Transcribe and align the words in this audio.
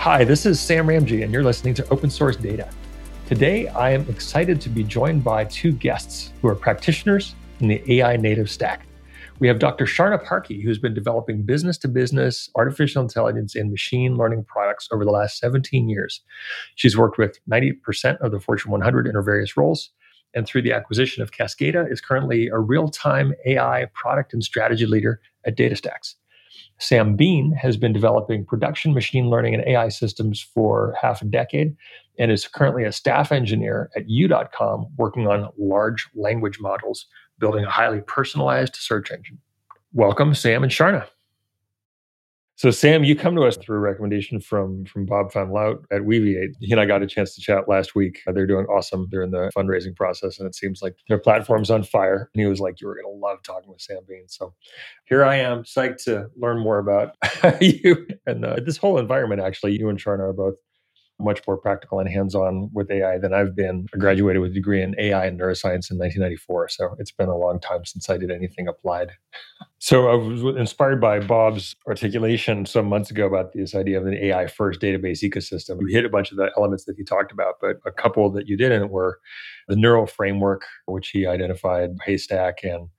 Hi, 0.00 0.24
this 0.24 0.46
is 0.46 0.58
Sam 0.58 0.86
Ramji, 0.86 1.22
and 1.22 1.30
you're 1.30 1.44
listening 1.44 1.74
to 1.74 1.86
Open 1.90 2.08
Source 2.08 2.34
Data. 2.34 2.66
Today, 3.26 3.68
I 3.68 3.90
am 3.90 4.08
excited 4.08 4.58
to 4.62 4.70
be 4.70 4.82
joined 4.82 5.22
by 5.22 5.44
two 5.44 5.72
guests 5.72 6.32
who 6.40 6.48
are 6.48 6.54
practitioners 6.54 7.34
in 7.58 7.68
the 7.68 7.82
AI 7.86 8.16
native 8.16 8.48
stack. 8.48 8.86
We 9.40 9.48
have 9.48 9.58
Dr. 9.58 9.84
Charna 9.84 10.24
Parkey, 10.24 10.64
who's 10.64 10.78
been 10.78 10.94
developing 10.94 11.42
business 11.42 11.76
to 11.80 11.88
business 11.88 12.48
artificial 12.56 13.02
intelligence 13.02 13.54
and 13.54 13.70
machine 13.70 14.16
learning 14.16 14.44
products 14.44 14.88
over 14.90 15.04
the 15.04 15.10
last 15.10 15.36
17 15.36 15.90
years. 15.90 16.22
She's 16.76 16.96
worked 16.96 17.18
with 17.18 17.38
90% 17.50 18.22
of 18.22 18.32
the 18.32 18.40
Fortune 18.40 18.70
100 18.70 19.06
in 19.06 19.14
her 19.14 19.22
various 19.22 19.54
roles. 19.54 19.90
And 20.32 20.46
through 20.46 20.62
the 20.62 20.72
acquisition 20.72 21.22
of 21.22 21.30
Kaskada, 21.30 21.92
is 21.92 22.00
currently 22.00 22.48
a 22.48 22.58
real 22.58 22.88
time 22.88 23.34
AI 23.44 23.84
product 23.92 24.32
and 24.32 24.42
strategy 24.42 24.86
leader 24.86 25.20
at 25.44 25.58
DataStax. 25.58 26.14
Sam 26.80 27.14
Bean 27.14 27.52
has 27.52 27.76
been 27.76 27.92
developing 27.92 28.44
production 28.44 28.94
machine 28.94 29.28
learning 29.28 29.54
and 29.54 29.64
AI 29.66 29.90
systems 29.90 30.40
for 30.40 30.96
half 31.00 31.20
a 31.20 31.26
decade 31.26 31.76
and 32.18 32.32
is 32.32 32.48
currently 32.48 32.84
a 32.84 32.92
staff 32.92 33.30
engineer 33.32 33.90
at 33.94 34.08
You.com 34.08 34.86
working 34.96 35.26
on 35.26 35.50
large 35.58 36.08
language 36.14 36.58
models, 36.58 37.06
building 37.38 37.64
a 37.64 37.70
highly 37.70 38.00
personalized 38.00 38.76
search 38.76 39.10
engine. 39.10 39.38
Welcome, 39.92 40.34
Sam 40.34 40.62
and 40.62 40.72
Charna. 40.72 41.06
So, 42.60 42.70
Sam, 42.70 43.04
you 43.04 43.16
come 43.16 43.34
to 43.36 43.44
us 43.44 43.56
through 43.56 43.78
a 43.78 43.80
recommendation 43.80 44.38
from 44.38 44.84
from 44.84 45.06
Bob 45.06 45.32
van 45.32 45.48
Luijt 45.48 45.82
at 45.90 46.02
Weaviate. 46.02 46.52
He 46.60 46.70
and 46.70 46.78
I 46.78 46.84
got 46.84 47.02
a 47.02 47.06
chance 47.06 47.34
to 47.34 47.40
chat 47.40 47.70
last 47.70 47.94
week. 47.94 48.20
They're 48.26 48.46
doing 48.46 48.66
awesome. 48.66 49.08
They're 49.10 49.22
in 49.22 49.30
the 49.30 49.50
fundraising 49.56 49.96
process, 49.96 50.38
and 50.38 50.46
it 50.46 50.54
seems 50.54 50.82
like 50.82 50.94
their 51.08 51.16
platform's 51.16 51.70
on 51.70 51.84
fire. 51.84 52.28
And 52.34 52.42
he 52.42 52.46
was 52.46 52.60
like, 52.60 52.78
"You 52.82 52.88
were 52.88 52.96
going 52.96 53.06
to 53.06 53.18
love 53.18 53.42
talking 53.44 53.70
with 53.70 53.80
Sam 53.80 54.00
Bean." 54.06 54.28
So, 54.28 54.52
here 55.06 55.24
I 55.24 55.36
am, 55.36 55.62
psyched 55.62 56.04
to 56.04 56.26
learn 56.36 56.58
more 56.58 56.78
about 56.80 57.16
you 57.62 58.06
and 58.26 58.44
uh, 58.44 58.56
this 58.62 58.76
whole 58.76 58.98
environment. 58.98 59.40
Actually, 59.40 59.78
you 59.78 59.88
and 59.88 59.98
Charna 59.98 60.28
are 60.28 60.34
both 60.34 60.56
much 61.20 61.40
more 61.46 61.56
practical 61.56 61.98
and 61.98 62.08
hands-on 62.08 62.70
with 62.72 62.90
AI 62.90 63.18
than 63.18 63.32
I've 63.32 63.54
been. 63.54 63.86
I 63.94 63.98
graduated 63.98 64.42
with 64.42 64.52
a 64.52 64.54
degree 64.54 64.82
in 64.82 64.94
AI 64.98 65.26
and 65.26 65.38
neuroscience 65.38 65.90
in 65.90 65.98
1994, 65.98 66.68
so 66.68 66.96
it's 66.98 67.10
been 67.10 67.28
a 67.28 67.36
long 67.36 67.60
time 67.60 67.84
since 67.84 68.08
I 68.08 68.16
did 68.16 68.30
anything 68.30 68.68
applied. 68.68 69.12
So 69.82 70.08
I 70.08 70.14
was 70.14 70.42
inspired 70.58 71.00
by 71.00 71.20
Bob's 71.20 71.74
articulation 71.88 72.66
some 72.66 72.84
months 72.84 73.10
ago 73.10 73.26
about 73.26 73.54
this 73.54 73.74
idea 73.74 73.98
of 73.98 74.06
an 74.06 74.12
AI 74.12 74.46
first 74.46 74.78
database 74.78 75.22
ecosystem. 75.22 75.80
You 75.80 75.86
hit 75.86 76.04
a 76.04 76.10
bunch 76.10 76.30
of 76.30 76.36
the 76.36 76.50
elements 76.54 76.84
that 76.84 76.96
he 76.98 77.02
talked 77.02 77.32
about, 77.32 77.54
but 77.62 77.78
a 77.86 77.90
couple 77.90 78.30
that 78.32 78.46
you 78.46 78.58
didn't 78.58 78.90
were 78.90 79.20
the 79.68 79.76
neural 79.76 80.06
framework, 80.06 80.66
which 80.84 81.08
he 81.08 81.26
identified 81.26 81.96
Haystack 82.04 82.62
and 82.62 82.90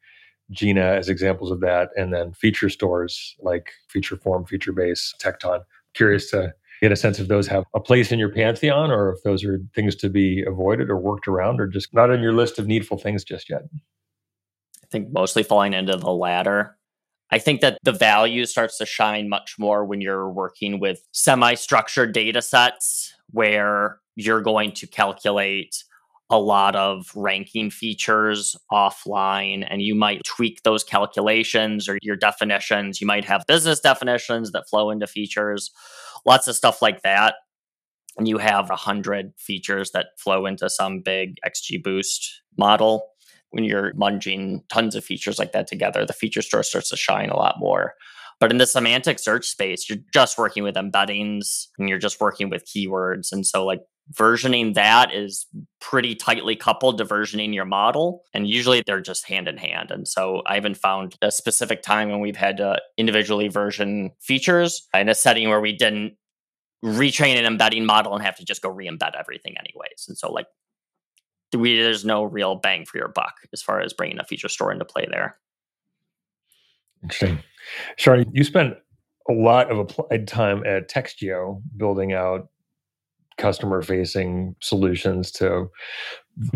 Jina 0.52 0.82
as 0.82 1.08
examples 1.08 1.52
of 1.52 1.60
that, 1.62 1.90
and 1.96 2.14
then 2.14 2.34
feature 2.34 2.70
stores 2.70 3.36
like 3.42 3.72
Featureform, 3.94 4.48
feature 4.48 4.74
base, 4.74 5.14
Tekton. 5.22 5.64
Curious 5.94 6.30
to 6.32 6.54
get 6.82 6.92
a 6.92 6.96
sense 6.96 7.20
if 7.20 7.28
those 7.28 7.48
have 7.48 7.64
a 7.76 7.80
place 7.80 8.12
in 8.12 8.20
your 8.20 8.32
pantheon 8.32 8.92
or 8.92 9.12
if 9.14 9.24
those 9.24 9.44
are 9.44 9.60
things 9.76 9.96
to 9.98 10.10
be 10.10 10.44
avoided 10.48 10.90
or 10.90 10.98
worked 10.98 11.28
around 11.28 11.62
or 11.62 11.68
just 11.68 11.94
not 11.94 12.10
on 12.10 12.22
your 12.22 12.34
list 12.34 12.58
of 12.58 12.68
needful 12.68 12.98
things 12.98 13.24
just 13.24 13.50
yet? 13.50 13.62
I 14.84 14.88
think 14.92 15.12
mostly 15.12 15.44
falling 15.44 15.74
into 15.74 15.96
the 15.96 16.12
latter. 16.12 16.78
I 17.30 17.40
think 17.40 17.62
that 17.62 17.78
the 17.84 17.94
value 17.94 18.46
starts 18.46 18.78
to 18.80 18.86
shine 18.86 19.30
much 19.30 19.56
more 19.58 19.86
when 19.86 20.02
you're 20.02 20.30
working 20.30 20.80
with 20.80 21.02
semi 21.12 21.54
structured 21.54 22.14
data 22.14 22.42
sets 22.42 23.14
where 23.30 24.00
you're 24.16 24.42
going 24.42 24.74
to 24.74 24.88
calculate 24.88 25.84
a 26.32 26.40
lot 26.40 26.78
of 26.78 27.12
ranking 27.14 27.70
features 27.70 28.56
offline 28.72 29.68
and 29.70 29.82
you 29.82 29.94
might 29.94 30.24
tweak 30.24 30.64
those 30.64 30.82
calculations 30.82 31.90
or 31.90 32.00
your 32.02 32.16
definitions. 32.16 33.02
You 33.02 33.08
might 33.08 33.26
have 33.26 33.46
business 33.48 33.82
definitions 33.82 34.52
that 34.54 34.70
flow 34.70 34.90
into 34.92 35.08
features, 35.08 35.72
lots 36.26 36.48
of 36.48 36.56
stuff 36.56 36.82
like 36.82 37.02
that. 37.02 37.36
And 38.18 38.28
you 38.28 38.38
have 38.38 38.70
a 38.70 38.76
hundred 38.78 39.34
features 39.38 39.92
that 39.92 40.08
flow 40.18 40.46
into 40.46 40.70
some 40.70 41.02
big 41.02 41.36
XGBoost 41.46 42.30
model. 42.58 43.08
When 43.50 43.66
you're 43.66 43.94
munging 43.94 44.62
tons 44.70 44.96
of 44.96 45.04
features 45.04 45.38
like 45.38 45.52
that 45.52 45.68
together, 45.68 46.06
the 46.06 46.14
feature 46.14 46.42
store 46.42 46.64
starts 46.64 46.90
to 46.90 46.98
shine 46.98 47.30
a 47.30 47.38
lot 47.38 47.56
more. 47.60 47.94
But 48.40 48.52
in 48.52 48.58
the 48.58 48.66
semantic 48.66 49.20
search 49.20 49.46
space, 49.46 49.90
you're 49.90 50.00
just 50.14 50.38
working 50.38 50.64
with 50.64 50.76
embeddings 50.76 51.68
and 51.78 51.90
you're 51.90 52.00
just 52.00 52.20
working 52.20 52.50
with 52.50 52.66
keywords. 52.66 53.32
And 53.32 53.46
so, 53.46 53.66
like, 53.66 53.82
versioning 54.12 54.74
that 54.74 55.14
is 55.14 55.46
pretty 55.80 56.16
tightly 56.16 56.56
coupled 56.56 56.98
to 56.98 57.06
versioning 57.06 57.54
your 57.54 57.66
model 57.66 58.24
and 58.34 58.50
usually 58.50 58.84
they're 58.86 59.02
just 59.02 59.28
hand 59.28 59.48
in 59.48 59.58
hand 59.58 59.92
and 59.92 60.08
so 60.08 60.42
i 60.48 60.56
haven't 60.56 60.78
found 60.78 61.16
a 61.22 61.32
specific 61.32 61.82
time 61.82 62.10
when 62.10 62.20
we've 62.20 62.36
had 62.36 62.58
to 62.58 62.80
individually 62.98 63.48
version 63.48 64.12
features 64.20 64.88
in 64.94 65.08
a 65.08 65.16
setting 65.16 65.50
where 65.50 65.62
we 65.62 65.72
didn't 65.76 66.14
retrain 66.84 67.38
an 67.38 67.46
embedding 67.46 67.86
model 67.86 68.14
and 68.14 68.24
have 68.24 68.36
to 68.36 68.44
just 68.44 68.62
go 68.62 68.70
re-embed 68.70 69.12
everything 69.18 69.56
anyways 69.58 70.06
and 70.08 70.18
so 70.18 70.32
like 70.32 70.48
we, 71.58 71.78
there's 71.78 72.06
no 72.06 72.24
real 72.24 72.56
bang 72.56 72.86
for 72.86 72.98
your 72.98 73.10
buck 73.10 73.36
as 73.54 73.62
far 73.62 73.82
as 73.82 73.94
bringing 73.94 74.20
a 74.20 74.24
feature 74.24 74.50
store 74.50 74.72
into 74.72 74.86
play 74.86 75.08
there. 75.10 75.38
Interesting. 77.04 77.40
Charna, 77.98 78.26
you 78.32 78.44
spent 78.44 78.76
a 79.30 79.34
lot 79.34 79.72
of 79.72 79.78
applied 79.78 80.28
time 80.28 80.66
at 80.66 80.90
Textio 80.90 81.62
building 81.78 82.14
out 82.14 82.50
customer 83.38 83.82
facing 83.82 84.56
solutions 84.62 85.32
to 85.32 85.70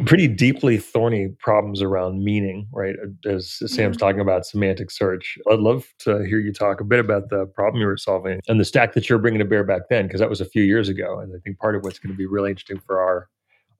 pretty 0.05 0.27
deeply 0.27 0.77
thorny 0.77 1.29
problems 1.39 1.81
around 1.81 2.23
meaning, 2.23 2.67
right? 2.71 2.95
As 3.25 3.59
Sam's 3.65 3.97
talking 3.97 4.21
about 4.21 4.45
semantic 4.45 4.89
search, 4.91 5.37
I'd 5.51 5.59
love 5.59 5.85
to 5.99 6.25
hear 6.25 6.39
you 6.39 6.53
talk 6.53 6.79
a 6.79 6.85
bit 6.85 6.99
about 6.99 7.29
the 7.29 7.45
problem 7.47 7.81
you 7.81 7.87
were 7.87 7.97
solving 7.97 8.39
and 8.47 8.59
the 8.59 8.65
stack 8.65 8.93
that 8.93 9.09
you're 9.09 9.19
bringing 9.19 9.39
to 9.39 9.45
bear 9.45 9.63
back 9.63 9.83
then, 9.89 10.07
because 10.07 10.19
that 10.19 10.29
was 10.29 10.41
a 10.41 10.45
few 10.45 10.63
years 10.63 10.87
ago. 10.87 11.19
And 11.19 11.33
I 11.35 11.39
think 11.43 11.59
part 11.59 11.75
of 11.75 11.83
what's 11.83 11.99
going 11.99 12.13
to 12.13 12.17
be 12.17 12.25
really 12.25 12.51
interesting 12.51 12.79
for 12.79 13.01
our 13.01 13.29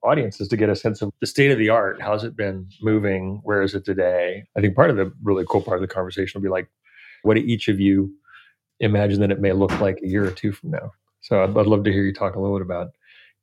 audience 0.04 0.40
is 0.42 0.48
to 0.50 0.58
get 0.58 0.70
a 0.70 0.76
sense 0.76 1.02
of 1.02 1.12
the 1.20 1.28
state 1.28 1.52
of 1.52 1.58
the 1.58 1.70
art. 1.70 2.02
How's 2.02 2.24
it 2.24 2.36
been 2.36 2.68
moving? 2.82 3.40
Where 3.44 3.62
is 3.62 3.74
it 3.74 3.86
today? 3.86 4.44
I 4.58 4.62
think 4.62 4.76
part 4.76 4.90
of 4.90 4.98
the 4.98 5.12
really 5.24 5.46
cool 5.50 5.62
part 5.62 5.78
of 5.78 5.82
the 5.82 5.94
conversation 5.94 6.40
will 6.40 6.44
be 6.44 6.52
like, 6.52 6.68
what 7.24 7.36
do 7.36 7.42
each 7.42 7.68
of 7.68 7.80
you 7.80 8.14
imagine 8.80 9.20
that 9.22 9.32
it 9.32 9.42
may 9.42 9.54
look 9.54 9.80
like 9.80 10.00
a 10.04 10.08
year 10.08 10.26
or 10.26 10.32
two 10.32 10.52
from 10.52 10.72
now? 10.72 10.92
So 11.26 11.44
I'd, 11.44 11.58
I'd 11.58 11.66
love 11.66 11.84
to 11.86 11.92
hear 11.92 12.04
you 12.04 12.14
talk 12.14 12.36
a 12.36 12.40
little 12.40 12.56
bit 12.56 12.66
about 12.66 12.90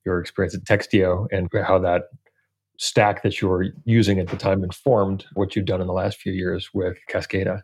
your 0.06 0.20
experience 0.20 0.54
at 0.54 0.62
Textio 0.62 1.26
and 1.32 1.48
how 1.66 1.80
that 1.80 2.04
stack 2.78 3.24
that 3.24 3.40
you 3.40 3.48
were 3.48 3.66
using 3.84 4.20
at 4.20 4.28
the 4.28 4.36
time 4.36 4.62
informed 4.62 5.24
what 5.34 5.56
you've 5.56 5.66
done 5.66 5.80
in 5.80 5.88
the 5.88 5.92
last 5.92 6.18
few 6.18 6.32
years 6.32 6.70
with 6.72 6.96
Kaskada. 7.10 7.62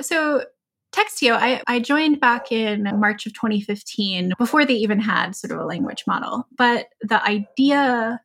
So 0.00 0.44
Textio, 0.92 1.36
I, 1.36 1.62
I 1.68 1.78
joined 1.78 2.18
back 2.18 2.50
in 2.50 2.82
March 2.98 3.26
of 3.26 3.34
2015 3.34 4.32
before 4.38 4.64
they 4.64 4.74
even 4.74 4.98
had 4.98 5.36
sort 5.36 5.52
of 5.52 5.60
a 5.60 5.64
language 5.64 6.02
model. 6.08 6.48
But 6.58 6.88
the 7.00 7.24
idea 7.24 8.20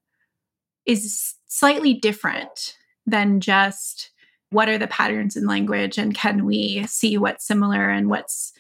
is 0.88 1.36
slightly 1.48 1.94
different 1.94 2.76
than 3.06 3.40
just 3.40 4.10
what 4.50 4.68
are 4.68 4.80
the 4.80 4.88
patterns 4.88 5.36
in 5.36 5.46
language 5.46 6.00
and 6.00 6.16
can 6.16 6.44
we 6.44 6.86
see 6.88 7.20
what's 7.20 7.46
similar 7.46 7.90
and 7.90 8.10
what's 8.10 8.52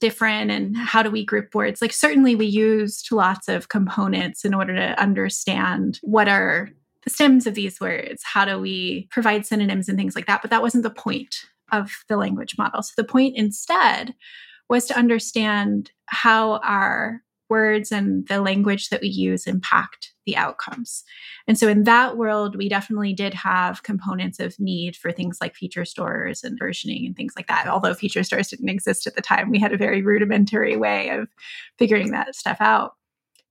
different 0.00 0.50
and 0.50 0.76
how 0.76 1.02
do 1.02 1.10
we 1.10 1.24
group 1.24 1.54
words 1.54 1.80
like 1.80 1.92
certainly 1.92 2.34
we 2.34 2.46
used 2.46 3.10
lots 3.12 3.48
of 3.48 3.68
components 3.68 4.44
in 4.44 4.54
order 4.54 4.74
to 4.74 5.00
understand 5.00 5.98
what 6.02 6.28
are 6.28 6.70
the 7.04 7.10
stems 7.10 7.46
of 7.46 7.54
these 7.54 7.80
words 7.80 8.22
how 8.22 8.44
do 8.44 8.58
we 8.58 9.08
provide 9.10 9.46
synonyms 9.46 9.88
and 9.88 9.96
things 9.96 10.14
like 10.14 10.26
that 10.26 10.42
but 10.42 10.50
that 10.50 10.62
wasn't 10.62 10.82
the 10.82 10.90
point 10.90 11.46
of 11.72 11.90
the 12.08 12.16
language 12.16 12.56
model. 12.58 12.82
So 12.82 12.92
the 12.96 13.04
point 13.04 13.36
instead 13.36 14.14
was 14.68 14.86
to 14.86 14.98
understand 14.98 15.90
how 16.06 16.58
our 16.58 17.22
words 17.48 17.92
and 17.92 18.26
the 18.28 18.40
language 18.40 18.88
that 18.88 19.00
we 19.00 19.08
use 19.08 19.46
impact 19.46 20.12
the 20.26 20.36
outcomes. 20.36 21.04
And 21.46 21.58
so 21.58 21.68
in 21.68 21.84
that 21.84 22.16
world, 22.16 22.56
we 22.56 22.68
definitely 22.68 23.14
did 23.14 23.32
have 23.32 23.82
components 23.82 24.38
of 24.40 24.58
need 24.60 24.96
for 24.96 25.12
things 25.12 25.38
like 25.40 25.54
feature 25.54 25.84
stores 25.84 26.44
and 26.44 26.60
versioning 26.60 27.06
and 27.06 27.16
things 27.16 27.34
like 27.36 27.46
that. 27.46 27.68
Although 27.68 27.94
feature 27.94 28.24
stores 28.24 28.48
didn't 28.48 28.68
exist 28.68 29.06
at 29.06 29.14
the 29.14 29.22
time, 29.22 29.50
we 29.50 29.58
had 29.58 29.72
a 29.72 29.78
very 29.78 30.02
rudimentary 30.02 30.76
way 30.76 31.08
of 31.10 31.28
figuring 31.78 32.10
that 32.10 32.34
stuff 32.34 32.58
out. 32.60 32.94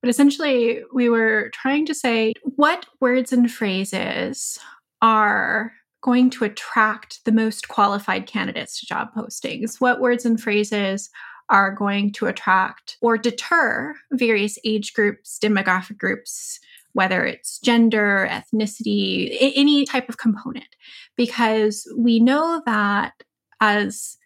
But 0.02 0.10
essentially, 0.10 0.82
we 0.92 1.08
were 1.08 1.50
trying 1.54 1.86
to 1.86 1.94
say 1.94 2.34
what 2.42 2.86
words 3.00 3.32
and 3.32 3.50
phrases 3.50 4.60
are 5.02 5.72
going 6.02 6.30
to 6.30 6.44
attract 6.44 7.24
the 7.24 7.32
most 7.32 7.68
qualified 7.68 8.26
candidates 8.26 8.78
to 8.78 8.86
job 8.86 9.08
postings? 9.14 9.80
What 9.80 10.00
words 10.00 10.24
and 10.24 10.40
phrases 10.40 11.10
are 11.48 11.70
going 11.70 12.12
to 12.12 12.26
attract 12.26 12.96
or 13.00 13.16
deter 13.16 13.94
various 14.12 14.58
age 14.64 14.94
groups, 14.94 15.38
demographic 15.42 15.96
groups, 15.96 16.58
whether 16.92 17.24
it's 17.24 17.58
gender, 17.58 18.28
ethnicity, 18.30 19.36
any 19.40 19.84
type 19.84 20.08
of 20.08 20.18
component. 20.18 20.68
Because 21.16 21.86
we 21.96 22.20
know 22.20 22.62
that 22.66 23.12
as 23.60 24.16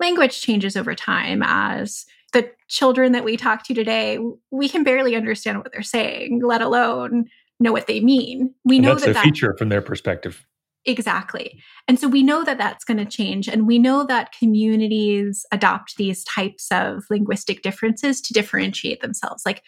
language 0.00 0.40
changes 0.40 0.76
over 0.76 0.94
time, 0.94 1.42
as 1.44 2.04
the 2.32 2.50
children 2.68 3.12
that 3.12 3.24
we 3.24 3.36
talk 3.36 3.64
to 3.64 3.74
today, 3.74 4.18
we 4.50 4.68
can 4.68 4.84
barely 4.84 5.16
understand 5.16 5.58
what 5.58 5.72
they're 5.72 5.82
saying, 5.82 6.42
let 6.44 6.60
alone 6.60 7.26
know 7.58 7.72
what 7.72 7.86
they 7.86 8.00
mean. 8.00 8.52
We 8.64 8.76
and 8.76 8.86
know 8.86 8.92
that's 8.94 9.04
that 9.04 9.10
a 9.10 9.14
that, 9.14 9.24
feature 9.24 9.54
from 9.56 9.70
their 9.70 9.80
perspective. 9.80 10.44
Exactly. 10.88 11.60
And 11.88 11.98
so 11.98 12.06
we 12.06 12.22
know 12.22 12.44
that 12.44 12.58
that's 12.58 12.84
going 12.84 12.98
to 12.98 13.04
change. 13.04 13.48
And 13.48 13.66
we 13.66 13.76
know 13.76 14.04
that 14.06 14.32
communities 14.38 15.44
adopt 15.50 15.96
these 15.96 16.22
types 16.24 16.68
of 16.70 17.04
linguistic 17.10 17.62
differences 17.62 18.20
to 18.20 18.32
differentiate 18.32 19.00
themselves. 19.00 19.42
Like 19.44 19.62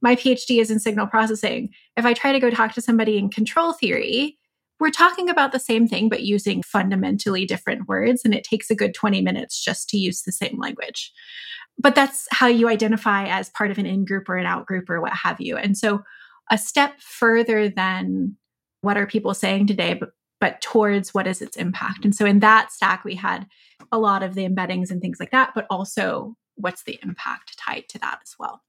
my 0.00 0.14
PhD 0.14 0.60
is 0.60 0.70
in 0.70 0.78
signal 0.78 1.08
processing. 1.08 1.70
If 1.96 2.06
I 2.06 2.14
try 2.14 2.30
to 2.30 2.38
go 2.38 2.50
talk 2.50 2.72
to 2.74 2.80
somebody 2.80 3.18
in 3.18 3.30
control 3.30 3.72
theory, 3.72 4.38
we're 4.78 4.90
talking 4.90 5.28
about 5.28 5.50
the 5.50 5.58
same 5.58 5.88
thing, 5.88 6.08
but 6.08 6.22
using 6.22 6.62
fundamentally 6.62 7.44
different 7.46 7.88
words. 7.88 8.22
And 8.24 8.32
it 8.32 8.44
takes 8.44 8.70
a 8.70 8.76
good 8.76 8.94
20 8.94 9.20
minutes 9.22 9.62
just 9.62 9.88
to 9.90 9.98
use 9.98 10.22
the 10.22 10.32
same 10.32 10.58
language. 10.58 11.12
But 11.78 11.96
that's 11.96 12.28
how 12.30 12.46
you 12.46 12.68
identify 12.68 13.26
as 13.26 13.50
part 13.50 13.72
of 13.72 13.78
an 13.78 13.86
in 13.86 14.04
group 14.04 14.28
or 14.28 14.36
an 14.36 14.46
out 14.46 14.66
group 14.66 14.88
or 14.88 15.00
what 15.00 15.12
have 15.12 15.40
you. 15.40 15.56
And 15.56 15.76
so 15.76 16.02
a 16.48 16.56
step 16.56 17.00
further 17.00 17.68
than 17.68 18.36
what 18.82 18.96
are 18.96 19.06
people 19.06 19.34
saying 19.34 19.66
today, 19.66 19.94
but 19.94 20.10
but 20.40 20.60
towards 20.60 21.12
what 21.14 21.26
is 21.26 21.42
its 21.42 21.56
impact. 21.56 22.04
And 22.04 22.14
so 22.14 22.26
in 22.26 22.40
that 22.40 22.72
stack, 22.72 23.04
we 23.04 23.14
had 23.14 23.46
a 23.92 23.98
lot 23.98 24.22
of 24.22 24.34
the 24.34 24.48
embeddings 24.48 24.90
and 24.90 25.00
things 25.00 25.20
like 25.20 25.30
that, 25.30 25.52
but 25.54 25.66
also 25.70 26.34
what's 26.56 26.82
the 26.82 26.98
impact 27.02 27.56
tied 27.58 27.88
to 27.90 27.98
that 27.98 28.20
as 28.22 28.34
well. 28.38 28.62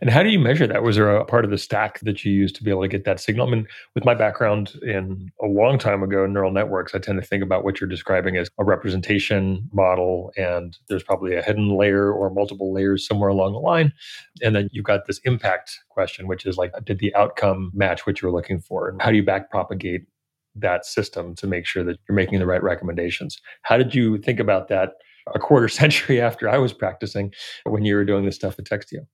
And 0.00 0.08
how 0.08 0.22
do 0.22 0.28
you 0.28 0.38
measure 0.38 0.68
that? 0.68 0.84
Was 0.84 0.94
there 0.94 1.16
a 1.16 1.24
part 1.24 1.44
of 1.44 1.50
the 1.50 1.58
stack 1.58 1.98
that 2.00 2.24
you 2.24 2.32
used 2.32 2.54
to 2.56 2.62
be 2.62 2.70
able 2.70 2.82
to 2.82 2.88
get 2.88 3.04
that 3.06 3.18
signal? 3.18 3.48
I 3.48 3.50
mean, 3.50 3.66
with 3.96 4.04
my 4.04 4.14
background 4.14 4.74
in 4.82 5.32
a 5.42 5.46
long 5.46 5.78
time 5.78 6.02
ago 6.04 6.26
neural 6.26 6.52
networks, 6.52 6.94
I 6.94 7.00
tend 7.00 7.20
to 7.20 7.26
think 7.26 7.42
about 7.42 7.64
what 7.64 7.80
you're 7.80 7.90
describing 7.90 8.36
as 8.36 8.48
a 8.58 8.64
representation 8.64 9.68
model, 9.72 10.32
and 10.36 10.78
there's 10.88 11.02
probably 11.02 11.34
a 11.34 11.42
hidden 11.42 11.76
layer 11.76 12.12
or 12.12 12.30
multiple 12.30 12.72
layers 12.72 13.04
somewhere 13.04 13.30
along 13.30 13.52
the 13.52 13.58
line. 13.58 13.92
And 14.42 14.54
then 14.54 14.68
you've 14.70 14.84
got 14.84 15.06
this 15.06 15.18
impact 15.24 15.80
question, 15.88 16.28
which 16.28 16.46
is 16.46 16.56
like, 16.56 16.72
did 16.84 17.00
the 17.00 17.12
outcome 17.16 17.72
match 17.74 18.06
what 18.06 18.22
you're 18.22 18.30
looking 18.30 18.60
for? 18.60 18.88
And 18.88 19.02
how 19.02 19.10
do 19.10 19.16
you 19.16 19.24
back 19.24 19.50
propagate 19.50 20.06
that 20.56 20.86
system 20.86 21.34
to 21.36 21.46
make 21.46 21.66
sure 21.66 21.84
that 21.84 21.98
you're 22.08 22.16
making 22.16 22.38
the 22.38 22.46
right 22.46 22.62
recommendations? 22.62 23.40
How 23.62 23.76
did 23.76 23.94
you 23.94 24.18
think 24.18 24.40
about 24.40 24.68
that 24.68 24.92
a 25.34 25.38
quarter 25.38 25.68
century 25.80 26.20
after 26.20 26.48
I 26.48 26.58
was 26.58 26.72
practicing 26.72 27.32
when 27.64 27.84
you 27.84 27.96
were 27.96 28.04
doing 28.04 28.24
this 28.24 28.36
stuff 28.36 28.58
at 28.58 28.64
Textio? 28.64 29.06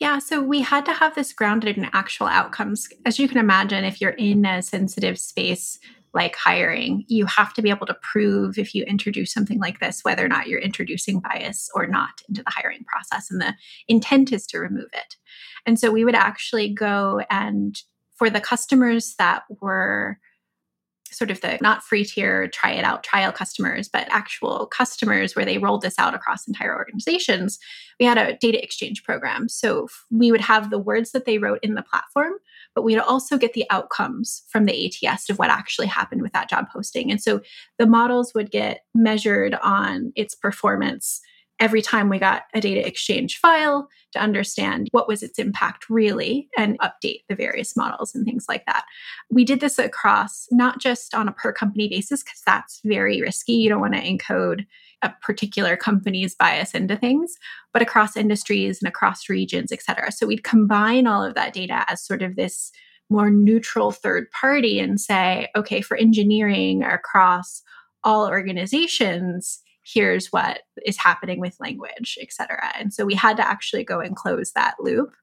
Yeah, 0.00 0.20
so 0.20 0.40
we 0.40 0.60
had 0.60 0.86
to 0.86 0.92
have 0.92 1.14
this 1.14 1.32
grounded 1.32 1.76
in 1.76 1.88
actual 1.92 2.28
outcomes. 2.28 2.88
As 3.04 3.18
you 3.18 3.28
can 3.28 3.38
imagine, 3.38 3.84
if 3.84 4.00
you're 4.00 4.10
in 4.10 4.44
a 4.44 4.62
sensitive 4.62 5.18
space 5.18 5.78
like 6.14 6.36
hiring, 6.36 7.04
you 7.08 7.26
have 7.26 7.52
to 7.54 7.62
be 7.62 7.70
able 7.70 7.86
to 7.86 7.96
prove 8.00 8.58
if 8.58 8.74
you 8.74 8.84
introduce 8.84 9.32
something 9.32 9.58
like 9.58 9.80
this, 9.80 10.00
whether 10.02 10.24
or 10.24 10.28
not 10.28 10.46
you're 10.46 10.60
introducing 10.60 11.20
bias 11.20 11.68
or 11.74 11.86
not 11.86 12.22
into 12.28 12.42
the 12.42 12.50
hiring 12.50 12.84
process. 12.84 13.30
And 13.30 13.40
the 13.40 13.54
intent 13.88 14.32
is 14.32 14.46
to 14.48 14.58
remove 14.58 14.88
it. 14.92 15.16
And 15.66 15.78
so 15.78 15.90
we 15.90 16.04
would 16.04 16.14
actually 16.14 16.72
go 16.72 17.20
and 17.28 17.80
for 18.16 18.30
the 18.30 18.40
customers 18.40 19.14
that 19.18 19.42
were 19.60 20.18
sort 21.12 21.30
of 21.30 21.40
the 21.40 21.58
not 21.60 21.82
free 21.82 22.04
tier, 22.04 22.48
try 22.48 22.72
it 22.72 22.84
out 22.84 23.02
trial 23.02 23.32
customers, 23.32 23.88
but 23.88 24.06
actual 24.10 24.66
customers 24.66 25.34
where 25.34 25.44
they 25.44 25.58
rolled 25.58 25.82
this 25.82 25.98
out 25.98 26.14
across 26.14 26.46
entire 26.46 26.76
organizations, 26.76 27.58
we 27.98 28.06
had 28.06 28.18
a 28.18 28.36
data 28.36 28.62
exchange 28.62 29.02
program. 29.04 29.48
So 29.48 29.88
we 30.10 30.30
would 30.30 30.40
have 30.40 30.70
the 30.70 30.78
words 30.78 31.12
that 31.12 31.24
they 31.24 31.38
wrote 31.38 31.60
in 31.62 31.74
the 31.74 31.82
platform, 31.82 32.34
but 32.74 32.82
we'd 32.82 32.98
also 32.98 33.36
get 33.36 33.54
the 33.54 33.66
outcomes 33.70 34.42
from 34.48 34.66
the 34.66 34.92
ATS 35.06 35.28
of 35.30 35.38
what 35.38 35.50
actually 35.50 35.88
happened 35.88 36.22
with 36.22 36.32
that 36.32 36.48
job 36.48 36.66
posting. 36.72 37.10
And 37.10 37.20
so 37.20 37.40
the 37.78 37.86
models 37.86 38.34
would 38.34 38.50
get 38.50 38.82
measured 38.94 39.54
on 39.62 40.12
its 40.16 40.34
performance 40.34 41.20
every 41.60 41.82
time 41.82 42.08
we 42.08 42.18
got 42.18 42.44
a 42.54 42.60
data 42.60 42.86
exchange 42.86 43.38
file 43.38 43.88
to 44.12 44.20
understand 44.20 44.88
what 44.92 45.08
was 45.08 45.22
its 45.22 45.38
impact 45.38 45.90
really 45.90 46.48
and 46.56 46.78
update 46.78 47.22
the 47.28 47.34
various 47.34 47.76
models 47.76 48.14
and 48.14 48.24
things 48.24 48.46
like 48.48 48.64
that. 48.66 48.84
We 49.30 49.44
did 49.44 49.60
this 49.60 49.78
across 49.78 50.46
not 50.50 50.80
just 50.80 51.14
on 51.14 51.28
a 51.28 51.32
per 51.32 51.52
company 51.52 51.88
basis, 51.88 52.22
because 52.22 52.42
that's 52.46 52.80
very 52.84 53.20
risky. 53.20 53.54
You 53.54 53.68
don't 53.68 53.80
want 53.80 53.94
to 53.94 54.00
encode 54.00 54.66
a 55.02 55.12
particular 55.22 55.76
company's 55.76 56.34
bias 56.34 56.74
into 56.74 56.96
things, 56.96 57.36
but 57.72 57.82
across 57.82 58.16
industries 58.16 58.80
and 58.80 58.88
across 58.88 59.28
regions, 59.28 59.70
et 59.70 59.82
cetera. 59.82 60.10
So 60.10 60.26
we'd 60.26 60.44
combine 60.44 61.06
all 61.06 61.22
of 61.22 61.34
that 61.34 61.52
data 61.52 61.84
as 61.88 62.04
sort 62.04 62.22
of 62.22 62.36
this 62.36 62.72
more 63.10 63.30
neutral 63.30 63.90
third 63.90 64.30
party 64.32 64.78
and 64.78 65.00
say, 65.00 65.48
okay, 65.56 65.80
for 65.80 65.96
engineering 65.96 66.82
across 66.82 67.62
all 68.04 68.26
organizations, 68.28 69.60
here's 69.90 70.28
what 70.32 70.60
is 70.84 70.98
happening 70.98 71.40
with 71.40 71.56
language, 71.60 72.18
et 72.20 72.32
cetera. 72.32 72.72
And 72.78 72.92
so 72.92 73.06
we 73.06 73.14
had 73.14 73.36
to 73.38 73.46
actually 73.46 73.84
go 73.84 74.00
and 74.00 74.14
close 74.14 74.52
that 74.52 74.74
loop 74.80 75.14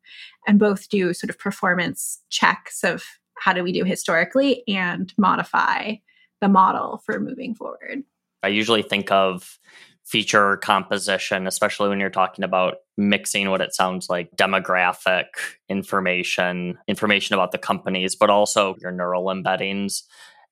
and 0.48 0.58
both 0.60 0.90
do 0.90 1.14
sort 1.14 1.30
of 1.30 1.38
performance 1.38 2.22
checks 2.30 2.84
of 2.84 3.04
how 3.38 3.54
do 3.54 3.64
we 3.64 3.72
do 3.72 3.84
historically 3.84 4.64
and 4.68 5.14
modify 5.18 5.96
the 6.42 6.48
model 6.48 7.02
for 7.06 7.20
moving 7.20 7.54
forward. 7.54 8.04
I 8.44 8.48
usually 8.48 8.82
think 8.82 9.12
of 9.12 9.60
feature 10.06 10.58
composition, 10.58 11.48
especially 11.48 11.90
when 11.90 12.00
you're 12.00 12.10
talking 12.12 12.46
about 12.46 12.76
mixing 12.96 13.50
what 13.50 13.62
it 13.62 13.74
sounds 13.74 14.08
like 14.08 14.30
demographic 14.36 15.26
information, 15.68 16.78
information 16.88 17.34
about 17.34 17.52
the 17.52 17.58
companies, 17.58 18.16
but 18.16 18.30
also 18.30 18.76
your 18.80 18.92
neural 18.92 19.26
embeddings 19.26 20.04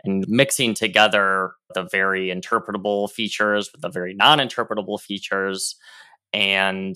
and 0.04 0.26
mixing 0.28 0.74
together 0.74 1.54
the 1.74 1.84
very 1.84 2.28
interpretable 2.28 3.10
features 3.10 3.72
with 3.72 3.82
the 3.82 3.90
very 3.90 4.14
non 4.14 4.40
interpretable 4.40 5.00
features. 5.00 5.76
And 6.34 6.96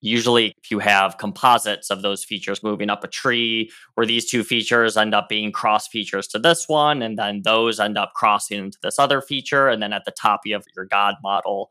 usually, 0.00 0.54
if 0.62 0.70
you 0.70 0.78
have 0.78 1.18
composites 1.18 1.90
of 1.90 2.02
those 2.02 2.24
features 2.24 2.62
moving 2.62 2.90
up 2.90 3.04
a 3.04 3.08
tree, 3.08 3.70
where 3.94 4.06
these 4.06 4.28
two 4.30 4.44
features 4.44 4.96
end 4.96 5.14
up 5.14 5.28
being 5.28 5.52
cross 5.52 5.88
features 5.88 6.26
to 6.28 6.38
this 6.38 6.68
one, 6.68 7.02
and 7.02 7.18
then 7.18 7.42
those 7.42 7.80
end 7.80 7.96
up 7.98 8.12
crossing 8.14 8.58
into 8.58 8.78
this 8.82 8.98
other 8.98 9.20
feature. 9.20 9.68
And 9.68 9.82
then 9.82 9.92
at 9.92 10.04
the 10.04 10.12
top, 10.12 10.40
you 10.44 10.54
have 10.54 10.64
your 10.74 10.84
God 10.84 11.14
model 11.22 11.70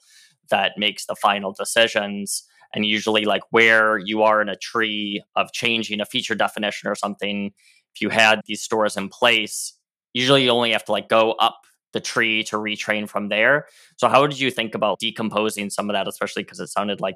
that 0.49 0.77
makes 0.77 1.05
the 1.05 1.15
final 1.15 1.53
decisions. 1.53 2.43
And 2.73 2.85
usually, 2.85 3.25
like 3.25 3.43
where 3.51 3.97
you 3.97 4.23
are 4.23 4.41
in 4.41 4.49
a 4.49 4.55
tree 4.55 5.23
of 5.35 5.51
changing 5.53 6.01
a 6.01 6.05
feature 6.05 6.35
definition 6.35 6.89
or 6.89 6.95
something, 6.95 7.53
if 7.93 8.01
you 8.01 8.09
had 8.09 8.41
these 8.45 8.61
stores 8.61 8.97
in 8.97 9.07
place, 9.07 9.73
usually 10.15 10.45
you 10.45 10.49
only 10.49 10.71
have 10.71 10.85
to 10.85 10.93
like 10.93 11.09
go 11.09 11.33
up 11.33 11.61
the 11.91 11.99
tree 11.99 12.43
to 12.45 12.55
retrain 12.55 13.07
from 13.07 13.27
there. 13.27 13.67
So 13.97 14.07
how 14.07 14.25
did 14.25 14.39
you 14.39 14.49
think 14.49 14.73
about 14.73 14.99
decomposing 14.99 15.69
some 15.69 15.89
of 15.89 15.93
that, 15.93 16.07
especially 16.07 16.43
because 16.43 16.59
it 16.59 16.67
sounded 16.67 17.01
like 17.01 17.15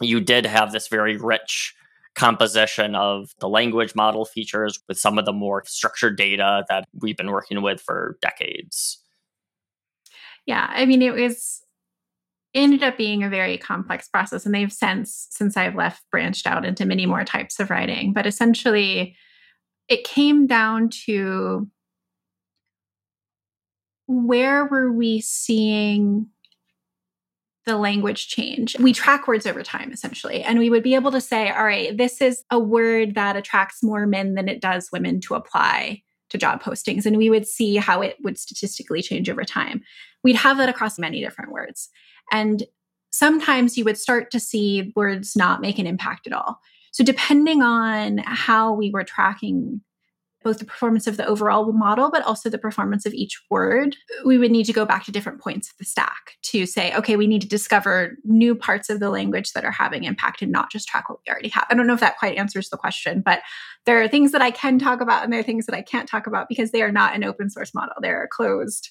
you 0.00 0.20
did 0.20 0.46
have 0.46 0.72
this 0.72 0.88
very 0.88 1.16
rich 1.16 1.74
composition 2.14 2.94
of 2.94 3.30
the 3.40 3.48
language 3.48 3.94
model 3.94 4.24
features 4.24 4.78
with 4.88 4.98
some 4.98 5.18
of 5.18 5.26
the 5.26 5.32
more 5.32 5.62
structured 5.66 6.16
data 6.16 6.64
that 6.68 6.86
we've 7.00 7.16
been 7.16 7.30
working 7.30 7.62
with 7.62 7.80
for 7.80 8.16
decades. 8.22 9.02
Yeah, 10.46 10.66
I 10.70 10.86
mean 10.86 11.02
it 11.02 11.12
was 11.12 11.62
ended 12.54 12.82
up 12.82 12.96
being 12.96 13.22
a 13.22 13.28
very 13.28 13.58
complex 13.58 14.08
process 14.08 14.46
and 14.46 14.54
they've 14.54 14.72
since 14.72 15.26
since 15.30 15.58
I've 15.58 15.76
left 15.76 16.02
branched 16.10 16.46
out 16.46 16.64
into 16.64 16.86
many 16.86 17.04
more 17.04 17.24
types 17.24 17.60
of 17.60 17.68
writing, 17.68 18.14
but 18.14 18.26
essentially 18.26 19.14
it 19.88 20.04
came 20.04 20.46
down 20.46 20.90
to 21.06 21.68
where 24.08 24.64
were 24.64 24.90
we 24.90 25.20
seeing 25.20 26.26
the 27.66 27.76
language 27.76 28.28
change? 28.28 28.76
We 28.78 28.94
track 28.94 29.28
words 29.28 29.46
over 29.46 29.62
time, 29.62 29.92
essentially. 29.92 30.42
And 30.42 30.58
we 30.58 30.70
would 30.70 30.82
be 30.82 30.94
able 30.94 31.12
to 31.12 31.20
say, 31.20 31.50
all 31.50 31.64
right, 31.64 31.96
this 31.96 32.22
is 32.22 32.42
a 32.50 32.58
word 32.58 33.14
that 33.14 33.36
attracts 33.36 33.82
more 33.82 34.06
men 34.06 34.34
than 34.34 34.48
it 34.48 34.62
does 34.62 34.88
women 34.90 35.20
to 35.20 35.34
apply 35.34 36.02
to 36.30 36.38
job 36.38 36.62
postings. 36.62 37.04
And 37.04 37.18
we 37.18 37.28
would 37.28 37.46
see 37.46 37.76
how 37.76 38.00
it 38.00 38.16
would 38.24 38.38
statistically 38.38 39.02
change 39.02 39.28
over 39.28 39.44
time. 39.44 39.82
We'd 40.24 40.36
have 40.36 40.56
that 40.56 40.70
across 40.70 40.98
many 40.98 41.22
different 41.22 41.52
words. 41.52 41.90
And 42.32 42.64
sometimes 43.12 43.76
you 43.76 43.84
would 43.84 43.98
start 43.98 44.30
to 44.30 44.40
see 44.40 44.92
words 44.96 45.36
not 45.36 45.60
make 45.60 45.78
an 45.78 45.86
impact 45.86 46.26
at 46.26 46.32
all. 46.32 46.60
So, 46.92 47.04
depending 47.04 47.62
on 47.62 48.18
how 48.18 48.72
we 48.72 48.90
were 48.90 49.04
tracking 49.04 49.82
both 50.44 50.58
the 50.58 50.64
performance 50.64 51.06
of 51.06 51.16
the 51.16 51.26
overall 51.26 51.72
model, 51.72 52.10
but 52.10 52.22
also 52.22 52.48
the 52.48 52.58
performance 52.58 53.04
of 53.04 53.12
each 53.12 53.40
word, 53.50 53.96
we 54.24 54.38
would 54.38 54.50
need 54.50 54.64
to 54.64 54.72
go 54.72 54.84
back 54.84 55.04
to 55.04 55.12
different 55.12 55.40
points 55.40 55.70
of 55.70 55.76
the 55.78 55.84
stack 55.84 56.36
to 56.42 56.64
say, 56.64 56.94
okay, 56.94 57.16
we 57.16 57.26
need 57.26 57.42
to 57.42 57.48
discover 57.48 58.16
new 58.24 58.54
parts 58.54 58.88
of 58.88 59.00
the 59.00 59.10
language 59.10 59.52
that 59.52 59.64
are 59.64 59.72
having 59.72 60.04
impact 60.04 60.40
and 60.40 60.52
not 60.52 60.70
just 60.70 60.88
track 60.88 61.08
what 61.08 61.18
we 61.26 61.30
already 61.30 61.48
have. 61.48 61.66
I 61.70 61.74
don't 61.74 61.86
know 61.86 61.94
if 61.94 62.00
that 62.00 62.18
quite 62.18 62.36
answers 62.36 62.70
the 62.70 62.76
question, 62.76 63.20
but 63.20 63.40
there 63.84 64.00
are 64.00 64.08
things 64.08 64.32
that 64.32 64.42
I 64.42 64.50
can 64.50 64.78
talk 64.78 65.00
about 65.00 65.24
and 65.24 65.32
there 65.32 65.40
are 65.40 65.44
things 65.44 65.66
that 65.66 65.74
I 65.74 65.82
can't 65.82 66.08
talk 66.08 66.26
about 66.26 66.48
because 66.48 66.70
they 66.70 66.82
are 66.82 66.92
not 66.92 67.16
an 67.16 67.24
open 67.24 67.50
source 67.50 67.74
model. 67.74 67.94
They're 68.00 68.24
a 68.24 68.28
closed 68.28 68.90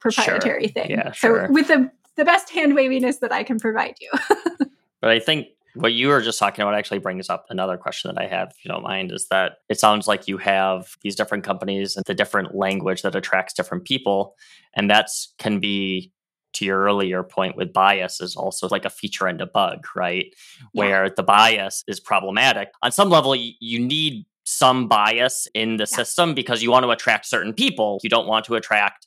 proprietary 0.00 0.64
sure. 0.64 0.72
thing. 0.72 0.90
Yeah, 0.90 1.12
sure. 1.12 1.46
So 1.46 1.52
with 1.52 1.68
the 1.68 1.90
the 2.16 2.24
best 2.24 2.50
hand 2.50 2.74
waviness 2.74 3.18
that 3.18 3.32
I 3.32 3.42
can 3.42 3.58
provide 3.58 3.96
you. 4.00 4.10
but 5.00 5.10
I 5.10 5.18
think 5.18 5.48
what 5.76 5.92
you 5.92 6.08
were 6.08 6.20
just 6.20 6.38
talking 6.38 6.62
about 6.62 6.74
actually 6.74 6.98
brings 6.98 7.30
up 7.30 7.46
another 7.50 7.76
question 7.76 8.12
that 8.12 8.20
I 8.20 8.26
have, 8.26 8.48
if 8.50 8.64
you 8.64 8.68
don't 8.70 8.82
mind, 8.82 9.12
is 9.12 9.28
that 9.28 9.58
it 9.68 9.78
sounds 9.78 10.08
like 10.08 10.26
you 10.28 10.38
have 10.38 10.96
these 11.02 11.14
different 11.16 11.44
companies 11.44 11.96
and 11.96 12.04
the 12.06 12.14
different 12.14 12.54
language 12.54 13.02
that 13.02 13.14
attracts 13.14 13.54
different 13.54 13.84
people. 13.84 14.34
And 14.74 14.90
that's 14.90 15.34
can 15.38 15.60
be 15.60 16.12
to 16.54 16.64
your 16.64 16.80
earlier 16.80 17.22
point 17.22 17.56
with 17.56 17.72
bias 17.72 18.20
is 18.20 18.34
also 18.34 18.68
like 18.68 18.84
a 18.86 18.90
feature 18.90 19.26
and 19.26 19.40
a 19.40 19.46
bug, 19.46 19.86
right? 19.94 20.26
Yeah. 20.58 20.64
Where 20.72 21.10
the 21.10 21.22
bias 21.22 21.84
is 21.86 22.00
problematic. 22.00 22.68
On 22.82 22.90
some 22.90 23.10
level, 23.10 23.34
you 23.34 23.78
need 23.78 24.24
some 24.44 24.88
bias 24.88 25.46
in 25.54 25.76
the 25.76 25.82
Yeah. 25.82 25.96
system 25.96 26.34
because 26.34 26.62
you 26.62 26.70
want 26.70 26.84
to 26.84 26.90
attract 26.90 27.26
certain 27.26 27.52
people. 27.52 28.00
You 28.02 28.08
don't 28.08 28.26
want 28.26 28.46
to 28.46 28.54
attract 28.54 29.06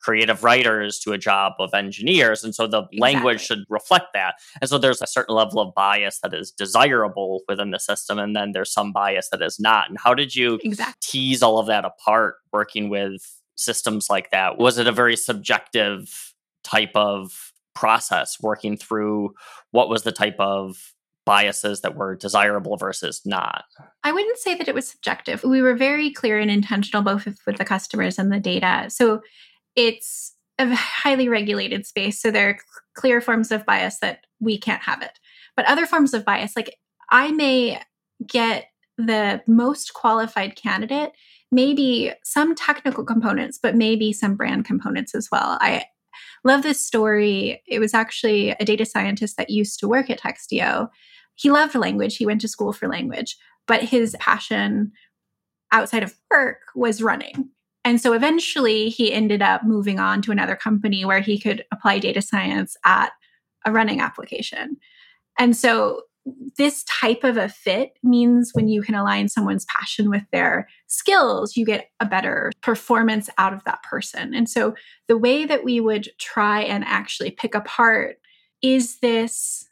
creative 0.00 0.42
writers 0.42 0.98
to 1.00 1.12
a 1.12 1.18
job 1.18 1.52
of 1.58 1.74
engineers. 1.74 2.42
And 2.42 2.54
so 2.54 2.66
the 2.66 2.84
language 2.98 3.40
should 3.40 3.64
reflect 3.68 4.08
that. 4.14 4.34
And 4.60 4.68
so 4.68 4.78
there's 4.78 5.02
a 5.02 5.06
certain 5.06 5.34
level 5.34 5.60
of 5.60 5.74
bias 5.74 6.20
that 6.22 6.34
is 6.34 6.50
desirable 6.50 7.42
within 7.48 7.70
the 7.70 7.78
system. 7.78 8.18
And 8.18 8.34
then 8.34 8.52
there's 8.52 8.72
some 8.72 8.92
bias 8.92 9.28
that 9.30 9.42
is 9.42 9.60
not. 9.60 9.88
And 9.88 9.98
how 9.98 10.14
did 10.14 10.34
you 10.34 10.58
Exactly. 10.64 10.94
tease 11.00 11.42
all 11.42 11.58
of 11.58 11.66
that 11.66 11.84
apart 11.84 12.36
working 12.52 12.88
with 12.88 13.22
systems 13.56 14.08
like 14.08 14.30
that? 14.30 14.58
Was 14.58 14.78
it 14.78 14.86
a 14.86 14.92
very 14.92 15.16
subjective 15.16 16.32
type 16.64 16.92
of 16.94 17.52
process 17.74 18.38
working 18.40 18.76
through 18.76 19.32
what 19.70 19.88
was 19.88 20.02
the 20.02 20.12
type 20.12 20.36
of 20.38 20.94
biases 21.26 21.82
that 21.82 21.94
were 21.96 22.16
desirable 22.16 22.76
versus 22.76 23.20
not? 23.24 23.64
I 24.02 24.12
wouldn't 24.12 24.38
say 24.38 24.54
that 24.54 24.68
it 24.68 24.74
was 24.74 24.88
subjective. 24.88 25.44
We 25.44 25.62
were 25.62 25.76
very 25.76 26.10
clear 26.10 26.38
and 26.38 26.50
intentional 26.50 27.02
both 27.02 27.24
with, 27.24 27.38
with 27.46 27.56
the 27.56 27.64
customers 27.64 28.18
and 28.18 28.32
the 28.32 28.40
data. 28.40 28.86
So 28.88 29.20
it's 29.76 30.34
a 30.58 30.74
highly 30.74 31.28
regulated 31.28 31.86
space. 31.86 32.20
So 32.20 32.30
there 32.30 32.50
are 32.50 32.58
clear 32.94 33.20
forms 33.20 33.50
of 33.50 33.64
bias 33.64 33.98
that 34.00 34.26
we 34.40 34.58
can't 34.58 34.82
have 34.82 35.02
it. 35.02 35.18
But 35.56 35.66
other 35.66 35.86
forms 35.86 36.14
of 36.14 36.24
bias, 36.24 36.54
like 36.56 36.76
I 37.10 37.32
may 37.32 37.80
get 38.26 38.66
the 38.98 39.42
most 39.46 39.94
qualified 39.94 40.56
candidate, 40.56 41.12
maybe 41.50 42.12
some 42.24 42.54
technical 42.54 43.04
components, 43.04 43.58
but 43.60 43.74
maybe 43.74 44.12
some 44.12 44.36
brand 44.36 44.64
components 44.64 45.14
as 45.14 45.28
well. 45.32 45.58
I 45.60 45.84
love 46.44 46.62
this 46.62 46.84
story. 46.84 47.62
It 47.66 47.78
was 47.78 47.94
actually 47.94 48.50
a 48.50 48.64
data 48.64 48.84
scientist 48.84 49.36
that 49.36 49.50
used 49.50 49.80
to 49.80 49.88
work 49.88 50.10
at 50.10 50.20
Textio. 50.20 50.88
He 51.34 51.50
loved 51.50 51.74
language, 51.74 52.16
he 52.16 52.26
went 52.26 52.42
to 52.42 52.48
school 52.48 52.72
for 52.72 52.86
language, 52.86 53.36
but 53.66 53.82
his 53.82 54.14
passion 54.20 54.92
outside 55.72 56.02
of 56.02 56.14
work 56.30 56.58
was 56.74 57.02
running. 57.02 57.48
And 57.84 58.00
so 58.00 58.12
eventually 58.12 58.88
he 58.88 59.12
ended 59.12 59.42
up 59.42 59.64
moving 59.64 59.98
on 59.98 60.22
to 60.22 60.32
another 60.32 60.56
company 60.56 61.04
where 61.04 61.20
he 61.20 61.38
could 61.38 61.64
apply 61.72 61.98
data 61.98 62.20
science 62.20 62.76
at 62.84 63.12
a 63.64 63.72
running 63.72 64.00
application. 64.00 64.76
And 65.38 65.56
so 65.56 66.02
this 66.58 66.84
type 66.84 67.24
of 67.24 67.38
a 67.38 67.48
fit 67.48 67.92
means 68.02 68.50
when 68.52 68.68
you 68.68 68.82
can 68.82 68.94
align 68.94 69.28
someone's 69.28 69.64
passion 69.64 70.10
with 70.10 70.24
their 70.32 70.68
skills, 70.86 71.56
you 71.56 71.64
get 71.64 71.90
a 71.98 72.06
better 72.06 72.52
performance 72.60 73.30
out 73.38 73.54
of 73.54 73.64
that 73.64 73.82
person. 73.82 74.34
And 74.34 74.48
so 74.48 74.74
the 75.08 75.16
way 75.16 75.46
that 75.46 75.64
we 75.64 75.80
would 75.80 76.10
try 76.18 76.60
and 76.60 76.84
actually 76.84 77.30
pick 77.30 77.54
apart 77.54 78.18
is 78.60 78.98
this 78.98 79.69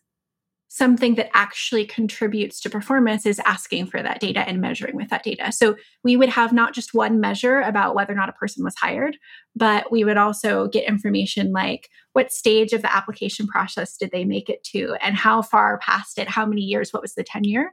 something 0.79 1.17
that 1.17 1.29
actually 1.35 1.85
contributes 1.85 2.61
to 2.61 2.71
performance 2.71 3.27
is 3.27 3.41
asking 3.45 3.87
for 3.87 4.01
that 4.01 4.21
data 4.21 4.49
and 4.49 4.61
measuring 4.61 4.95
with 4.95 5.11
that 5.11 5.25
data. 5.25 5.51
So 5.51 5.75
we 6.05 6.17
would 6.17 6.29
have 6.29 6.53
not 6.53 6.73
just 6.73 6.95
one 6.95 7.19
measure 7.19 7.61
about 7.61 7.97
whether 7.97 8.13
or 8.13 8.17
not 8.17 8.29
a 8.29 8.33
person 8.33 8.63
was 8.63 8.77
hired, 8.77 9.17
but 9.57 9.91
we 9.91 10.05
would 10.05 10.17
also 10.17 10.69
get 10.69 10.89
information 10.89 11.51
like 11.53 11.91
what 12.13 12.31
stage 12.31 12.73
of 12.73 12.83
the 12.83 12.95
application 12.95 13.49
process 13.49 13.97
did 13.97 14.13
they 14.13 14.25
make 14.25 14.49
it 14.49 14.63
to 14.65 14.97
and 15.03 15.17
how 15.17 15.43
far 15.43 15.79
past 15.79 16.17
it, 16.17 16.29
how 16.29 16.47
many 16.47 16.63
years, 16.63 16.93
what 16.93 17.03
was 17.03 17.15
the 17.15 17.25
tenure. 17.25 17.73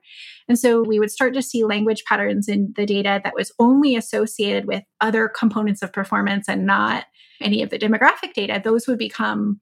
And 0.50 0.58
so 0.58 0.82
we 0.82 1.00
would 1.00 1.12
start 1.12 1.36
to 1.36 1.44
see 1.44 1.64
language 1.64 2.04
patterns 2.06 2.48
in 2.48 2.74
the 2.76 2.88
data 2.88 3.22
that 3.24 3.36
was 3.36 3.52
only 3.60 3.96
associated 3.96 4.66
with 4.66 4.84
other 5.00 5.30
components 5.30 5.84
of 5.84 5.94
performance 5.94 6.50
and 6.50 6.66
not 6.66 7.06
any 7.40 7.62
of 7.62 7.70
the 7.70 7.80
demographic 7.80 8.34
data. 8.34 8.60
Those 8.64 8.88
would 8.88 8.98
become 8.98 9.60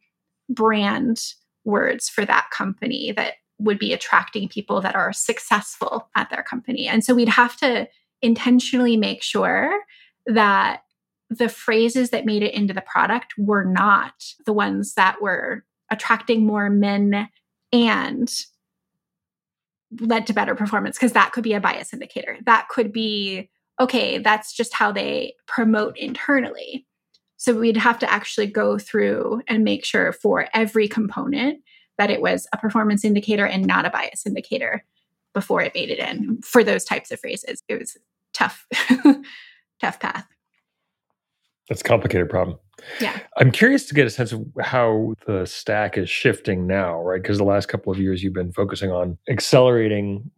brand 0.49 1.21
words 1.65 2.09
for 2.09 2.25
that 2.25 2.49
company 2.51 3.11
that 3.15 3.35
would 3.59 3.79
be 3.79 3.93
attracting 3.93 4.49
people 4.49 4.81
that 4.81 4.95
are 4.95 5.13
successful 5.13 6.09
at 6.15 6.29
their 6.29 6.43
company. 6.43 6.87
And 6.87 7.03
so 7.03 7.13
we'd 7.13 7.29
have 7.29 7.55
to 7.57 7.87
intentionally 8.21 8.97
make 8.97 9.21
sure 9.21 9.71
that 10.25 10.81
the 11.29 11.49
phrases 11.49 12.09
that 12.11 12.25
made 12.25 12.43
it 12.43 12.53
into 12.53 12.73
the 12.73 12.81
product 12.81 13.33
were 13.37 13.63
not 13.63 14.13
the 14.45 14.53
ones 14.53 14.93
that 14.95 15.21
were 15.21 15.65
attracting 15.91 16.45
more 16.45 16.69
men 16.69 17.29
and 17.71 18.31
led 19.99 20.27
to 20.27 20.33
better 20.33 20.55
performance 20.55 20.97
because 20.97 21.13
that 21.13 21.31
could 21.31 21.43
be 21.43 21.53
a 21.53 21.59
bias 21.59 21.93
indicator. 21.93 22.37
That 22.45 22.67
could 22.69 22.91
be 22.91 23.49
okay, 23.79 24.19
that's 24.19 24.53
just 24.53 24.73
how 24.73 24.91
they 24.91 25.33
promote 25.47 25.97
internally. 25.97 26.85
So 27.43 27.53
we'd 27.53 27.75
have 27.75 27.99
to 27.99 28.09
actually 28.09 28.47
go 28.47 28.77
through 28.77 29.41
and 29.49 29.65
make 29.65 29.83
sure 29.83 30.13
for 30.13 30.47
every 30.53 30.87
component 30.87 31.59
that 31.97 32.09
it 32.09 32.21
was 32.21 32.47
a 32.53 32.57
performance 32.57 33.03
indicator 33.03 33.45
and 33.45 33.67
not 33.67 33.83
a 33.85 33.89
bias 33.89 34.25
indicator 34.25 34.85
before 35.33 35.61
it 35.61 35.73
made 35.75 35.89
it 35.89 35.99
in 35.99 36.41
for 36.41 36.63
those 36.63 36.85
types 36.85 37.11
of 37.11 37.19
phrases. 37.19 37.61
It 37.67 37.79
was 37.79 37.97
tough, 38.33 38.65
tough 39.81 39.99
path. 39.99 40.25
That's 41.67 41.81
a 41.81 41.83
complicated 41.83 42.29
problem. 42.29 42.57
Yeah. 43.01 43.19
I'm 43.35 43.51
curious 43.51 43.87
to 43.87 43.93
get 43.93 44.07
a 44.07 44.09
sense 44.09 44.31
of 44.31 44.45
how 44.61 45.13
the 45.27 45.45
stack 45.45 45.97
is 45.97 46.09
shifting 46.09 46.65
now, 46.65 47.01
right? 47.01 47.21
Because 47.21 47.39
the 47.39 47.43
last 47.43 47.65
couple 47.65 47.91
of 47.91 47.99
years 47.99 48.23
you've 48.23 48.31
been 48.31 48.53
focusing 48.53 48.89
on 48.89 49.17
accelerating 49.29 50.31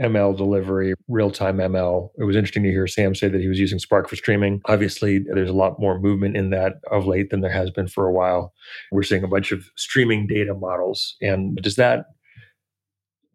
ML 0.00 0.36
delivery, 0.36 0.94
real 1.08 1.30
time 1.30 1.58
ML. 1.58 2.10
It 2.18 2.24
was 2.24 2.36
interesting 2.36 2.62
to 2.62 2.70
hear 2.70 2.86
Sam 2.86 3.14
say 3.14 3.28
that 3.28 3.40
he 3.40 3.48
was 3.48 3.58
using 3.58 3.78
Spark 3.78 4.08
for 4.08 4.16
streaming. 4.16 4.60
Obviously, 4.66 5.18
there's 5.18 5.50
a 5.50 5.54
lot 5.54 5.80
more 5.80 5.98
movement 5.98 6.36
in 6.36 6.50
that 6.50 6.74
of 6.90 7.06
late 7.06 7.30
than 7.30 7.40
there 7.40 7.52
has 7.52 7.70
been 7.70 7.88
for 7.88 8.06
a 8.06 8.12
while. 8.12 8.52
We're 8.90 9.02
seeing 9.02 9.24
a 9.24 9.28
bunch 9.28 9.52
of 9.52 9.64
streaming 9.76 10.26
data 10.26 10.54
models. 10.54 11.16
And 11.20 11.56
does 11.56 11.76
that 11.76 12.06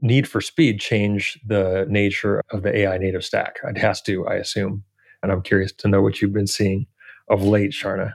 need 0.01 0.27
for 0.27 0.41
speed 0.41 0.79
change 0.79 1.39
the 1.45 1.85
nature 1.89 2.41
of 2.51 2.63
the 2.63 2.75
AI 2.75 2.97
native 2.97 3.23
stack? 3.25 3.57
It 3.63 3.77
has 3.77 4.01
to, 4.03 4.27
I 4.27 4.35
assume. 4.35 4.83
And 5.23 5.31
I'm 5.31 5.41
curious 5.41 5.71
to 5.73 5.87
know 5.87 6.01
what 6.01 6.21
you've 6.21 6.33
been 6.33 6.47
seeing 6.47 6.85
of 7.29 7.43
late, 7.43 7.71
Charna. 7.71 8.13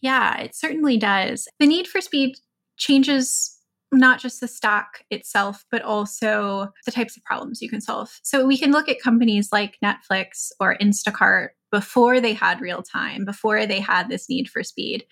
Yeah, 0.00 0.38
it 0.40 0.56
certainly 0.56 0.96
does. 0.96 1.46
The 1.60 1.66
need 1.66 1.86
for 1.86 2.00
speed 2.00 2.36
changes 2.76 3.51
not 3.92 4.18
just 4.18 4.40
the 4.40 4.48
stack 4.48 5.04
itself, 5.10 5.64
but 5.70 5.82
also 5.82 6.72
the 6.86 6.90
types 6.90 7.16
of 7.16 7.22
problems 7.24 7.60
you 7.60 7.68
can 7.68 7.80
solve. 7.80 8.18
So 8.22 8.46
we 8.46 8.56
can 8.56 8.72
look 8.72 8.88
at 8.88 9.00
companies 9.00 9.50
like 9.52 9.78
Netflix 9.84 10.50
or 10.58 10.78
Instacart 10.78 11.48
before 11.70 12.20
they 12.20 12.32
had 12.32 12.60
real 12.60 12.82
time, 12.82 13.24
before 13.24 13.66
they 13.66 13.80
had 13.80 14.08
this 14.08 14.28
need 14.28 14.48
for 14.48 14.62
speed. 14.62 15.04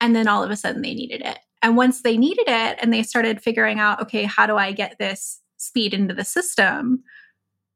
And 0.00 0.14
then 0.14 0.28
all 0.28 0.42
of 0.42 0.50
a 0.50 0.56
sudden 0.56 0.82
they 0.82 0.94
needed 0.94 1.22
it. 1.22 1.38
And 1.62 1.76
once 1.76 2.02
they 2.02 2.16
needed 2.16 2.46
it 2.46 2.78
and 2.80 2.92
they 2.92 3.02
started 3.02 3.42
figuring 3.42 3.80
out, 3.80 4.00
okay, 4.02 4.24
how 4.24 4.46
do 4.46 4.56
I 4.56 4.72
get 4.72 4.96
this 4.98 5.40
speed 5.56 5.92
into 5.94 6.14
the 6.14 6.24
system? 6.24 7.02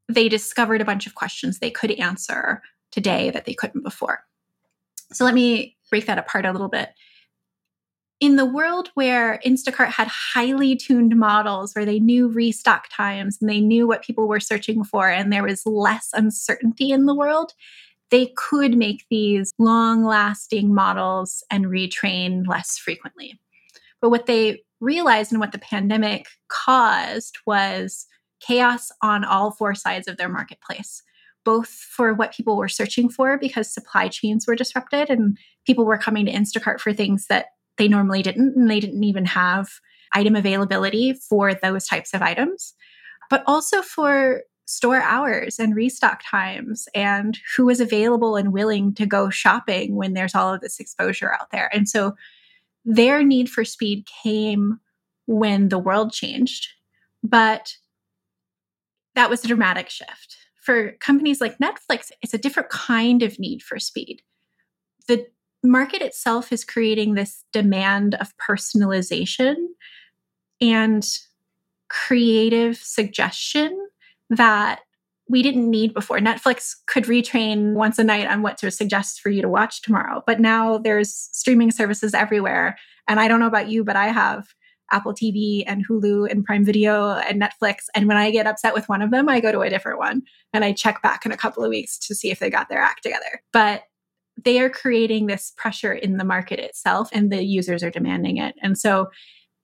They 0.09 0.29
discovered 0.29 0.81
a 0.81 0.85
bunch 0.85 1.07
of 1.07 1.14
questions 1.14 1.59
they 1.59 1.71
could 1.71 1.91
answer 1.93 2.62
today 2.91 3.31
that 3.31 3.47
they 3.47 3.55
couldn't 3.55 3.83
before. 3.83 4.21
So 5.12 5.25
let 5.25 5.35
me 5.35 5.76
break 5.91 6.07
that 6.07 6.19
apart 6.19 6.47
a 6.47 6.52
little 6.52 6.69
bit. 6.69 6.91
In 8.23 8.37
the 8.37 8.47
world 8.47 8.88
where 8.95 9.41
Instacart 9.45 9.88
had 9.88 10.07
highly 10.07 10.76
tuned 10.76 11.17
models 11.17 11.75
where 11.75 11.85
they 11.85 11.99
knew 11.99 12.29
restock 12.29 12.87
times 12.88 13.38
and 13.41 13.50
they 13.50 13.61
knew 13.61 13.88
what 13.88 14.05
people 14.05 14.29
were 14.29 14.38
searching 14.38 14.85
for, 14.85 15.11
and 15.11 15.33
there 15.33 15.43
was 15.43 15.67
less 15.67 16.11
uncertainty 16.12 16.93
in 16.93 17.07
the 17.07 17.17
world, 17.17 17.52
they 18.12 18.33
could 18.37 18.79
make 18.79 19.05
these 19.11 19.52
long 19.59 20.05
lasting 20.05 20.73
models 20.73 21.43
and 21.50 21.64
retrain 21.64 22.47
less 22.47 22.79
frequently. 22.79 23.41
But 24.00 24.11
what 24.11 24.26
they 24.26 24.62
realized 24.79 25.33
and 25.33 25.41
what 25.41 25.50
the 25.50 25.59
pandemic 25.59 26.29
caused 26.47 27.38
was 27.45 28.07
chaos 28.38 28.93
on 29.02 29.25
all 29.25 29.50
four 29.50 29.75
sides 29.75 30.07
of 30.07 30.17
their 30.17 30.29
marketplace 30.29 31.02
both 31.45 31.69
for 31.69 32.14
what 32.14 32.33
people 32.33 32.57
were 32.57 32.69
searching 32.69 33.09
for 33.09 33.37
because 33.37 33.69
supply 33.69 34.07
chains 34.07 34.47
were 34.47 34.55
disrupted 34.55 35.11
and 35.11 35.37
people 35.67 35.85
were 35.85 35.99
coming 35.99 36.25
to 36.25 36.33
Instacart 36.33 36.79
for 36.79 36.93
things 36.93 37.26
that 37.26 37.47
they 37.79 37.88
normally 37.88 38.23
didn't, 38.23 38.57
and 38.57 38.71
they 38.71 38.81
didn't 38.81 39.05
even 39.05 39.25
have 39.25 39.69
item 40.12 40.37
availability 40.37 41.14
for 41.14 41.55
those 41.55 41.87
types 41.87 42.12
of 42.12 42.23
items, 42.23 42.75
but 43.31 43.43
also 43.47 43.83
for 43.83 44.43
store 44.67 45.00
hours 45.02 45.59
and 45.59 45.75
restock 45.75 46.23
times 46.25 46.87
and 46.95 47.38
who 47.57 47.69
is 47.69 47.81
available 47.81 48.37
and 48.37 48.52
willing 48.52 48.95
to 48.95 49.07
go 49.07 49.29
shopping 49.29 49.97
when 49.97 50.14
there's 50.14 50.35
all 50.35 50.55
of 50.55 50.61
this 50.61 50.79
exposure 50.79 51.33
out 51.33 51.50
there. 51.50 51.71
And 51.75 51.88
so 51.88 52.14
their 52.85 53.23
need 53.23 53.50
for 53.50 53.64
speed 53.64 54.07
came 54.23 54.79
when 55.26 55.69
the 55.69 55.79
world 55.79 56.12
changed, 56.12 56.69
but 57.23 57.76
that 59.14 59.31
was 59.31 59.45
a 59.45 59.49
dramatic 59.49 59.88
shift 59.88 60.37
for 60.62 60.93
companies 61.00 61.41
like 61.41 61.59
Netflix, 61.59 62.12
it's 62.23 62.33
a 62.33 62.38
different 62.38 62.71
kind 62.71 63.23
of 63.23 63.38
need 63.38 63.62
for 63.62 63.79
speed. 63.79 64.23
The 65.09 65.26
market 65.62 66.02
itself 66.02 66.52
is 66.52 66.64
creating 66.64 67.14
this 67.14 67.45
demand 67.52 68.14
of 68.16 68.33
personalization 68.37 69.54
and 70.61 71.07
creative 71.88 72.76
suggestion 72.76 73.78
that 74.31 74.81
we 75.28 75.42
didn't 75.42 75.71
need 75.71 75.95
before. 75.95 76.19
Netflix 76.19 76.75
could 76.87 77.04
retrain 77.04 77.75
once 77.75 77.99
a 77.99 78.04
night 78.04 78.26
on 78.26 78.42
what 78.42 78.59
to 78.59 78.71
suggest 78.71 79.21
for 79.21 79.31
you 79.31 79.42
to 79.42 79.49
watch 79.49 79.83
tomorrow, 79.83 80.23
but 80.26 80.40
now 80.40 80.78
there's 80.78 81.12
streaming 81.33 81.71
services 81.71 82.12
everywhere. 82.12 82.76
And 83.09 83.21
I 83.21 83.28
don't 83.28 83.40
know 83.40 83.47
about 83.47 83.69
you, 83.69 83.85
but 83.85 83.97
I 83.97 84.09
have 84.09 84.49
Apple 84.90 85.14
TV 85.14 85.64
and 85.66 85.87
Hulu 85.87 86.31
and 86.31 86.45
Prime 86.45 86.64
Video 86.64 87.14
and 87.14 87.40
Netflix. 87.40 87.85
And 87.95 88.07
when 88.07 88.16
I 88.16 88.31
get 88.31 88.47
upset 88.47 88.75
with 88.75 88.88
one 88.88 89.00
of 89.00 89.11
them, 89.11 89.28
I 89.28 89.40
go 89.40 89.50
to 89.50 89.61
a 89.61 89.71
different 89.71 89.99
one 89.99 90.23
and 90.52 90.64
I 90.64 90.73
check 90.73 91.02
back 91.02 91.25
in 91.25 91.33
a 91.33 91.37
couple 91.37 91.64
of 91.64 91.71
weeks 91.71 91.99
to 92.00 92.14
see 92.14 92.31
if 92.31 92.38
they 92.38 92.50
got 92.50 92.69
their 92.69 92.81
act 92.81 93.02
together. 93.02 93.42
But 93.52 93.85
they 94.44 94.61
are 94.61 94.70
creating 94.70 95.26
this 95.26 95.52
pressure 95.56 95.92
in 95.92 96.16
the 96.16 96.25
market 96.25 96.58
itself 96.58 97.08
and 97.12 97.30
the 97.30 97.44
users 97.44 97.82
are 97.82 97.90
demanding 97.90 98.38
it. 98.38 98.54
And 98.62 98.78
so 98.78 99.11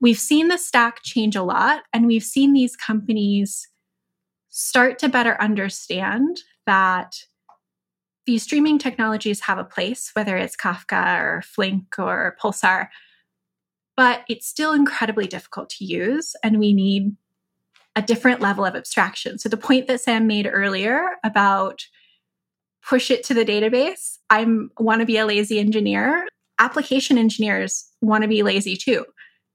we've 0.00 0.18
seen 0.18 0.48
the 0.48 0.58
stack 0.58 1.02
change 1.02 1.36
a 1.36 1.42
lot 1.42 1.82
and 1.92 2.06
we've 2.06 2.22
seen 2.22 2.52
these 2.52 2.76
companies 2.76 3.68
start 4.48 4.98
to 4.98 5.08
better 5.08 5.40
understand 5.40 6.40
that 6.66 7.16
these 8.26 8.42
streaming 8.42 8.78
technologies 8.78 9.40
have 9.40 9.58
a 9.58 9.64
place, 9.64 10.10
whether 10.12 10.36
it's 10.36 10.56
Kafka 10.56 11.18
or 11.18 11.42
Flink 11.42 11.98
or 11.98 12.36
Pulsar, 12.42 12.88
but 13.96 14.22
it's 14.28 14.46
still 14.46 14.74
incredibly 14.74 15.26
difficult 15.26 15.70
to 15.70 15.84
use. 15.84 16.36
And 16.44 16.58
we 16.58 16.74
need 16.74 17.16
a 17.96 18.02
different 18.02 18.40
level 18.40 18.64
of 18.64 18.76
abstraction. 18.76 19.38
So, 19.38 19.48
the 19.48 19.56
point 19.56 19.86
that 19.86 20.00
Sam 20.00 20.26
made 20.26 20.46
earlier 20.46 21.08
about 21.24 21.86
push 22.88 23.10
it 23.10 23.22
to 23.24 23.34
the 23.34 23.44
database, 23.44 24.16
I 24.30 24.46
want 24.78 25.00
to 25.00 25.06
be 25.06 25.18
a 25.18 25.26
lazy 25.26 25.58
engineer. 25.58 26.26
Application 26.58 27.18
engineers 27.18 27.84
want 28.00 28.22
to 28.22 28.28
be 28.28 28.42
lazy 28.42 28.76
too. 28.76 29.04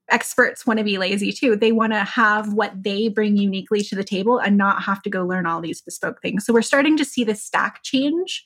Experts 0.09 0.67
want 0.67 0.77
to 0.77 0.83
be 0.83 0.97
lazy 0.97 1.31
too. 1.31 1.55
They 1.55 1.71
want 1.71 1.93
to 1.93 2.03
have 2.03 2.53
what 2.53 2.71
they 2.83 3.07
bring 3.07 3.37
uniquely 3.37 3.81
to 3.83 3.95
the 3.95 4.03
table 4.03 4.37
and 4.37 4.57
not 4.57 4.83
have 4.83 5.01
to 5.03 5.09
go 5.09 5.25
learn 5.25 5.45
all 5.45 5.61
these 5.61 5.81
bespoke 5.81 6.21
things. 6.21 6.45
So, 6.45 6.53
we're 6.53 6.61
starting 6.61 6.97
to 6.97 7.05
see 7.05 7.23
the 7.23 7.35
stack 7.35 7.79
change 7.83 8.45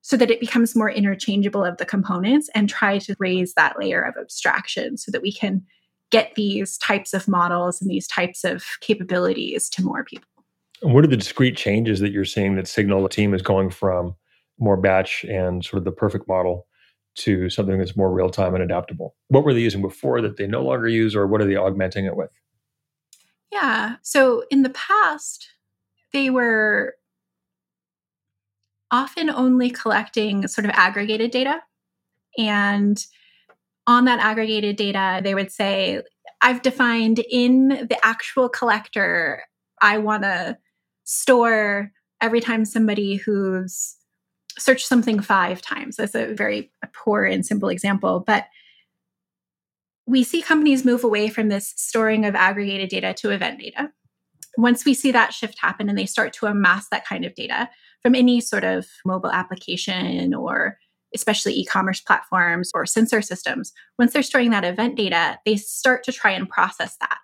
so 0.00 0.16
that 0.16 0.30
it 0.30 0.40
becomes 0.40 0.74
more 0.74 0.90
interchangeable 0.90 1.64
of 1.64 1.76
the 1.76 1.84
components 1.84 2.48
and 2.54 2.68
try 2.68 2.98
to 2.98 3.14
raise 3.18 3.54
that 3.54 3.78
layer 3.78 4.02
of 4.02 4.14
abstraction 4.20 4.96
so 4.96 5.12
that 5.12 5.22
we 5.22 5.32
can 5.32 5.62
get 6.10 6.34
these 6.34 6.76
types 6.78 7.14
of 7.14 7.28
models 7.28 7.80
and 7.80 7.90
these 7.90 8.06
types 8.06 8.44
of 8.44 8.64
capabilities 8.80 9.68
to 9.70 9.82
more 9.82 10.04
people. 10.04 10.26
What 10.80 11.04
are 11.04 11.08
the 11.08 11.16
discrete 11.16 11.56
changes 11.56 12.00
that 12.00 12.10
you're 12.10 12.24
seeing 12.24 12.56
that 12.56 12.66
signal 12.66 13.02
the 13.02 13.08
team 13.08 13.34
is 13.34 13.42
going 13.42 13.70
from 13.70 14.16
more 14.62 14.76
batch 14.76 15.24
and 15.24 15.64
sort 15.64 15.78
of 15.78 15.84
the 15.84 15.92
perfect 15.92 16.28
model 16.28 16.66
to 17.14 17.50
something 17.50 17.78
that's 17.78 17.96
more 17.96 18.12
real 18.12 18.30
time 18.30 18.54
and 18.54 18.62
adaptable? 18.62 19.14
What 19.28 19.44
were 19.44 19.52
they 19.52 19.60
using 19.60 19.82
before 19.82 20.22
that 20.22 20.36
they 20.36 20.46
no 20.46 20.62
longer 20.62 20.88
use, 20.88 21.14
or 21.14 21.26
what 21.26 21.40
are 21.40 21.46
they 21.46 21.56
augmenting 21.56 22.06
it 22.06 22.16
with? 22.16 22.30
Yeah. 23.50 23.96
So 24.02 24.44
in 24.50 24.62
the 24.62 24.70
past, 24.70 25.50
they 26.12 26.30
were 26.30 26.94
often 28.90 29.28
only 29.30 29.70
collecting 29.70 30.46
sort 30.48 30.64
of 30.64 30.70
aggregated 30.74 31.30
data. 31.30 31.60
And 32.38 33.04
on 33.86 34.04
that 34.04 34.20
aggregated 34.20 34.76
data, 34.76 35.20
they 35.22 35.34
would 35.34 35.50
say, 35.50 36.02
I've 36.40 36.62
defined 36.62 37.18
in 37.30 37.68
the 37.68 37.98
actual 38.02 38.48
collector, 38.48 39.42
I 39.80 39.98
want 39.98 40.22
to 40.22 40.56
store 41.04 41.92
every 42.20 42.40
time 42.40 42.64
somebody 42.64 43.16
who's 43.16 43.96
searched 44.58 44.86
something 44.86 45.20
five 45.20 45.62
times. 45.62 45.96
That's 45.96 46.14
a 46.14 46.34
very 46.34 46.70
poor 46.92 47.24
and 47.24 47.44
simple 47.44 47.68
example. 47.68 48.20
But 48.26 48.46
we 50.06 50.24
see 50.24 50.42
companies 50.42 50.84
move 50.84 51.04
away 51.04 51.28
from 51.28 51.48
this 51.48 51.74
storing 51.76 52.24
of 52.24 52.34
aggregated 52.34 52.90
data 52.90 53.14
to 53.14 53.30
event 53.30 53.60
data. 53.60 53.90
Once 54.58 54.84
we 54.84 54.94
see 54.94 55.12
that 55.12 55.32
shift 55.32 55.58
happen 55.58 55.88
and 55.88 55.96
they 55.96 56.06
start 56.06 56.32
to 56.34 56.46
amass 56.46 56.88
that 56.90 57.06
kind 57.06 57.24
of 57.24 57.34
data, 57.34 57.70
from 58.02 58.14
any 58.14 58.40
sort 58.40 58.64
of 58.64 58.86
mobile 59.06 59.30
application 59.30 60.34
or 60.34 60.76
especially 61.14 61.54
e-commerce 61.54 62.00
platforms 62.00 62.70
or 62.74 62.84
sensor 62.84 63.22
systems 63.22 63.72
once 63.98 64.12
they're 64.12 64.22
storing 64.22 64.50
that 64.50 64.64
event 64.64 64.96
data 64.96 65.38
they 65.46 65.56
start 65.56 66.02
to 66.02 66.12
try 66.12 66.30
and 66.30 66.48
process 66.48 66.96
that 67.00 67.18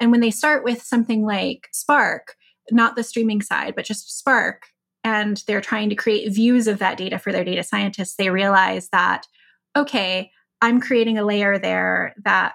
and 0.00 0.10
when 0.10 0.20
they 0.20 0.30
start 0.30 0.64
with 0.64 0.82
something 0.82 1.24
like 1.24 1.68
spark 1.72 2.34
not 2.70 2.96
the 2.96 3.02
streaming 3.02 3.40
side 3.40 3.74
but 3.74 3.84
just 3.84 4.18
spark 4.18 4.66
and 5.08 5.42
they're 5.46 5.62
trying 5.62 5.88
to 5.88 5.94
create 5.94 6.30
views 6.32 6.66
of 6.66 6.78
that 6.78 6.98
data 6.98 7.18
for 7.18 7.32
their 7.32 7.44
data 7.44 7.62
scientists 7.62 8.16
they 8.16 8.28
realize 8.30 8.88
that 8.90 9.26
okay 9.76 10.30
i'm 10.60 10.80
creating 10.80 11.16
a 11.16 11.24
layer 11.24 11.58
there 11.58 12.14
that 12.24 12.54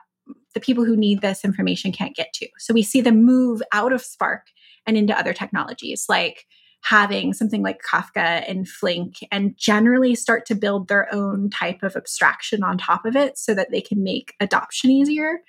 the 0.53 0.59
people 0.59 0.85
who 0.85 0.95
need 0.95 1.21
this 1.21 1.43
information 1.43 1.91
can't 1.91 2.15
get 2.15 2.31
to 2.33 2.47
so 2.59 2.73
we 2.73 2.83
see 2.83 3.01
them 3.01 3.23
move 3.23 3.61
out 3.71 3.91
of 3.91 4.01
spark 4.01 4.47
and 4.85 4.95
into 4.97 5.17
other 5.17 5.33
technologies 5.33 6.05
like 6.07 6.45
having 6.85 7.31
something 7.31 7.63
like 7.63 7.79
Kafka 7.89 8.43
and 8.45 8.67
Flink 8.67 9.19
and 9.31 9.57
generally 9.57 10.15
start 10.15 10.45
to 10.47 10.53
build 10.53 10.89
their 10.89 11.07
own 11.15 11.49
type 11.49 11.81
of 11.81 11.95
abstraction 11.95 12.61
on 12.61 12.77
top 12.77 13.05
of 13.05 13.15
it 13.15 13.37
so 13.37 13.53
that 13.53 13.71
they 13.71 13.79
can 13.79 14.03
make 14.03 14.33
adoption 14.41 14.91
easier. 14.91 15.39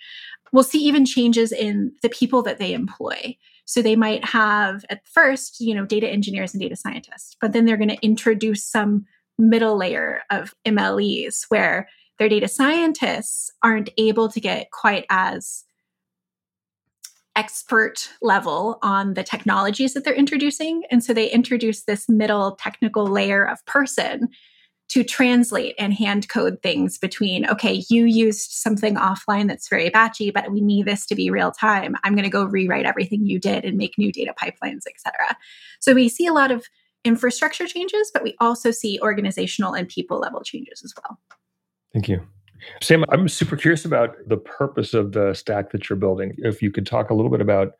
We'll 0.52 0.62
see 0.62 0.78
even 0.84 1.04
changes 1.04 1.50
in 1.50 1.92
the 2.02 2.08
people 2.08 2.42
that 2.42 2.58
they 2.58 2.72
employ. 2.72 3.36
So 3.66 3.80
they 3.80 3.96
might 3.96 4.24
have 4.24 4.84
at 4.90 5.06
first, 5.06 5.60
you 5.60 5.74
know, 5.74 5.86
data 5.86 6.08
engineers 6.08 6.52
and 6.52 6.60
data 6.60 6.76
scientists, 6.76 7.36
but 7.40 7.52
then 7.52 7.64
they're 7.64 7.76
going 7.76 7.88
to 7.88 8.04
introduce 8.04 8.64
some 8.64 9.06
middle 9.38 9.76
layer 9.76 10.22
of 10.30 10.54
MLEs 10.66 11.44
where 11.48 11.88
their 12.18 12.28
data 12.28 12.48
scientists 12.48 13.50
aren't 13.62 13.90
able 13.98 14.28
to 14.28 14.40
get 14.40 14.70
quite 14.70 15.06
as 15.10 15.64
expert 17.36 18.10
level 18.22 18.78
on 18.82 19.14
the 19.14 19.24
technologies 19.24 19.94
that 19.94 20.04
they're 20.04 20.14
introducing. 20.14 20.84
And 20.90 21.02
so 21.02 21.12
they 21.12 21.28
introduce 21.30 21.82
this 21.82 22.08
middle 22.08 22.52
technical 22.52 23.06
layer 23.06 23.44
of 23.44 23.64
person 23.66 24.28
to 24.90 25.02
translate 25.02 25.74
and 25.78 25.94
hand 25.94 26.28
code 26.28 26.58
things 26.62 26.98
between, 26.98 27.48
okay, 27.48 27.82
you 27.88 28.04
used 28.04 28.50
something 28.52 28.96
offline 28.96 29.48
that's 29.48 29.68
very 29.68 29.90
batchy, 29.90 30.32
but 30.32 30.52
we 30.52 30.60
need 30.60 30.86
this 30.86 31.06
to 31.06 31.14
be 31.14 31.30
real 31.30 31.50
time. 31.50 31.96
I'm 32.04 32.14
going 32.14 32.24
to 32.24 32.30
go 32.30 32.44
rewrite 32.44 32.84
everything 32.84 33.24
you 33.24 33.40
did 33.40 33.64
and 33.64 33.76
make 33.76 33.98
new 33.98 34.12
data 34.12 34.34
pipelines, 34.40 34.82
et 34.86 34.98
cetera. 34.98 35.36
So 35.80 35.94
we 35.94 36.08
see 36.08 36.26
a 36.26 36.32
lot 36.32 36.50
of 36.50 36.66
infrastructure 37.04 37.66
changes, 37.66 38.10
but 38.12 38.22
we 38.22 38.34
also 38.40 38.70
see 38.70 39.00
organizational 39.02 39.74
and 39.74 39.88
people 39.88 40.18
level 40.18 40.42
changes 40.42 40.82
as 40.84 40.92
well. 40.96 41.18
Thank 41.92 42.08
you. 42.08 42.20
Sam, 42.80 43.04
I'm 43.10 43.28
super 43.28 43.56
curious 43.56 43.84
about 43.84 44.16
the 44.26 44.36
purpose 44.36 44.94
of 44.94 45.12
the 45.12 45.34
stack 45.34 45.70
that 45.72 45.88
you're 45.88 45.98
building. 45.98 46.34
If 46.38 46.62
you 46.62 46.70
could 46.70 46.86
talk 46.86 47.10
a 47.10 47.14
little 47.14 47.30
bit 47.30 47.40
about 47.40 47.72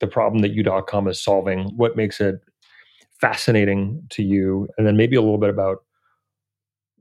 the 0.00 0.06
problem 0.06 0.42
that 0.42 0.50
you.com 0.50 1.08
is 1.08 1.22
solving, 1.22 1.70
what 1.76 1.96
makes 1.96 2.20
it 2.20 2.40
fascinating 3.20 4.02
to 4.10 4.22
you, 4.22 4.68
and 4.76 4.86
then 4.86 4.96
maybe 4.96 5.16
a 5.16 5.22
little 5.22 5.38
bit 5.38 5.48
about 5.48 5.78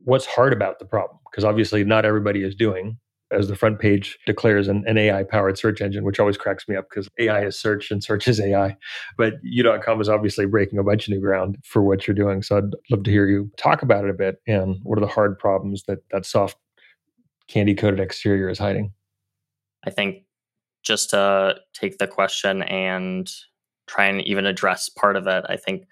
what's 0.06 0.26
hard 0.26 0.54
about 0.54 0.80
the 0.80 0.86
problem. 0.86 1.20
Because 1.30 1.44
obviously, 1.44 1.84
not 1.84 2.06
everybody 2.06 2.44
is 2.44 2.56
doing, 2.56 2.98
as 3.32 3.48
the 3.48 3.56
front 3.56 3.80
page 3.80 4.18
declares, 4.26 4.68
an, 4.68 4.84
an 4.88 4.98
AI 4.98 5.24
powered 5.24 5.58
search 5.58 5.82
engine, 5.82 6.04
which 6.04 6.20
always 6.20 6.38
cracks 6.38 6.68
me 6.68 6.76
up 6.76 6.90
because 6.90 7.10
AI 7.20 7.46
is 7.46 7.60
search 7.60 7.92
and 7.92 8.04
search 8.04 8.28
is 8.28 8.40
AI. 8.40 8.78
But 9.18 9.34
you.com 9.44 10.00
is 10.00 10.10
obviously 10.10 10.46
breaking 10.46 10.80
a 10.80 10.84
bunch 10.84 11.08
of 11.08 11.14
new 11.14 11.20
ground 11.20 11.58
for 11.64 11.84
what 11.84 12.08
you're 12.08 12.16
doing. 12.16 12.42
So 12.42 12.58
I'd 12.58 12.76
love 12.90 13.04
to 13.04 13.12
hear 13.12 13.28
you 13.28 13.52
talk 13.58 13.82
about 13.82 14.06
it 14.06 14.10
a 14.10 14.14
bit 14.14 14.38
and 14.48 14.78
what 14.84 14.98
are 14.98 15.02
the 15.02 15.08
hard 15.08 15.38
problems 15.38 15.84
that 15.88 16.00
that 16.12 16.26
soft 16.26 16.58
candy 17.48 17.76
coated 17.76 18.00
exterior 18.00 18.50
is 18.50 18.60
hiding? 18.60 18.94
I 19.86 19.90
think 19.90 20.24
just 20.84 21.12
to 21.12 21.58
take 21.74 21.98
the 21.98 22.08
question 22.08 22.64
and 22.64 23.32
try 23.88 24.06
and 24.06 24.22
even 24.22 24.46
address 24.46 24.90
part 24.90 25.16
of 25.16 25.28
it, 25.28 25.46
I 25.48 25.58
think 25.58 25.86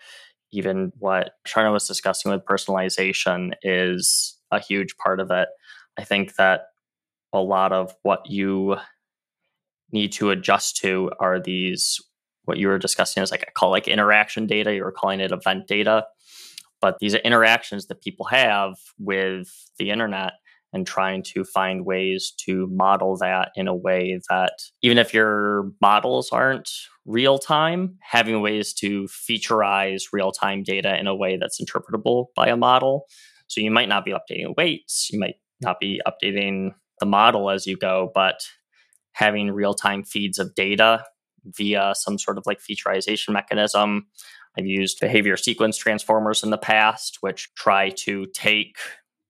even 0.53 0.91
what 0.99 1.31
Charna 1.47 1.73
was 1.73 1.87
discussing 1.87 2.31
with 2.31 2.45
personalization 2.45 3.53
is 3.63 4.37
a 4.51 4.59
huge 4.59 4.95
part 4.97 5.19
of 5.19 5.31
it. 5.31 5.49
I 5.97 6.03
think 6.03 6.35
that 6.35 6.61
a 7.33 7.39
lot 7.39 7.73
of 7.73 7.93
what 8.03 8.29
you 8.29 8.77
need 9.91 10.11
to 10.13 10.29
adjust 10.29 10.77
to 10.77 11.11
are 11.19 11.39
these 11.39 11.99
what 12.45 12.57
you 12.57 12.67
were 12.67 12.77
discussing 12.77 13.23
is 13.23 13.31
like 13.31 13.43
I 13.47 13.51
call 13.51 13.71
like 13.71 13.87
interaction 13.87 14.47
data, 14.47 14.73
you 14.73 14.83
were 14.83 14.91
calling 14.91 15.19
it 15.19 15.31
event 15.31 15.67
data. 15.67 16.05
But 16.81 16.99
these 16.99 17.15
are 17.15 17.19
interactions 17.19 17.87
that 17.87 18.01
people 18.01 18.25
have 18.25 18.75
with 18.99 19.49
the 19.77 19.89
internet 19.89 20.33
and 20.73 20.87
trying 20.87 21.21
to 21.21 21.43
find 21.43 21.85
ways 21.85 22.33
to 22.45 22.67
model 22.71 23.15
that 23.17 23.51
in 23.55 23.67
a 23.67 23.75
way 23.75 24.19
that 24.29 24.53
even 24.81 24.97
if 24.97 25.13
your 25.13 25.71
models 25.79 26.31
aren't 26.31 26.69
real 27.05 27.37
time, 27.37 27.95
having 28.01 28.41
ways 28.41 28.73
to 28.73 29.03
featureize 29.03 30.05
real 30.11 30.31
time 30.31 30.63
data 30.63 30.99
in 30.99 31.07
a 31.07 31.15
way 31.15 31.37
that's 31.37 31.61
interpretable 31.61 32.25
by 32.35 32.47
a 32.47 32.57
model. 32.57 33.05
So 33.47 33.61
you 33.61 33.71
might 33.71 33.89
not 33.89 34.03
be 34.03 34.11
updating 34.11 34.55
weights, 34.57 35.09
you 35.11 35.19
might 35.19 35.35
not 35.61 35.79
be 35.79 36.01
updating 36.07 36.71
the 36.99 37.05
model 37.05 37.49
as 37.49 37.67
you 37.67 37.77
go, 37.77 38.11
but 38.13 38.39
having 39.13 39.51
real 39.51 39.73
time 39.73 40.03
feeds 40.03 40.39
of 40.39 40.55
data 40.55 41.05
via 41.45 41.93
some 41.95 42.17
sort 42.17 42.37
of 42.37 42.45
like 42.47 42.59
featureization 42.59 43.29
mechanism. 43.29 44.07
I've 44.57 44.65
used 44.65 44.99
behavior 44.99 45.35
sequence 45.37 45.77
transformers 45.77 46.43
in 46.43 46.51
the 46.51 46.57
past, 46.57 47.17
which 47.21 47.53
try 47.55 47.89
to 47.89 48.27
take 48.33 48.77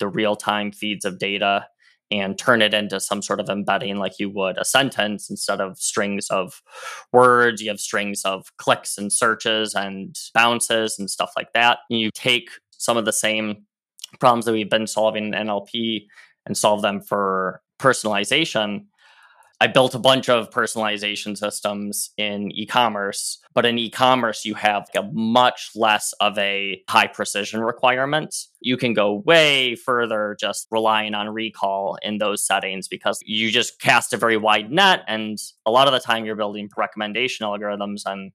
the 0.04 0.10
real 0.10 0.36
time 0.36 0.70
feeds 0.70 1.06
of 1.06 1.18
data 1.18 1.66
and 2.12 2.38
turn 2.38 2.62
it 2.62 2.74
into 2.74 3.00
some 3.00 3.22
sort 3.22 3.40
of 3.40 3.48
embedding 3.48 3.96
like 3.96 4.20
you 4.20 4.30
would 4.30 4.58
a 4.58 4.66
sentence 4.66 5.30
instead 5.30 5.62
of 5.62 5.80
strings 5.80 6.28
of 6.30 6.62
words. 7.14 7.62
You 7.62 7.70
have 7.70 7.80
strings 7.80 8.26
of 8.26 8.52
clicks 8.58 8.98
and 8.98 9.14
searches 9.14 9.74
and 9.74 10.14
bounces 10.34 11.00
and 11.00 11.10
stuff 11.10 11.32
like 11.38 11.54
that. 11.54 11.80
You 11.90 12.10
take 12.14 12.50
some 12.72 12.98
of 12.98 13.06
the 13.06 13.14
same 13.14 13.66
problems 14.20 14.44
that 14.44 14.52
we've 14.52 14.70
been 14.70 14.88
solving 14.88 15.28
in 15.28 15.48
NLP 15.48 16.02
and 16.46 16.58
solve 16.58 16.82
them 16.82 17.00
for 17.00 17.62
personalization. 17.80 18.88
I 19.64 19.68
built 19.68 19.96
a 19.96 20.00
bunch 20.00 20.28
of 20.28 20.50
personalization 20.50 21.38
systems 21.38 22.10
in 22.18 22.52
e 22.52 22.66
commerce, 22.66 23.40
but 23.54 23.66
in 23.66 23.80
e 23.80 23.90
commerce, 23.90 24.44
you 24.44 24.56
have 24.56 24.90
a 24.94 25.04
much 25.14 25.72
less 25.74 26.14
of 26.20 26.38
a 26.38 26.84
high 26.90 27.08
precision 27.08 27.62
requirement. 27.62 28.36
You 28.60 28.76
can 28.76 28.92
go 28.92 29.24
way 29.26 29.76
further 29.76 30.36
just 30.38 30.68
relying 30.70 31.14
on 31.14 31.30
recall 31.30 31.98
in 32.02 32.18
those 32.18 32.46
settings 32.46 32.90
because 32.90 33.20
you 33.24 33.52
just 33.52 33.80
cast 33.80 34.12
a 34.12 34.18
very 34.18 34.36
wide 34.36 34.70
net. 34.70 35.06
And 35.08 35.38
a 35.66 35.72
lot 35.72 35.88
of 35.88 35.94
the 35.94 36.02
time, 36.02 36.26
you're 36.26 36.36
building 36.36 36.70
recommendation 36.76 37.46
algorithms 37.46 38.02
and 38.06 38.34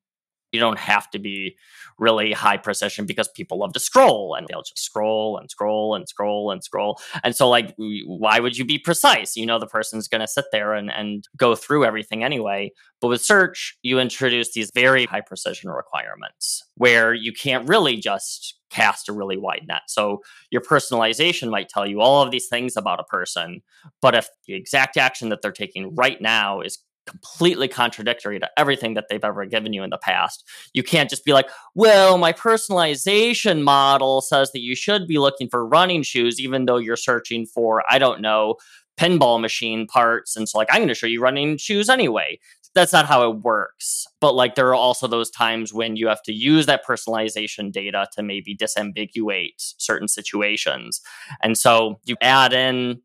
you 0.52 0.60
don't 0.60 0.78
have 0.78 1.10
to 1.10 1.18
be 1.18 1.56
really 1.98 2.32
high 2.32 2.56
precision 2.56 3.06
because 3.06 3.28
people 3.28 3.58
love 3.58 3.72
to 3.72 3.80
scroll 3.80 4.34
and 4.34 4.46
they'll 4.46 4.62
just 4.62 4.78
scroll 4.78 5.36
and 5.36 5.50
scroll 5.50 5.94
and 5.94 6.08
scroll 6.08 6.50
and 6.50 6.62
scroll. 6.62 7.00
And 7.24 7.34
so, 7.34 7.48
like, 7.48 7.74
why 7.76 8.40
would 8.40 8.56
you 8.56 8.64
be 8.64 8.78
precise? 8.78 9.36
You 9.36 9.46
know, 9.46 9.58
the 9.58 9.66
person's 9.66 10.08
going 10.08 10.20
to 10.20 10.28
sit 10.28 10.46
there 10.52 10.74
and, 10.74 10.90
and 10.90 11.28
go 11.36 11.54
through 11.54 11.84
everything 11.84 12.24
anyway. 12.24 12.72
But 13.00 13.08
with 13.08 13.24
search, 13.24 13.76
you 13.82 13.98
introduce 13.98 14.52
these 14.52 14.70
very 14.74 15.06
high 15.06 15.20
precision 15.20 15.70
requirements 15.70 16.64
where 16.76 17.14
you 17.14 17.32
can't 17.32 17.68
really 17.68 17.96
just 17.96 18.58
cast 18.70 19.08
a 19.08 19.12
really 19.12 19.36
wide 19.36 19.64
net. 19.66 19.82
So 19.86 20.20
your 20.50 20.60
personalization 20.60 21.50
might 21.50 21.68
tell 21.68 21.86
you 21.86 22.00
all 22.00 22.22
of 22.22 22.30
these 22.30 22.48
things 22.48 22.76
about 22.76 23.00
a 23.00 23.04
person, 23.04 23.62
but 24.02 24.14
if 24.14 24.28
the 24.46 24.54
exact 24.54 24.96
action 24.96 25.30
that 25.30 25.42
they're 25.42 25.52
taking 25.52 25.94
right 25.94 26.20
now 26.20 26.60
is 26.60 26.78
completely 27.08 27.66
contradictory 27.66 28.38
to 28.38 28.50
everything 28.56 28.94
that 28.94 29.06
they've 29.08 29.24
ever 29.24 29.46
given 29.46 29.72
you 29.72 29.82
in 29.82 29.90
the 29.90 29.98
past. 29.98 30.44
You 30.74 30.82
can't 30.82 31.10
just 31.10 31.24
be 31.24 31.32
like, 31.32 31.48
well, 31.74 32.18
my 32.18 32.32
personalization 32.32 33.62
model 33.62 34.20
says 34.20 34.52
that 34.52 34.60
you 34.60 34.76
should 34.76 35.08
be 35.08 35.18
looking 35.18 35.48
for 35.48 35.66
running 35.66 36.02
shoes, 36.02 36.38
even 36.38 36.66
though 36.66 36.76
you're 36.76 36.96
searching 36.96 37.46
for, 37.46 37.82
I 37.90 37.98
don't 37.98 38.20
know, 38.20 38.56
pinball 38.98 39.40
machine 39.40 39.86
parts. 39.86 40.36
And 40.36 40.48
so, 40.48 40.58
like, 40.58 40.68
I'm 40.70 40.78
going 40.78 40.88
to 40.88 40.94
show 40.94 41.06
you 41.06 41.20
running 41.20 41.56
shoes 41.56 41.88
anyway. 41.88 42.38
That's 42.74 42.92
not 42.92 43.06
how 43.06 43.28
it 43.30 43.38
works. 43.38 44.06
But, 44.20 44.34
like, 44.34 44.54
there 44.54 44.68
are 44.68 44.74
also 44.74 45.06
those 45.06 45.30
times 45.30 45.72
when 45.72 45.96
you 45.96 46.08
have 46.08 46.22
to 46.24 46.32
use 46.32 46.66
that 46.66 46.84
personalization 46.86 47.72
data 47.72 48.06
to 48.12 48.22
maybe 48.22 48.56
disambiguate 48.56 49.54
certain 49.78 50.08
situations. 50.08 51.00
And 51.42 51.56
so, 51.56 51.98
you 52.04 52.16
add 52.20 52.52
in 52.52 53.00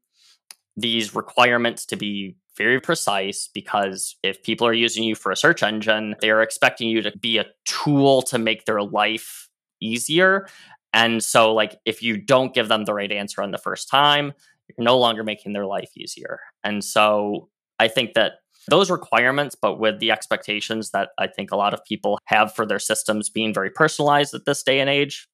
these 0.76 1.16
requirements 1.16 1.86
to 1.86 1.96
be 1.96 2.36
very 2.58 2.80
precise 2.80 3.50
because 3.54 4.16
if 4.24 4.44
people 4.44 4.68
are 4.68 4.74
using 4.74 5.04
you 5.04 5.16
for 5.16 5.32
a 5.32 5.36
search 5.36 5.63
engine, 5.63 6.16
they're 6.22 6.42
expecting 6.42 6.88
you 6.88 7.02
to 7.02 7.18
be 7.18 7.38
a 7.38 7.46
tool 7.66 8.22
to 8.24 8.38
make 8.38 8.66
their 8.66 8.82
life 8.82 9.50
easier. 9.82 10.48
And 10.94 11.24
so, 11.24 11.54
like, 11.54 11.80
if 11.86 12.04
you 12.04 12.18
don't 12.18 12.54
give 12.54 12.68
them 12.68 12.86
the 12.86 12.94
right 12.94 13.12
answer 13.12 13.42
on 13.42 13.52
the 13.52 13.58
first 13.58 13.89
time, 13.89 14.34
you're 14.68 14.84
no 14.84 14.98
longer 14.98 15.24
making 15.24 15.54
their 15.54 15.66
life 15.66 15.92
easier. 15.98 16.39
And 16.63 16.84
so, 16.84 17.50
I 17.80 17.88
think 17.88 18.13
that 18.13 18.34
those 18.70 18.92
requirements, 18.92 19.56
but 19.60 19.80
with 19.80 20.00
the 20.00 20.12
expectations 20.12 20.92
that 20.92 21.10
I 21.18 21.28
think 21.28 21.52
a 21.52 21.58
lot 21.58 21.74
of 21.74 21.84
people 21.84 22.20
have 22.26 22.54
for 22.54 22.66
their 22.66 22.80
systems 22.80 23.30
being 23.30 23.54
very 23.54 23.70
personalized 23.70 24.34
at 24.34 24.46
this 24.46 24.63
day 24.63 24.80
and 24.80 24.89
age, 24.89 25.28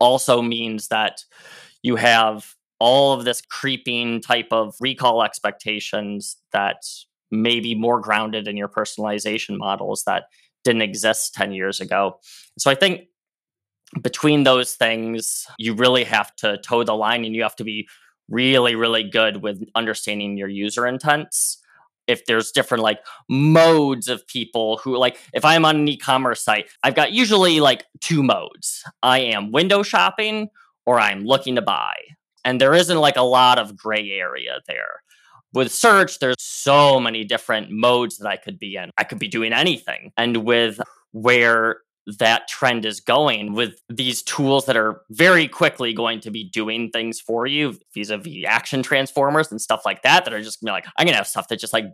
also 0.00 0.42
means 0.42 0.88
that 0.88 1.24
you 1.82 1.96
have 1.96 2.54
all 2.80 3.12
of 3.12 3.24
this 3.24 3.40
creeping 3.40 4.20
type 4.20 4.48
of 4.50 4.74
recall 4.80 5.22
expectations 5.22 6.36
that 6.52 6.82
may 7.30 7.60
be 7.60 7.74
more 7.74 8.00
grounded 8.00 8.48
in 8.48 8.56
your 8.56 8.68
personalization 8.68 9.58
models 9.58 10.04
that 10.06 10.24
didn't 10.64 10.82
exist 10.82 11.34
10 11.34 11.52
years 11.52 11.80
ago. 11.80 12.18
So 12.58 12.70
I 12.70 12.74
think 12.74 13.02
between 14.02 14.44
those 14.44 14.74
things, 14.74 15.46
you 15.58 15.74
really 15.74 16.04
have 16.04 16.34
to 16.36 16.58
toe 16.58 16.84
the 16.84 16.94
line 16.94 17.24
and 17.24 17.34
you 17.34 17.42
have 17.42 17.56
to 17.56 17.64
be 17.64 17.88
really, 18.28 18.74
really 18.74 19.04
good 19.04 19.42
with 19.42 19.64
understanding 19.74 20.36
your 20.36 20.48
user 20.48 20.86
intents. 20.86 21.58
If 22.06 22.24
there's 22.26 22.52
different 22.52 22.82
like 22.82 23.00
modes 23.28 24.08
of 24.08 24.26
people 24.26 24.78
who 24.78 24.96
like, 24.96 25.18
if 25.34 25.44
I'm 25.44 25.64
on 25.64 25.76
an 25.76 25.88
e 25.88 25.96
commerce 25.96 26.42
site, 26.42 26.70
I've 26.82 26.94
got 26.94 27.12
usually 27.12 27.60
like 27.60 27.84
two 28.00 28.22
modes 28.22 28.82
I 29.02 29.20
am 29.20 29.52
window 29.52 29.82
shopping 29.82 30.48
or 30.86 30.98
I'm 30.98 31.24
looking 31.24 31.54
to 31.56 31.62
buy 31.62 31.94
and 32.48 32.58
there 32.58 32.72
isn't 32.72 32.96
like 32.96 33.16
a 33.16 33.22
lot 33.22 33.58
of 33.58 33.76
gray 33.76 34.10
area 34.10 34.60
there. 34.66 35.02
With 35.52 35.70
search, 35.70 36.18
there's 36.18 36.36
so 36.38 36.98
many 36.98 37.22
different 37.22 37.70
modes 37.70 38.16
that 38.16 38.26
I 38.26 38.38
could 38.38 38.58
be 38.58 38.76
in. 38.76 38.90
I 38.96 39.04
could 39.04 39.18
be 39.18 39.28
doing 39.28 39.52
anything. 39.52 40.12
And 40.16 40.38
with 40.46 40.80
where 41.12 41.80
that 42.18 42.48
trend 42.48 42.86
is 42.86 43.00
going 43.00 43.52
with 43.52 43.82
these 43.90 44.22
tools 44.22 44.64
that 44.64 44.78
are 44.78 45.02
very 45.10 45.46
quickly 45.46 45.92
going 45.92 46.20
to 46.20 46.30
be 46.30 46.48
doing 46.48 46.88
things 46.88 47.20
for 47.20 47.46
you 47.46 47.78
vis-a-vis 47.92 48.44
action 48.46 48.82
transformers 48.82 49.50
and 49.50 49.60
stuff 49.60 49.82
like 49.84 50.00
that 50.00 50.24
that 50.24 50.32
are 50.32 50.40
just 50.40 50.62
gonna 50.62 50.70
be 50.70 50.72
like 50.72 50.86
i'm 50.96 51.04
gonna 51.04 51.18
have 51.18 51.26
stuff 51.26 51.48
that 51.48 51.60
just 51.60 51.74
like 51.74 51.84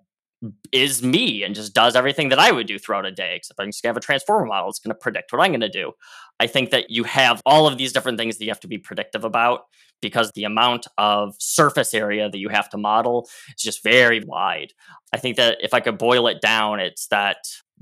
is 0.72 1.02
me 1.02 1.42
and 1.42 1.54
just 1.54 1.74
does 1.74 1.96
everything 1.96 2.28
that 2.28 2.38
I 2.38 2.52
would 2.52 2.66
do 2.66 2.78
throughout 2.78 3.06
a 3.06 3.10
day, 3.10 3.36
except 3.36 3.60
I'm 3.60 3.68
just 3.68 3.82
gonna 3.82 3.90
have 3.90 3.96
a 3.96 4.00
transformer 4.00 4.46
model. 4.46 4.68
It's 4.68 4.78
gonna 4.78 4.94
predict 4.94 5.32
what 5.32 5.40
I'm 5.40 5.52
gonna 5.52 5.68
do. 5.68 5.92
I 6.40 6.46
think 6.46 6.70
that 6.70 6.90
you 6.90 7.04
have 7.04 7.40
all 7.46 7.66
of 7.66 7.78
these 7.78 7.92
different 7.92 8.18
things 8.18 8.38
that 8.38 8.44
you 8.44 8.50
have 8.50 8.60
to 8.60 8.68
be 8.68 8.78
predictive 8.78 9.24
about 9.24 9.62
because 10.02 10.32
the 10.32 10.44
amount 10.44 10.86
of 10.98 11.34
surface 11.38 11.94
area 11.94 12.28
that 12.28 12.38
you 12.38 12.48
have 12.48 12.68
to 12.70 12.76
model 12.76 13.28
is 13.56 13.62
just 13.62 13.82
very 13.82 14.20
wide. 14.20 14.72
I 15.12 15.18
think 15.18 15.36
that 15.36 15.58
if 15.62 15.72
I 15.72 15.80
could 15.80 15.98
boil 15.98 16.26
it 16.26 16.40
down, 16.40 16.80
it's 16.80 17.06
that 17.08 17.38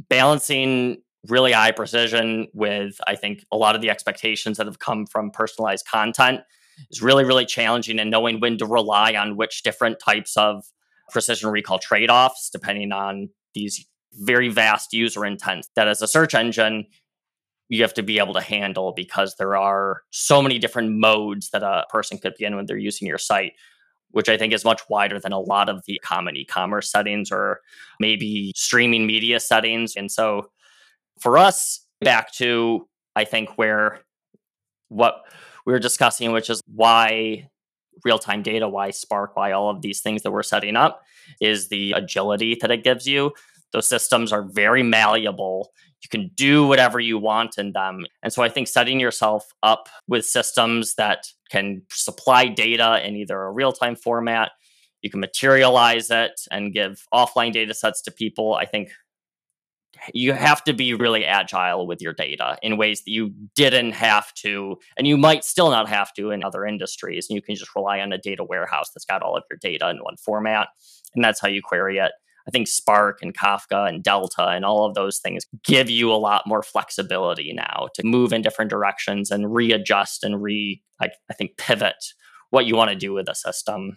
balancing 0.09 1.03
really 1.29 1.53
high 1.53 1.72
precision 1.72 2.48
with, 2.53 3.01
I 3.07 3.16
think, 3.16 3.44
a 3.53 3.57
lot 3.57 3.75
of 3.75 3.81
the 3.81 3.90
expectations 3.90 4.57
that 4.57 4.66
have 4.66 4.79
come 4.79 5.07
from 5.07 5.31
personalized 5.31 5.87
content 5.87 6.40
is 6.90 7.03
really, 7.03 7.25
really 7.25 7.46
challenging 7.46 7.98
and 7.98 8.11
knowing 8.11 8.40
when 8.40 8.59
to 8.59 8.66
rely 8.66 9.14
on 9.14 9.37
which 9.37 9.62
different 9.62 9.98
types 9.98 10.37
of 10.37 10.64
precision 11.11 11.51
recall 11.51 11.79
trade 11.79 12.11
offs 12.11 12.51
depending 12.51 12.93
on 12.93 13.29
these 13.55 13.87
very 14.15 14.49
vast 14.49 14.93
user 14.93 15.25
intents 15.25 15.69
that 15.75 15.88
as 15.88 16.03
a 16.03 16.09
search 16.09 16.35
engine 16.35 16.85
you 17.69 17.83
have 17.83 17.95
to 17.95 18.03
be 18.03 18.19
able 18.19 18.35
to 18.35 18.41
handle 18.41 18.93
because 18.95 19.37
there 19.38 19.57
are 19.57 20.03
so 20.11 20.43
many 20.43 20.59
different 20.59 20.91
modes 20.93 21.49
that 21.51 21.62
a 21.62 21.85
person 21.88 22.19
could 22.19 22.35
be 22.38 22.45
in 22.45 22.55
when 22.55 22.67
they're 22.67 22.77
using 22.77 23.09
your 23.09 23.19
site 23.19 23.53
which 24.12 24.29
I 24.29 24.37
think 24.37 24.53
is 24.53 24.65
much 24.65 24.83
wider 24.88 25.19
than 25.19 25.33
a 25.33 25.41
lot 25.41 25.69
of 25.69 25.83
the 25.87 25.99
common 26.03 26.37
e 26.37 26.45
commerce 26.45 26.91
settings 26.91 27.33
or 27.33 27.61
maybe 27.99 28.53
streaming 28.55 29.07
media 29.07 29.41
settings. 29.41 29.97
And 29.97 30.11
so 30.11 30.51
for 31.19 31.37
us, 31.37 31.85
back 32.01 32.33
to, 32.35 32.87
I 33.17 33.25
think, 33.25 33.59
where 33.59 34.01
what 34.88 35.23
we 35.67 35.73
were 35.73 35.79
discussing, 35.79 36.33
which 36.33 36.51
is 36.51 36.61
why 36.67 37.49
real 38.05 38.19
time 38.19 38.43
data, 38.43 38.69
why 38.69 38.91
Spark, 38.91 39.37
why 39.37 39.53
all 39.53 39.71
of 39.71 39.83
these 39.83 40.01
things 40.01 40.23
that 40.23 40.31
we're 40.31 40.43
setting 40.43 40.77
up 40.77 41.03
is 41.41 41.69
the 41.69 41.93
agility 41.93 42.57
that 42.61 42.71
it 42.71 42.85
gives 42.85 43.07
you. 43.07 43.33
Those 43.73 43.88
systems 43.88 44.33
are 44.33 44.43
very 44.43 44.83
malleable. 44.83 45.73
You 46.03 46.09
can 46.09 46.31
do 46.35 46.67
whatever 46.67 46.99
you 46.99 47.19
want 47.19 47.59
in 47.59 47.73
them. 47.73 48.07
And 48.23 48.33
so 48.33 48.43
I 48.43 48.49
think 48.49 48.69
setting 48.69 49.01
yourself 49.01 49.47
up 49.62 49.88
with 50.09 50.27
systems 50.27 50.95
that 50.97 51.27
can 51.51 51.83
supply 51.91 52.49
data 52.49 53.07
in 53.07 53.17
either 53.17 53.41
a 53.41 53.53
real 53.53 53.73
time 53.73 53.97
format, 53.97 54.51
you 55.01 55.11
can 55.11 55.21
materialize 55.21 56.11
it 56.11 56.41
and 56.51 56.73
give 56.73 57.07
offline 57.12 57.53
data 57.53 57.75
sets 57.75 58.03
to 58.03 58.11
people, 58.11 58.55
I 58.55 58.67
think 58.67 58.91
you 60.12 60.33
have 60.33 60.65
to 60.65 60.73
be 60.73 60.95
really 60.95 61.25
agile 61.25 61.87
with 61.87 62.03
your 62.03 62.12
data 62.12 62.59
in 62.62 62.77
ways 62.77 63.03
that 63.05 63.11
you 63.11 63.33
didn't 63.55 63.93
have 63.93 64.33
to, 64.35 64.77
and 64.97 65.07
you 65.07 65.17
might 65.17 65.45
still 65.45 65.71
not 65.71 65.88
have 65.88 66.12
to 66.15 66.31
in 66.31 66.43
other 66.43 66.65
industries. 66.65 67.27
And 67.29 67.37
you 67.37 67.43
can 67.43 67.55
just 67.55 67.75
rely 67.75 68.01
on 68.01 68.12
a 68.12 68.19
data 68.19 68.45
warehouse 68.45 68.91
that's 68.95 69.05
got 69.05 69.23
all 69.23 69.37
of 69.37 69.45
your 69.51 69.59
data 69.61 69.88
in 69.91 69.99
one 69.99 70.17
format. 70.17 70.69
And 71.15 71.25
that's 71.25 71.41
how 71.41 71.49
you 71.49 71.62
query 71.62 71.99
it. 71.99 72.12
I 72.47 72.51
think 72.51 72.67
Spark 72.67 73.21
and 73.23 73.37
Kafka 73.37 73.88
and 73.88 74.03
Delta 74.03 74.49
and 74.49 74.65
all 74.65 74.85
of 74.85 74.95
those 74.95 75.19
things 75.19 75.45
give 75.62 75.88
you 75.88 76.11
a 76.11 76.15
lot 76.15 76.47
more 76.47 76.62
flexibility 76.62 77.53
now 77.53 77.88
to 77.95 78.05
move 78.05 78.33
in 78.33 78.43
different 78.43 78.71
directions 78.71 79.31
and 79.31 79.55
readjust 79.55 80.25
and 80.25 80.43
re, 80.43 80.83
like, 81.01 81.12
I 81.31 81.35
think, 81.35 81.57
pivot 81.57 82.05
what 82.51 82.67
you 82.67 82.75
want 82.75 82.91
to 82.91 82.97
do 82.97 83.12
with 83.12 83.29
a 83.29 83.35
system 83.35 83.97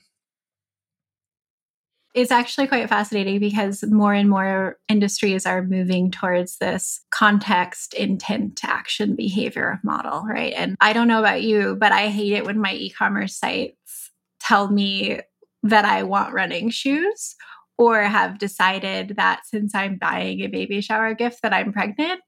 it's 2.16 2.32
actually 2.32 2.66
quite 2.66 2.88
fascinating 2.88 3.40
because 3.40 3.84
more 3.84 4.14
and 4.14 4.30
more 4.30 4.80
industries 4.88 5.46
are 5.46 5.64
moving 5.64 6.10
towards 6.10 6.58
this 6.58 7.02
context 7.12 7.94
intent 7.94 8.64
action 8.64 9.18
behavior 9.18 9.82
model, 9.84 10.24
right? 10.24 10.54
And 10.56 10.78
I 10.80 10.94
don't 10.94 11.10
know 11.10 11.20
about 11.20 11.44
you, 11.44 11.76
but 11.76 11.92
I 11.92 12.08
hate 12.08 12.32
it 12.32 12.46
when 12.46 12.60
my 12.60 12.74
e 12.74 12.90
commerce 12.90 13.36
sites 13.36 14.12
tell 14.40 14.72
me 14.72 15.20
that 15.64 15.84
I 15.84 16.04
want 16.04 16.34
running 16.34 16.70
shoes 16.70 17.36
or 17.78 18.02
have 18.04 18.40
decided 18.40 19.16
that 19.18 19.42
since 19.46 19.76
I'm 19.76 19.98
buying 19.98 20.40
a 20.40 20.48
baby 20.48 20.80
shower 20.80 21.14
gift 21.14 21.42
that 21.42 21.54
I'm 21.54 21.74
pregnant. 21.74 22.22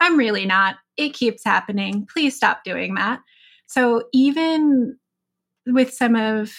I'm 0.00 0.16
really 0.16 0.44
not. 0.44 0.76
It 0.96 1.10
keeps 1.10 1.44
happening. 1.44 2.04
Please 2.12 2.34
stop 2.34 2.64
doing 2.64 2.94
that. 2.96 3.20
So 3.66 4.04
even 4.12 4.98
with 5.66 5.92
some 5.92 6.16
of 6.16 6.52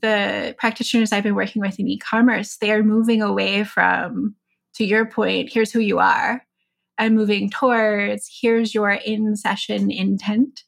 the 0.00 0.54
practitioners 0.58 1.12
I've 1.12 1.22
been 1.22 1.34
working 1.34 1.60
with 1.60 1.78
in 1.78 1.88
e 1.88 1.98
commerce, 1.98 2.56
they 2.56 2.72
are 2.72 2.82
moving 2.82 3.22
away 3.22 3.64
from, 3.64 4.34
to 4.74 4.84
your 4.84 5.06
point, 5.06 5.50
here's 5.52 5.72
who 5.72 5.80
you 5.80 5.98
are, 5.98 6.44
and 6.98 7.14
moving 7.14 7.50
towards 7.50 8.28
here's 8.40 8.74
your 8.74 8.90
in 8.90 9.36
session 9.36 9.90
intent. 9.90 10.64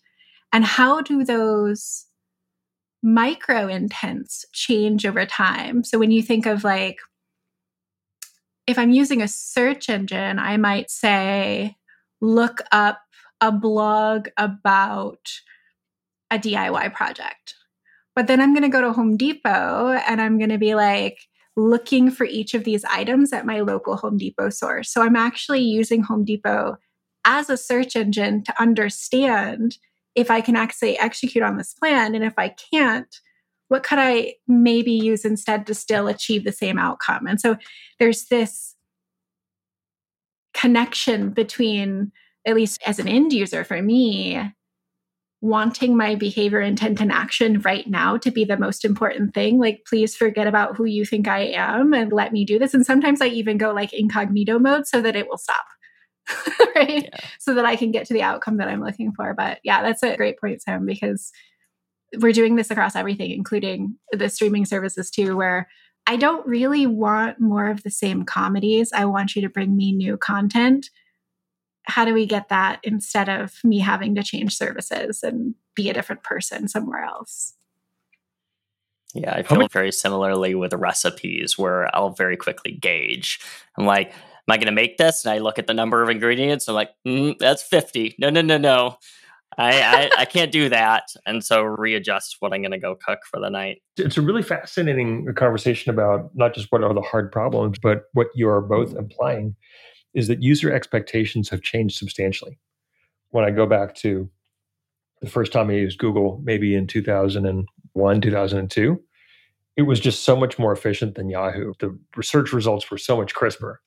And 0.53 0.65
how 0.65 1.01
do 1.01 1.25
those 1.25 2.07
micro 3.03 3.69
intents 3.69 4.45
change 4.53 5.07
over 5.07 5.27
time? 5.27 5.85
So 5.85 5.99
when 5.99 6.11
you 6.11 6.23
think 6.23 6.47
of 6.47 6.65
like 6.65 6.99
if 8.67 8.79
I'm 8.79 8.93
using 8.93 9.21
a 9.21 9.29
search 9.29 9.89
engine, 9.89 10.39
I 10.39 10.57
might 10.57 10.91
say, 10.91 11.77
look 12.21 12.61
up 12.71 13.01
a 13.41 13.51
blog 13.51 14.29
about 14.37 15.29
a 16.31 16.39
DIY 16.39 16.95
project. 16.95 17.55
But 18.21 18.27
then 18.27 18.43
I'm 18.43 18.53
going 18.53 18.65
to 18.65 18.69
go 18.69 18.83
to 18.83 18.93
Home 18.93 19.17
Depot 19.17 19.99
and 20.07 20.21
I'm 20.21 20.37
going 20.37 20.51
to 20.51 20.59
be 20.59 20.75
like 20.75 21.21
looking 21.57 22.11
for 22.11 22.25
each 22.27 22.53
of 22.53 22.65
these 22.65 22.85
items 22.85 23.33
at 23.33 23.47
my 23.47 23.61
local 23.61 23.97
Home 23.97 24.19
Depot 24.19 24.51
source. 24.51 24.93
So 24.93 25.01
I'm 25.01 25.17
actually 25.17 25.63
using 25.63 26.03
Home 26.03 26.27
Depot 26.27 26.77
as 27.25 27.49
a 27.49 27.57
search 27.57 27.97
engine 27.97 28.45
to 28.45 28.61
understand 28.61 29.79
if 30.15 30.31
I 30.31 30.43
can 30.43 30.55
actually 30.55 30.99
execute 30.99 31.43
on 31.43 31.57
this 31.57 31.73
plan. 31.73 32.15
And 32.15 32.23
if 32.23 32.35
I 32.37 32.55
can't, 32.71 33.09
what 33.69 33.85
could 33.85 33.99
I 33.99 34.35
maybe 34.47 34.93
use 34.93 35.25
instead 35.25 35.67
to 35.69 35.75
still 35.75 36.07
achieve 36.07 36.45
the 36.45 36.53
same 36.53 36.79
outcome? 36.79 37.27
And 37.27 37.41
so 37.41 37.57
there's 37.99 38.27
this 38.27 38.77
connection 40.53 41.31
between, 41.31 42.13
at 42.47 42.55
least 42.55 42.83
as 42.85 42.99
an 42.99 43.09
end 43.09 43.33
user 43.33 43.65
for 43.65 43.81
me, 43.81 44.53
wanting 45.43 45.97
my 45.97 46.15
behavior, 46.15 46.61
intent, 46.61 47.01
and 47.01 47.11
action 47.11 47.61
right 47.61 47.87
now 47.87 48.17
to 48.19 48.31
be 48.31 48.45
the 48.45 48.59
most 48.59 48.85
important 48.85 49.33
thing. 49.35 49.59
Like, 49.59 49.83
please 49.89 50.15
forget 50.15 50.47
about 50.47 50.77
who 50.77 50.85
you 50.85 51.05
think 51.05 51.29
I 51.29 51.47
am 51.47 51.95
and 51.95 52.13
let 52.13 52.33
me 52.33 52.45
do 52.45 52.59
this. 52.59 52.75
And 52.75 52.85
sometimes 52.85 53.23
I 53.23 53.27
even 53.27 53.57
go 53.57 53.73
like 53.73 53.93
incognito 53.93 54.59
mode 54.59 54.87
so 54.87 55.01
that 55.01 55.17
it 55.17 55.29
will 55.29 55.39
stop. 55.39 55.65
right? 56.77 57.05
Yeah. 57.05 57.19
So 57.39 57.55
that 57.55 57.65
I 57.65 57.77
can 57.77 57.91
get 57.91 58.07
to 58.07 58.15
the 58.15 58.23
outcome 58.23 58.59
that 58.59 58.69
I'm 58.69 58.85
looking 58.85 59.13
for. 59.13 59.35
But 59.35 59.59
yeah, 59.65 59.83
that's 59.83 60.03
a 60.03 60.17
great 60.17 60.39
point, 60.39 60.63
Sam, 60.63 60.87
because 60.87 61.33
we're 62.19 62.33
doing 62.33 62.57
this 62.57 62.71
across 62.71 62.95
everything, 62.95 63.31
including 63.31 63.97
the 64.13 64.29
streaming 64.29 64.65
services 64.65 65.11
too, 65.11 65.37
where 65.37 65.69
I 66.07 66.17
don't 66.17 66.47
really 66.47 66.87
want 66.87 67.41
more 67.41 67.69
of 67.69 67.83
the 67.83 67.91
same 67.91 68.25
comedies. 68.25 68.93
I 68.93 69.05
want 69.05 69.37
you 69.37 69.43
to 69.43 69.49
bring 69.49 69.77
me 69.77 69.93
new 69.93 70.17
content. 70.17 70.91
How 71.91 72.05
do 72.05 72.15
we 72.15 72.27
get 72.27 72.49
that 72.49 72.81
instead 72.83 73.29
of 73.29 73.55
me 73.65 73.81
having 73.81 74.15
to 74.15 74.23
change 74.23 74.57
services 74.57 75.23
and 75.23 75.55
be 75.75 75.91
a 75.91 75.95
different 75.95 76.23
person 76.23 76.69
somewhere 76.69 77.03
else? 77.03 77.55
Yeah, 79.15 79.35
I 79.35 79.43
feel 79.43 79.67
very 79.69 79.93
similarly 79.93 80.55
with 80.55 80.73
recipes 80.73 81.59
where 81.59 81.95
I'll 81.95 82.11
very 82.11 82.37
quickly 82.37 82.73
gauge. 82.73 83.41
I'm 83.77 83.85
like, 83.85 84.09
am 84.11 84.15
I 84.49 84.57
going 84.57 84.67
to 84.67 84.73
make 84.73 84.99
this? 84.99 85.25
And 85.25 85.33
I 85.33 85.39
look 85.39 85.59
at 85.59 85.67
the 85.67 85.75
number 85.75 86.03
of 86.03 86.09
ingredients. 86.09 86.69
I'm 86.69 86.75
like, 86.75 86.91
mm, 87.07 87.37
that's 87.39 87.63
50. 87.63 88.17
No, 88.19 88.31
no, 88.31 88.41
no, 88.41 88.57
no. 88.57 88.97
I, 89.59 89.81
I, 89.83 90.11
I, 90.19 90.25
can't 90.27 90.53
do 90.53 90.69
that. 90.69 91.09
And 91.27 91.45
so 91.45 91.63
readjust 91.63 92.37
what 92.39 92.53
I'm 92.53 92.63
going 92.63 92.71
to 92.71 92.79
go 92.79 92.95
cook 92.95 93.19
for 93.29 93.41
the 93.41 93.51
night. 93.51 93.83
It's 93.97 94.17
a 94.17 94.23
really 94.23 94.45
fascinating 94.45 95.27
conversation 95.35 95.91
about 95.91 96.31
not 96.35 96.55
just 96.55 96.69
what 96.71 96.85
are 96.85 96.95
the 96.95 97.01
hard 97.01 97.33
problems, 97.33 97.79
but 97.83 98.05
what 98.13 98.29
you 98.35 98.49
are 98.49 98.61
both 98.61 98.95
implying 98.95 99.57
is 100.15 100.29
that 100.29 100.43
user 100.43 100.73
expectations 100.73 101.49
have 101.51 101.63
changed 101.63 101.97
substantially. 101.97 102.59
When 103.31 103.45
I 103.45 103.51
go 103.51 103.67
back 103.67 103.95
to 103.97 104.29
the 105.21 105.29
first 105.29 105.53
time 105.53 105.71
I 105.71 105.75
used 105.75 105.99
Google, 105.99 106.41
maybe 106.45 106.75
in 106.75 106.87
2001, 106.87 108.21
2002, 108.21 109.03
it 109.77 109.83
was 109.83 110.01
just 110.01 110.25
so 110.25 110.35
much 110.37 110.59
more 110.59 110.73
efficient 110.73 111.15
than 111.15 111.31
Yahoo. 111.31 111.73
The 111.79 111.97
research 112.17 112.53
results 112.53 112.91
were 112.91 112.99
so 112.99 113.17
much 113.17 113.35
crisper. 113.35 113.81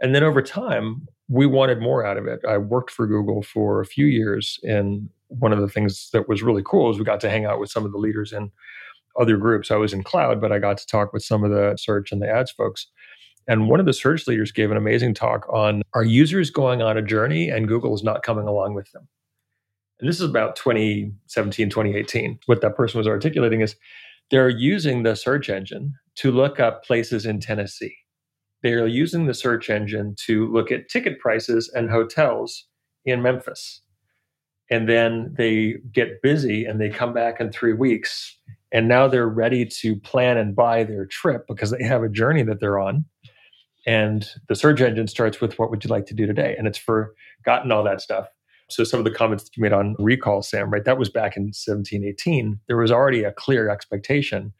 And 0.00 0.14
then 0.14 0.24
over 0.24 0.42
time, 0.42 1.06
we 1.28 1.46
wanted 1.46 1.80
more 1.80 2.04
out 2.04 2.16
of 2.16 2.26
it. 2.26 2.40
I 2.48 2.58
worked 2.58 2.90
for 2.90 3.06
Google 3.06 3.42
for 3.42 3.80
a 3.80 3.86
few 3.86 4.06
years. 4.06 4.58
And 4.62 5.08
one 5.28 5.52
of 5.52 5.60
the 5.60 5.68
things 5.68 6.10
that 6.12 6.28
was 6.28 6.42
really 6.42 6.62
cool 6.64 6.90
is 6.90 6.98
we 6.98 7.04
got 7.04 7.20
to 7.20 7.30
hang 7.30 7.44
out 7.44 7.60
with 7.60 7.70
some 7.70 7.84
of 7.84 7.92
the 7.92 7.98
leaders 7.98 8.32
in 8.32 8.50
other 9.18 9.36
groups. 9.36 9.70
I 9.70 9.76
was 9.76 9.92
in 9.92 10.02
cloud, 10.02 10.40
but 10.40 10.52
I 10.52 10.58
got 10.58 10.78
to 10.78 10.86
talk 10.86 11.12
with 11.12 11.22
some 11.22 11.44
of 11.44 11.50
the 11.50 11.76
search 11.76 12.12
and 12.12 12.22
the 12.22 12.28
ads 12.28 12.50
folks. 12.50 12.86
And 13.50 13.68
one 13.68 13.80
of 13.80 13.86
the 13.86 13.92
search 13.92 14.26
leaders 14.26 14.52
gave 14.52 14.70
an 14.70 14.76
amazing 14.76 15.14
talk 15.14 15.46
on 15.52 15.82
are 15.92 16.04
users 16.04 16.50
going 16.50 16.82
on 16.82 16.96
a 16.96 17.02
journey 17.02 17.48
and 17.48 17.68
Google 17.68 17.94
is 17.94 18.02
not 18.02 18.22
coming 18.22 18.46
along 18.46 18.74
with 18.74 18.90
them. 18.92 19.08
And 19.98 20.08
this 20.08 20.20
is 20.20 20.28
about 20.28 20.56
2017, 20.56 21.68
2018. 21.68 22.38
What 22.46 22.62
that 22.62 22.76
person 22.76 22.98
was 22.98 23.06
articulating 23.06 23.60
is 23.60 23.76
they're 24.30 24.48
using 24.48 25.02
the 25.02 25.16
search 25.16 25.50
engine 25.50 25.94
to 26.16 26.30
look 26.30 26.58
up 26.60 26.84
places 26.84 27.26
in 27.26 27.40
Tennessee 27.40 27.96
they're 28.62 28.86
using 28.86 29.26
the 29.26 29.34
search 29.34 29.70
engine 29.70 30.14
to 30.26 30.50
look 30.52 30.70
at 30.70 30.88
ticket 30.88 31.18
prices 31.18 31.70
and 31.74 31.90
hotels 31.90 32.66
in 33.04 33.22
Memphis. 33.22 33.80
And 34.70 34.88
then 34.88 35.34
they 35.36 35.76
get 35.92 36.22
busy 36.22 36.64
and 36.64 36.80
they 36.80 36.90
come 36.90 37.12
back 37.12 37.40
in 37.40 37.50
three 37.50 37.72
weeks. 37.72 38.36
And 38.72 38.86
now 38.86 39.08
they're 39.08 39.28
ready 39.28 39.66
to 39.66 39.96
plan 39.96 40.36
and 40.36 40.54
buy 40.54 40.84
their 40.84 41.06
trip 41.06 41.46
because 41.48 41.72
they 41.72 41.82
have 41.82 42.02
a 42.02 42.08
journey 42.08 42.44
that 42.44 42.60
they're 42.60 42.78
on. 42.78 43.04
And 43.86 44.26
the 44.48 44.54
search 44.54 44.80
engine 44.80 45.08
starts 45.08 45.40
with, 45.40 45.58
What 45.58 45.70
would 45.70 45.84
you 45.84 45.90
like 45.90 46.06
to 46.06 46.14
do 46.14 46.26
today? 46.26 46.54
And 46.58 46.66
it's 46.66 46.78
forgotten 46.78 47.72
all 47.72 47.82
that 47.84 48.00
stuff. 48.00 48.28
So, 48.68 48.84
some 48.84 48.98
of 48.98 49.04
the 49.04 49.10
comments 49.10 49.44
that 49.44 49.56
you 49.56 49.62
made 49.62 49.72
on 49.72 49.96
recall, 49.98 50.42
Sam, 50.42 50.70
right? 50.70 50.84
That 50.84 50.98
was 50.98 51.08
back 51.08 51.36
in 51.36 51.52
17, 51.52 52.04
18. 52.04 52.60
There 52.68 52.76
was 52.76 52.92
already 52.92 53.24
a 53.24 53.32
clear 53.32 53.68
expectation 53.68 54.52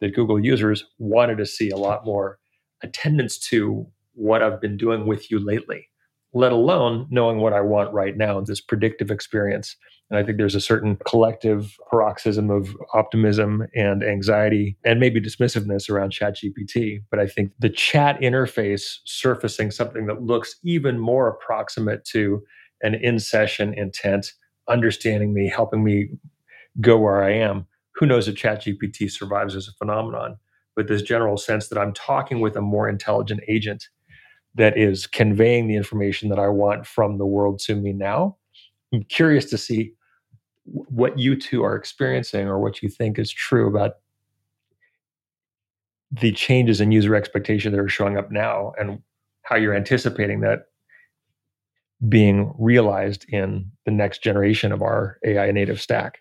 that 0.00 0.14
Google 0.14 0.44
users 0.44 0.84
wanted 0.98 1.38
to 1.38 1.46
see 1.46 1.70
a 1.70 1.76
lot 1.76 2.04
more 2.04 2.38
attendance 2.82 3.38
to 3.38 3.86
what 4.14 4.42
I've 4.42 4.60
been 4.60 4.76
doing 4.76 5.06
with 5.06 5.30
you 5.30 5.38
lately, 5.38 5.88
let 6.34 6.52
alone 6.52 7.06
knowing 7.10 7.38
what 7.38 7.52
I 7.52 7.60
want 7.60 7.92
right 7.92 8.16
now, 8.16 8.40
this 8.40 8.60
predictive 8.60 9.10
experience. 9.10 9.76
And 10.10 10.18
I 10.18 10.22
think 10.22 10.38
there's 10.38 10.54
a 10.54 10.60
certain 10.60 10.96
collective 11.06 11.76
paroxysm 11.90 12.50
of 12.50 12.74
optimism 12.94 13.66
and 13.74 14.02
anxiety 14.02 14.76
and 14.84 15.00
maybe 15.00 15.20
dismissiveness 15.20 15.88
around 15.88 16.12
ChatGPT. 16.12 17.02
But 17.10 17.18
I 17.18 17.26
think 17.26 17.52
the 17.58 17.70
chat 17.70 18.20
interface 18.20 18.98
surfacing 19.04 19.70
something 19.70 20.06
that 20.06 20.22
looks 20.22 20.56
even 20.62 20.98
more 20.98 21.28
approximate 21.28 22.04
to 22.06 22.42
an 22.82 22.94
in 22.94 23.18
session 23.18 23.74
intent, 23.74 24.32
understanding 24.68 25.32
me, 25.32 25.48
helping 25.48 25.84
me 25.84 26.08
go 26.80 26.98
where 26.98 27.22
I 27.22 27.32
am. 27.32 27.66
Who 27.96 28.06
knows 28.06 28.28
if 28.28 28.34
ChatGPT 28.34 29.10
survives 29.10 29.54
as 29.54 29.68
a 29.68 29.72
phenomenon? 29.72 30.36
with 30.76 30.88
this 30.88 31.02
general 31.02 31.36
sense 31.36 31.68
that 31.68 31.78
I'm 31.78 31.92
talking 31.92 32.40
with 32.40 32.56
a 32.56 32.60
more 32.60 32.88
intelligent 32.88 33.40
agent 33.48 33.88
that 34.54 34.76
is 34.76 35.06
conveying 35.06 35.66
the 35.66 35.76
information 35.76 36.28
that 36.28 36.38
I 36.38 36.48
want 36.48 36.86
from 36.86 37.18
the 37.18 37.26
world 37.26 37.58
to 37.60 37.74
me 37.74 37.92
now. 37.92 38.36
I'm 38.92 39.04
curious 39.04 39.46
to 39.46 39.58
see 39.58 39.94
what 40.64 41.18
you 41.18 41.36
two 41.36 41.64
are 41.64 41.74
experiencing 41.74 42.46
or 42.46 42.58
what 42.58 42.82
you 42.82 42.88
think 42.88 43.18
is 43.18 43.30
true 43.30 43.68
about 43.68 43.94
the 46.12 46.32
changes 46.32 46.80
in 46.80 46.92
user 46.92 47.14
expectation 47.14 47.72
that 47.72 47.80
are 47.80 47.88
showing 47.88 48.18
up 48.18 48.30
now 48.30 48.72
and 48.78 49.00
how 49.42 49.56
you're 49.56 49.74
anticipating 49.74 50.40
that 50.40 50.66
being 52.08 52.52
realized 52.58 53.24
in 53.28 53.70
the 53.86 53.90
next 53.90 54.22
generation 54.22 54.72
of 54.72 54.82
our 54.82 55.18
AI 55.24 55.50
native 55.52 55.80
stack. 55.80 56.18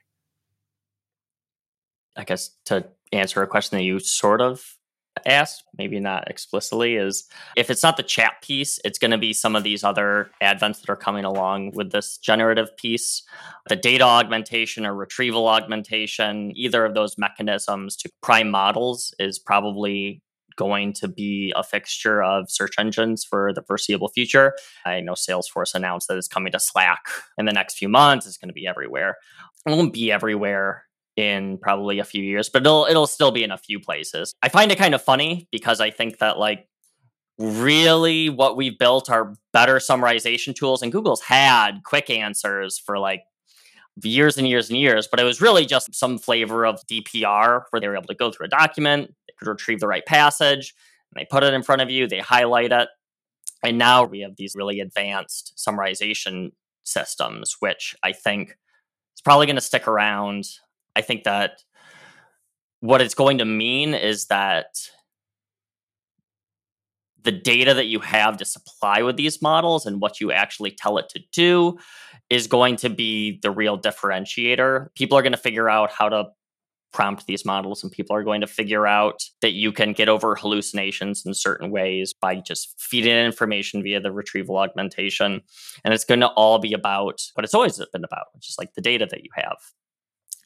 I 2.16 2.24
guess 2.24 2.52
to 2.66 2.88
answer 3.12 3.42
a 3.42 3.48
question 3.48 3.78
that 3.78 3.84
you 3.84 4.00
sort 4.00 4.42
of 4.42 4.78
asked, 5.26 5.64
maybe 5.78 6.00
not 6.00 6.30
explicitly, 6.30 6.96
is 6.96 7.28
if 7.56 7.70
it's 7.70 7.84
not 7.84 7.98
the 7.98 8.04
chat 8.04 8.42
piece, 8.42 8.80
it's 8.86 9.00
going 9.00 9.12
to 9.12 9.18
be 9.18 9.34
some 9.34 9.56
of 9.56 9.64
these 9.64 9.84
other 9.84 10.32
advents 10.42 10.82
that 10.82 10.90
are 10.90 10.96
coming 10.96 11.26
along 11.26 11.72
with 11.74 11.92
this 11.92 12.18
generative 12.18 12.76
piece. 12.78 13.24
The 13.68 13.76
data 13.76 14.04
augmentation 14.04 14.86
or 14.86 14.96
retrieval 14.96 15.48
augmentation, 15.48 16.52
either 16.56 16.86
of 16.86 16.94
those 16.94 17.18
mechanisms 17.18 17.96
to 17.98 18.10
prime 18.22 18.50
models 18.50 19.14
is 19.20 19.40
probably 19.40 20.22
going 20.58 20.94
to 20.94 21.08
be 21.08 21.54
a 21.56 21.64
fixture 21.64 22.22
of 22.22 22.50
search 22.50 22.74
engines 22.78 23.24
for 23.24 23.54
the 23.54 23.64
foreseeable 23.64 24.10
future. 24.10 24.54
I 24.86 25.00
know 25.00 25.14
Salesforce 25.14 25.74
announced 25.74 26.08
that 26.08 26.18
it's 26.18 26.28
coming 26.28 26.52
to 26.52 26.60
Slack 26.60 27.06
in 27.38 27.46
the 27.46 27.54
next 27.54 27.78
few 27.78 27.90
months. 27.90 28.28
It's 28.28 28.38
going 28.38 28.50
to 28.50 28.54
be 28.54 28.68
everywhere. 28.68 29.18
It 29.66 29.72
won't 29.72 29.94
be 29.94 30.12
everywhere 30.12 30.86
in 31.18 31.58
probably 31.58 32.00
a 32.00 32.04
few 32.04 32.24
years, 32.24 32.50
but 32.50 32.62
it'll 32.62 32.86
it'll 32.90 33.08
still 33.08 33.32
be 33.32 33.44
in 33.44 33.52
a 33.52 33.58
few 33.58 33.80
places. 33.80 34.34
I 34.42 34.50
find 34.50 34.72
it 34.72 34.78
kind 34.78 34.96
of 34.96 35.02
funny 35.02 35.48
because 35.52 35.82
I 35.82 35.90
think 35.90 36.20
that 36.20 36.38
like 36.38 36.68
really 37.38 38.30
what 38.30 38.56
we've 38.56 38.78
built 38.78 39.10
are 39.10 39.34
better 39.52 39.78
summarization 39.78 40.56
tools 40.56 40.82
and 40.82 40.92
Google's 40.92 41.22
had 41.22 41.82
quick 41.84 42.10
answers 42.10 42.78
for 42.78 43.00
like 43.00 43.24
years 44.02 44.38
and 44.38 44.48
years 44.48 44.70
and 44.70 44.80
years, 44.80 45.08
but 45.08 45.20
it 45.20 45.24
was 45.24 45.42
really 45.42 45.66
just 45.66 45.94
some 45.94 46.18
flavor 46.18 46.66
of 46.66 46.86
DPR 46.88 47.64
where 47.70 47.80
they 47.80 47.88
were 47.88 47.96
able 47.96 48.08
to 48.08 48.16
go 48.16 48.32
through 48.32 48.46
a 48.46 48.50
document, 48.50 49.14
they 49.28 49.34
could 49.38 49.48
retrieve 49.48 49.80
the 49.80 49.88
right 49.88 50.06
passage, 50.06 50.74
and 51.14 51.22
they 51.22 51.26
put 51.26 51.44
it 51.44 51.54
in 51.54 51.64
front 51.64 51.82
of 51.82 51.90
you, 51.90 52.08
they 52.08 52.20
highlight 52.20 52.72
it. 52.72 52.90
And 53.64 53.78
now 53.78 54.04
we 54.04 54.22
have 54.22 54.38
these 54.38 54.56
really 54.56 54.80
advanced 54.80 55.54
summarization 55.58 56.52
systems, 56.84 57.58
which 57.60 57.96
I 58.04 58.12
think 58.12 58.58
is 59.16 59.22
probably 59.24 59.46
going 59.46 59.56
to 59.56 59.62
stick 59.62 59.88
around 59.88 60.46
I 60.96 61.02
think 61.02 61.24
that 61.24 61.62
what 62.82 63.02
it's 63.02 63.14
going 63.14 63.38
to 63.38 63.46
mean 63.46 63.94
is 63.94 64.28
that 64.28 64.66
the 67.24 67.32
data 67.32 67.74
that 67.74 67.86
you 67.86 68.00
have 68.00 68.38
to 68.38 68.46
supply 68.46 69.04
with 69.04 69.16
these 69.16 69.42
models 69.42 69.86
and 69.86 70.02
what 70.02 70.20
you 70.20 70.32
actually 70.32 70.72
tell 70.72 70.98
it 70.98 71.08
to 71.10 71.20
do 71.32 71.78
is 72.30 72.48
going 72.48 72.76
to 72.78 72.90
be 72.90 73.40
the 73.44 73.52
real 73.52 73.80
differentiator. 73.80 74.88
People 74.96 75.18
are 75.18 75.22
going 75.22 75.32
to 75.32 75.38
figure 75.38 75.70
out 75.70 75.92
how 75.92 76.10
to 76.10 76.26
prompt 76.92 77.26
these 77.26 77.46
models 77.46 77.84
and 77.84 77.92
people 77.92 78.16
are 78.16 78.24
going 78.24 78.42
to 78.42 78.48
figure 78.48 78.86
out 78.86 79.24
that 79.42 79.52
you 79.52 79.72
can 79.72 79.94
get 79.94 80.10
over 80.10 80.36
hallucinations 80.36 81.26
in 81.26 81.34
certain 81.34 81.72
ways 81.72 82.14
by 82.14 82.36
just 82.36 82.76
feeding 82.80 83.16
information 83.16 83.82
via 83.82 84.00
the 84.00 84.12
retrieval 84.12 84.58
augmentation 84.58 85.42
and 85.86 85.94
it's 85.94 86.04
going 86.04 86.20
to 86.20 86.28
all 86.30 86.60
be 86.60 86.74
about 86.74 87.22
what 87.34 87.46
it's 87.46 87.54
always 87.54 87.82
been 87.94 88.04
about 88.04 88.26
which 88.34 88.50
is 88.50 88.58
like 88.60 88.74
the 88.74 88.82
data 88.82 89.08
that 89.10 89.24
you 89.24 89.30
have 89.34 89.56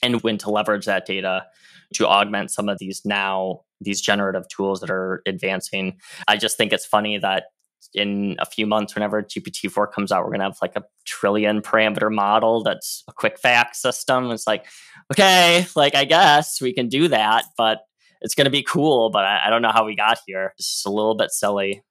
and 0.01 0.21
when 0.21 0.37
to 0.37 0.49
leverage 0.49 0.85
that 0.85 1.05
data 1.05 1.45
to 1.93 2.07
augment 2.07 2.51
some 2.51 2.69
of 2.69 2.77
these 2.79 3.01
now 3.05 3.61
these 3.81 4.01
generative 4.01 4.47
tools 4.47 4.79
that 4.79 4.89
are 4.89 5.21
advancing 5.25 5.97
i 6.27 6.37
just 6.37 6.57
think 6.57 6.73
it's 6.73 6.85
funny 6.85 7.17
that 7.17 7.45
in 7.93 8.35
a 8.39 8.45
few 8.45 8.65
months, 8.65 8.95
whenever 8.95 9.21
GPT-4 9.21 9.91
comes 9.91 10.11
out, 10.11 10.25
we're 10.25 10.31
gonna 10.31 10.45
have 10.45 10.57
like 10.61 10.75
a 10.75 10.83
trillion 11.05 11.61
parameter 11.61 12.13
model 12.13 12.63
that's 12.63 13.03
a 13.07 13.13
quick 13.13 13.39
fact 13.39 13.75
system. 13.75 14.31
It's 14.31 14.47
like, 14.47 14.65
okay, 15.13 15.65
like 15.75 15.95
I 15.95 16.05
guess 16.05 16.61
we 16.61 16.73
can 16.73 16.89
do 16.89 17.07
that, 17.09 17.45
but 17.57 17.81
it's 18.21 18.35
gonna 18.35 18.49
be 18.49 18.63
cool. 18.63 19.09
But 19.09 19.25
I, 19.25 19.43
I 19.45 19.49
don't 19.49 19.61
know 19.61 19.71
how 19.71 19.85
we 19.85 19.95
got 19.95 20.19
here. 20.25 20.53
It's 20.57 20.73
just 20.73 20.85
a 20.85 20.91
little 20.91 21.15
bit 21.15 21.31
silly. 21.31 21.83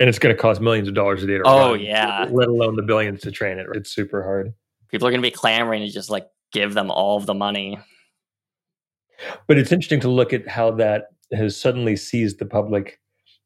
And 0.00 0.08
it's 0.08 0.18
going 0.18 0.34
to 0.34 0.42
cost 0.42 0.60
millions 0.60 0.88
of 0.88 0.94
dollars 0.94 1.22
a 1.22 1.26
day 1.28 1.38
to 1.38 1.44
oh, 1.44 1.70
run, 1.70 1.80
yeah. 1.80 2.26
let 2.28 2.48
alone 2.48 2.74
the 2.74 2.82
billions 2.82 3.20
to 3.20 3.30
train 3.30 3.58
it. 3.58 3.66
It's 3.74 3.90
super 3.90 4.24
hard. 4.24 4.52
People 4.88 5.06
are 5.06 5.12
going 5.12 5.22
to 5.22 5.26
be 5.26 5.30
clamoring 5.30 5.86
to 5.86 5.88
just 5.88 6.10
like 6.10 6.26
give 6.54 6.72
them 6.72 6.90
all 6.90 7.18
of 7.18 7.26
the 7.26 7.34
money. 7.34 7.78
But 9.46 9.58
it's 9.58 9.72
interesting 9.72 10.00
to 10.00 10.08
look 10.08 10.32
at 10.32 10.48
how 10.48 10.70
that 10.72 11.08
has 11.32 11.60
suddenly 11.60 11.96
seized 11.96 12.38
the 12.38 12.46
public 12.46 12.98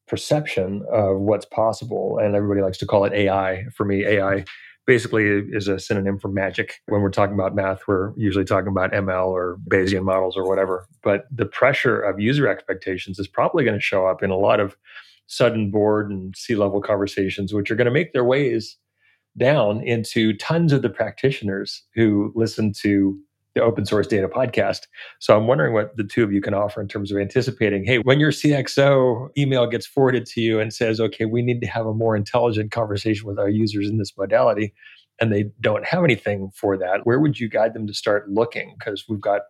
perception 0.07 0.85
of 0.93 1.19
what's 1.19 1.47
possible. 1.47 2.19
And 2.19 2.37
everybody 2.37 2.63
likes 2.63 2.79
to 2.79 2.87
call 2.87 3.05
it 3.05 3.13
AI. 3.13 3.65
For 3.75 3.85
me, 3.85 4.05
AI 4.05 4.45
basically 4.87 5.27
is 5.27 5.69
a 5.69 5.79
synonym 5.79 6.19
for 6.19 6.29
magic. 6.29 6.77
When 6.87 7.03
we're 7.03 7.11
talking 7.11 7.35
about 7.35 7.55
math, 7.55 7.81
we're 7.87 8.13
usually 8.17 8.45
talking 8.45 8.69
about 8.69 8.93
ML 8.93 9.27
or 9.27 9.59
Bayesian 9.69 10.05
models 10.05 10.37
or 10.37 10.49
whatever. 10.49 10.87
But 11.03 11.27
the 11.31 11.47
pressure 11.47 12.01
of 12.01 12.21
user 12.21 12.49
expectations 12.49 13.19
is 13.19 13.29
probably 13.29 13.65
going 13.65 13.77
to 13.77 13.85
show 13.85 14.07
up 14.07 14.23
in 14.23 14.31
a 14.31 14.39
lot 14.39 14.61
of 14.61 14.77
sudden 15.27 15.71
board 15.71 16.11
and 16.11 16.35
C 16.35 16.55
level 16.55 16.81
conversations, 16.81 17.53
which 17.53 17.71
are 17.71 17.77
going 17.77 17.85
to 17.85 17.91
make 17.91 18.15
their 18.15 18.25
ways 18.25 18.79
down 19.37 19.81
into 19.83 20.37
tons 20.37 20.73
of 20.73 20.83
the 20.83 20.89
practitioners 20.89 21.83
who 21.95 22.33
listen 22.35 22.73
to 22.83 23.19
the 23.55 23.63
open 23.63 23.85
source 23.85 24.07
data 24.07 24.29
podcast. 24.29 24.87
So 25.19 25.37
I'm 25.37 25.47
wondering 25.47 25.75
what 25.75 25.97
the 25.97 26.05
two 26.05 26.23
of 26.23 26.33
you 26.33 26.41
can 26.41 26.55
offer 26.55 26.81
in 26.81 26.89
terms 26.89 27.11
of 27.11 27.19
anticipating, 27.19 27.85
hey, 27.85 27.99
when 27.99 28.21
your 28.21 28.31
CXO 28.31 29.31
email 29.37 29.67
gets 29.67 29.87
forwarded 29.87 30.27
to 30.27 30.41
you 30.41 30.61
and 30.61 30.73
says, 30.73 31.01
okay, 31.01 31.25
we 31.25 31.43
need 31.43 31.61
to 31.63 31.67
have 31.67 31.87
a 31.87 31.95
more 31.95 32.15
intelligent 32.15 32.71
conversation 32.71 33.27
with 33.27 33.39
our 33.39 33.49
users 33.49 33.89
in 33.89 33.99
this 33.99 34.13
modality, 34.17 34.75
and 35.21 35.33
they 35.33 35.47
don't 35.61 35.85
have 35.85 36.05
anything 36.05 36.51
for 36.55 36.77
that, 36.77 37.01
where 37.05 37.19
would 37.19 37.41
you 37.41 37.49
guide 37.49 37.75
them 37.75 37.87
to 37.87 37.95
start 37.95 38.31
looking? 38.31 38.77
Because 38.79 39.05
we've 39.09 39.21
got 39.21 39.43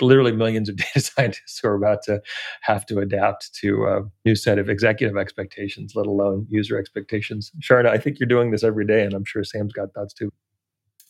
literally 0.00 0.32
millions 0.32 0.68
of 0.68 0.76
data 0.76 1.00
scientists 1.00 1.58
who 1.58 1.68
are 1.68 1.74
about 1.74 2.02
to 2.04 2.20
have 2.62 2.86
to 2.86 2.98
adapt 2.98 3.54
to 3.54 3.84
a 3.86 4.02
new 4.24 4.34
set 4.34 4.58
of 4.58 4.68
executive 4.68 5.16
expectations, 5.16 5.92
let 5.94 6.06
alone 6.06 6.46
user 6.48 6.78
expectations. 6.78 7.50
Charna, 7.60 7.88
I 7.88 7.98
think 7.98 8.18
you're 8.18 8.28
doing 8.28 8.50
this 8.50 8.64
every 8.64 8.86
day, 8.86 9.04
and 9.04 9.14
I'm 9.14 9.24
sure 9.24 9.44
Sam's 9.44 9.72
got 9.72 9.92
thoughts 9.94 10.14
too 10.14 10.30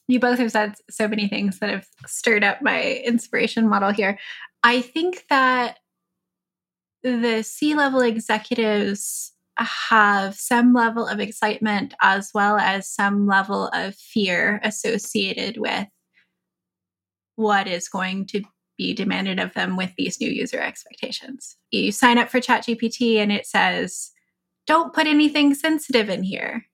you 0.06 0.20
both 0.20 0.38
have 0.38 0.50
said 0.50 0.74
so 0.90 1.08
many 1.08 1.28
things 1.28 1.58
that 1.58 1.70
have 1.70 1.86
stirred 2.06 2.44
up 2.44 2.60
my 2.60 3.02
inspiration 3.04 3.68
model 3.68 3.90
here. 3.90 4.18
I 4.62 4.80
think 4.80 5.24
that 5.30 5.78
the 7.02 7.42
C 7.42 7.74
level 7.74 8.00
executives 8.00 9.32
have 9.56 10.34
some 10.34 10.74
level 10.74 11.06
of 11.06 11.20
excitement 11.20 11.94
as 12.02 12.30
well 12.34 12.58
as 12.58 12.88
some 12.88 13.26
level 13.26 13.68
of 13.68 13.94
fear 13.94 14.60
associated 14.64 15.58
with 15.58 15.86
what 17.36 17.66
is 17.68 17.88
going 17.88 18.26
to 18.26 18.42
be 18.76 18.94
demanded 18.94 19.38
of 19.38 19.54
them 19.54 19.76
with 19.76 19.92
these 19.96 20.20
new 20.20 20.30
user 20.30 20.60
expectations. 20.60 21.56
You 21.70 21.92
sign 21.92 22.18
up 22.18 22.28
for 22.28 22.40
ChatGPT 22.40 23.16
and 23.16 23.30
it 23.30 23.46
says, 23.46 24.12
don't 24.66 24.92
put 24.92 25.06
anything 25.06 25.54
sensitive 25.54 26.08
in 26.08 26.22
here. 26.22 26.64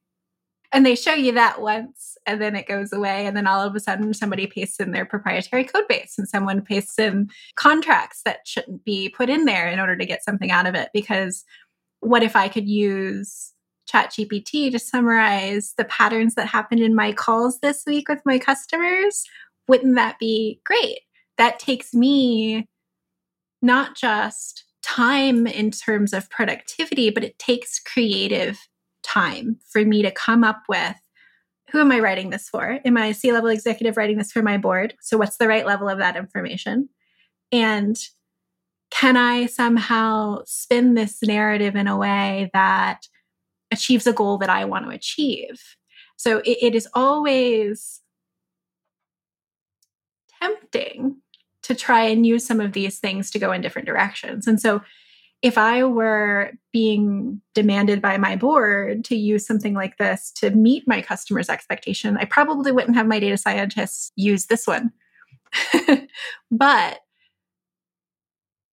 And 0.72 0.86
they 0.86 0.94
show 0.94 1.14
you 1.14 1.32
that 1.32 1.60
once 1.60 2.16
and 2.26 2.40
then 2.40 2.54
it 2.54 2.68
goes 2.68 2.92
away 2.92 3.26
and 3.26 3.36
then 3.36 3.46
all 3.46 3.60
of 3.60 3.74
a 3.74 3.80
sudden 3.80 4.14
somebody 4.14 4.46
pastes 4.46 4.78
in 4.78 4.92
their 4.92 5.04
proprietary 5.04 5.64
code 5.64 5.88
base 5.88 6.14
and 6.16 6.28
someone 6.28 6.62
pastes 6.62 6.98
in 6.98 7.28
contracts 7.56 8.22
that 8.24 8.46
shouldn't 8.46 8.84
be 8.84 9.08
put 9.08 9.28
in 9.28 9.46
there 9.46 9.68
in 9.68 9.80
order 9.80 9.96
to 9.96 10.06
get 10.06 10.24
something 10.24 10.52
out 10.52 10.66
of 10.66 10.76
it. 10.76 10.90
Because 10.94 11.44
what 11.98 12.22
if 12.22 12.36
i 12.36 12.48
could 12.48 12.68
use 12.68 13.52
ChatGPT 13.90 14.70
to 14.70 14.78
summarize 14.78 15.74
the 15.76 15.84
patterns 15.84 16.36
that 16.36 16.46
happened 16.46 16.80
in 16.80 16.94
my 16.94 17.12
calls 17.12 17.58
this 17.58 17.82
week 17.84 18.08
with 18.08 18.20
my 18.24 18.38
customers? 18.38 19.24
Wouldn't 19.66 19.96
that 19.96 20.20
be 20.20 20.60
great 20.64 21.00
that 21.40 21.58
takes 21.58 21.92
me 21.94 22.68
not 23.62 23.96
just 23.96 24.64
time 24.82 25.46
in 25.46 25.70
terms 25.70 26.12
of 26.12 26.30
productivity 26.30 27.10
but 27.10 27.24
it 27.24 27.38
takes 27.38 27.78
creative 27.78 28.58
time 29.02 29.56
for 29.70 29.84
me 29.84 30.02
to 30.02 30.10
come 30.10 30.44
up 30.44 30.62
with 30.68 30.96
who 31.70 31.80
am 31.80 31.92
I 31.92 32.00
writing 32.00 32.30
this 32.30 32.48
for? 32.48 32.80
Am 32.84 32.96
I 32.96 33.06
a 33.06 33.14
C 33.14 33.32
level 33.32 33.48
executive 33.48 33.96
writing 33.96 34.18
this 34.18 34.32
for 34.32 34.42
my 34.42 34.58
board? 34.58 34.94
So, 35.00 35.16
what's 35.16 35.36
the 35.36 35.48
right 35.48 35.66
level 35.66 35.88
of 35.88 35.98
that 35.98 36.16
information? 36.16 36.88
And 37.52 37.96
can 38.90 39.16
I 39.16 39.46
somehow 39.46 40.42
spin 40.46 40.94
this 40.94 41.22
narrative 41.22 41.76
in 41.76 41.86
a 41.86 41.96
way 41.96 42.50
that 42.52 43.06
achieves 43.70 44.06
a 44.06 44.12
goal 44.12 44.38
that 44.38 44.50
I 44.50 44.64
want 44.64 44.84
to 44.86 44.90
achieve? 44.90 45.60
So, 46.16 46.38
it, 46.38 46.58
it 46.60 46.74
is 46.74 46.88
always 46.92 48.00
tempting 50.42 51.16
to 51.70 51.74
try 51.76 52.02
and 52.02 52.26
use 52.26 52.44
some 52.44 52.60
of 52.60 52.72
these 52.72 52.98
things 52.98 53.30
to 53.30 53.38
go 53.38 53.52
in 53.52 53.60
different 53.60 53.86
directions. 53.86 54.48
And 54.48 54.60
so, 54.60 54.82
if 55.40 55.56
I 55.56 55.84
were 55.84 56.52
being 56.70 57.40
demanded 57.54 58.02
by 58.02 58.18
my 58.18 58.36
board 58.36 59.06
to 59.06 59.16
use 59.16 59.46
something 59.46 59.72
like 59.72 59.96
this 59.96 60.32
to 60.32 60.50
meet 60.50 60.86
my 60.86 61.00
customer's 61.00 61.48
expectation, 61.48 62.18
I 62.18 62.26
probably 62.26 62.72
wouldn't 62.72 62.96
have 62.96 63.06
my 63.06 63.20
data 63.20 63.38
scientists 63.38 64.12
use 64.16 64.46
this 64.46 64.66
one. 64.66 64.92
but 66.50 66.98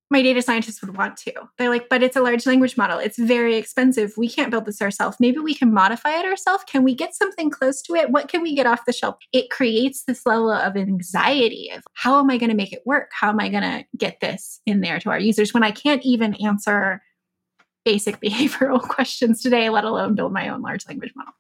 my 0.09 0.21
data 0.21 0.41
scientists 0.41 0.81
would 0.81 0.95
want 0.95 1.17
to. 1.17 1.33
They're 1.57 1.69
like, 1.69 1.89
but 1.89 2.01
it's 2.01 2.15
a 2.15 2.21
large 2.21 2.45
language 2.45 2.77
model. 2.77 2.97
It's 2.97 3.17
very 3.17 3.55
expensive. 3.55 4.13
We 4.17 4.29
can't 4.29 4.51
build 4.51 4.65
this 4.65 4.81
ourselves. 4.81 5.17
Maybe 5.19 5.39
we 5.39 5.53
can 5.53 5.73
modify 5.73 6.17
it 6.19 6.25
ourselves. 6.25 6.63
Can 6.65 6.83
we 6.83 6.95
get 6.95 7.13
something 7.13 7.49
close 7.49 7.81
to 7.83 7.93
it? 7.95 8.09
What 8.09 8.29
can 8.29 8.41
we 8.41 8.55
get 8.55 8.65
off 8.65 8.85
the 8.85 8.93
shelf? 8.93 9.17
It 9.33 9.49
creates 9.49 10.03
this 10.03 10.25
level 10.25 10.49
of 10.49 10.77
anxiety 10.77 11.69
of 11.75 11.83
how 11.93 12.19
am 12.19 12.29
I 12.29 12.37
going 12.37 12.49
to 12.49 12.55
make 12.55 12.71
it 12.71 12.83
work? 12.85 13.11
How 13.13 13.29
am 13.29 13.39
I 13.39 13.49
going 13.49 13.63
to 13.63 13.85
get 13.97 14.21
this 14.21 14.61
in 14.65 14.79
there 14.81 14.99
to 14.99 15.09
our 15.09 15.19
users 15.19 15.53
when 15.53 15.63
I 15.63 15.71
can't 15.71 16.03
even 16.05 16.35
answer 16.35 17.01
basic 17.83 18.19
behavioral 18.21 18.81
questions 18.81 19.41
today, 19.41 19.69
let 19.69 19.83
alone 19.83 20.15
build 20.15 20.31
my 20.31 20.47
own 20.47 20.61
large 20.61 20.87
language 20.87 21.11
model? 21.15 21.33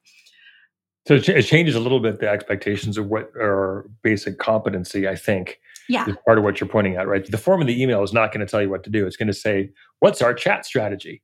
So 1.07 1.15
it 1.15 1.43
changes 1.43 1.75
a 1.75 1.79
little 1.79 2.01
bit 2.01 2.19
the 2.19 2.27
expectations 2.27 2.97
of 2.97 3.07
what 3.07 3.31
are 3.35 3.89
basic 4.03 4.39
competency, 4.39 5.07
I 5.07 5.15
think 5.15 5.59
yeah. 5.87 6.05
is 6.05 6.17
part 6.25 6.37
of 6.37 6.43
what 6.43 6.59
you're 6.59 6.67
pointing 6.67 6.97
at, 6.97 7.07
right? 7.07 7.25
The 7.25 7.37
form 7.37 7.61
of 7.61 7.67
the 7.67 7.81
email 7.81 8.03
is 8.03 8.11
not 8.11 8.33
going 8.33 8.45
to 8.45 8.49
tell 8.49 8.61
you 8.61 8.69
what 8.69 8.83
to 8.83 8.89
do. 8.89 9.07
It's 9.07 9.15
going 9.15 9.27
to 9.27 9.33
say, 9.33 9.69
what's 9.99 10.21
our 10.21 10.33
chat 10.33 10.65
strategy? 10.65 11.21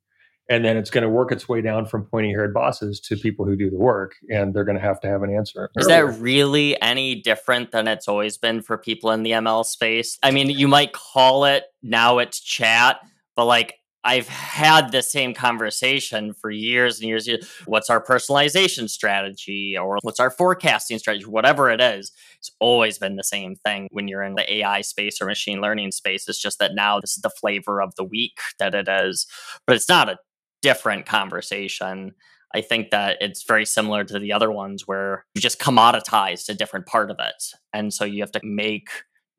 And 0.50 0.64
then 0.64 0.78
it's 0.78 0.90
going 0.90 1.04
to 1.04 1.10
work 1.10 1.34
its 1.34 1.50
way 1.50 1.62
down 1.62 1.86
from 1.86 2.04
pointy 2.06 2.30
haired 2.30 2.54
bosses 2.54 3.02
to 3.02 3.18
people 3.18 3.46
who 3.46 3.58
do 3.58 3.70
the 3.70 3.78
work. 3.78 4.16
And 4.30 4.54
they're 4.54 4.64
going 4.64 4.78
to 4.78 4.82
have 4.82 5.02
to 5.02 5.08
have 5.08 5.22
an 5.22 5.34
answer. 5.34 5.70
Is 5.76 5.88
earlier. 5.88 6.12
that 6.12 6.20
really 6.20 6.82
any 6.82 7.16
different 7.16 7.72
than 7.72 7.88
it's 7.88 8.08
always 8.08 8.38
been 8.38 8.62
for 8.62 8.78
people 8.78 9.12
in 9.12 9.24
the 9.24 9.32
ML 9.32 9.66
space? 9.66 10.18
I 10.24 10.32
mean, 10.32 10.50
you 10.50 10.68
might 10.70 10.94
call 10.94 11.44
it 11.44 11.64
now 11.82 12.20
it's 12.20 12.40
chat, 12.40 13.00
but 13.36 13.46
like 13.46 13.76
I've 14.04 14.28
had 14.28 14.92
the 14.92 15.02
same 15.02 15.34
conversation 15.34 16.34
for 16.34 16.52
years 16.52 17.00
and 17.00 17.08
years. 17.08 17.30
What's 17.66 17.90
our 17.90 18.04
personalization 18.04 18.90
strategy 18.90 19.78
or 19.78 19.98
what's 20.02 20.20
our 20.20 20.30
forecasting 20.30 21.00
strategy? 21.00 21.26
Whatever 21.26 21.70
it 21.70 21.80
is, 21.80 22.12
it's 22.38 22.52
always 22.60 22.98
been 22.98 23.16
the 23.16 23.24
same 23.24 23.56
thing 23.56 23.88
when 23.92 24.08
you're 24.08 24.24
in 24.24 24.36
the 24.36 24.54
AI 24.56 24.82
space 24.82 25.22
or 25.22 25.26
machine 25.26 25.62
learning 25.62 25.92
space. 25.92 26.28
It's 26.28 26.42
just 26.42 26.60
that 26.60 26.76
now 26.76 27.00
this 27.00 27.16
is 27.16 27.22
the 27.22 27.30
flavor 27.30 27.82
of 27.82 27.96
the 27.96 28.04
week 28.04 28.38
that 28.60 28.76
it 28.76 28.88
is, 28.90 29.26
but 29.66 29.76
it's 29.76 29.90
not 29.90 30.10
a 30.10 30.18
different 30.62 31.06
conversation. 31.06 32.14
I 32.54 32.62
think 32.62 32.92
that 32.92 33.18
it's 33.20 33.44
very 33.44 33.66
similar 33.66 34.04
to 34.04 34.20
the 34.20 34.34
other 34.34 34.52
ones 34.52 34.84
where 34.86 35.26
you 35.34 35.42
just 35.42 35.60
commoditized 35.60 36.50
a 36.50 36.54
different 36.54 36.86
part 36.86 37.10
of 37.10 37.18
it. 37.20 37.44
And 37.74 37.94
so 37.94 38.06
you 38.06 38.22
have 38.22 38.32
to 38.34 38.42
make 38.44 38.90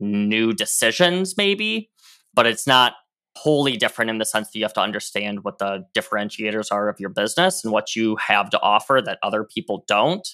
new 0.00 0.52
decisions, 0.52 1.36
maybe, 1.36 1.90
but 2.34 2.46
it's 2.46 2.66
not 2.66 2.94
wholly 3.36 3.76
different 3.76 4.10
in 4.10 4.18
the 4.18 4.24
sense 4.24 4.48
that 4.48 4.58
you 4.58 4.64
have 4.64 4.72
to 4.74 4.80
understand 4.80 5.44
what 5.44 5.58
the 5.58 5.84
differentiators 5.96 6.70
are 6.70 6.88
of 6.88 7.00
your 7.00 7.10
business 7.10 7.64
and 7.64 7.72
what 7.72 7.96
you 7.96 8.16
have 8.16 8.48
to 8.50 8.60
offer 8.60 9.02
that 9.04 9.18
other 9.22 9.44
people 9.44 9.84
don't. 9.88 10.28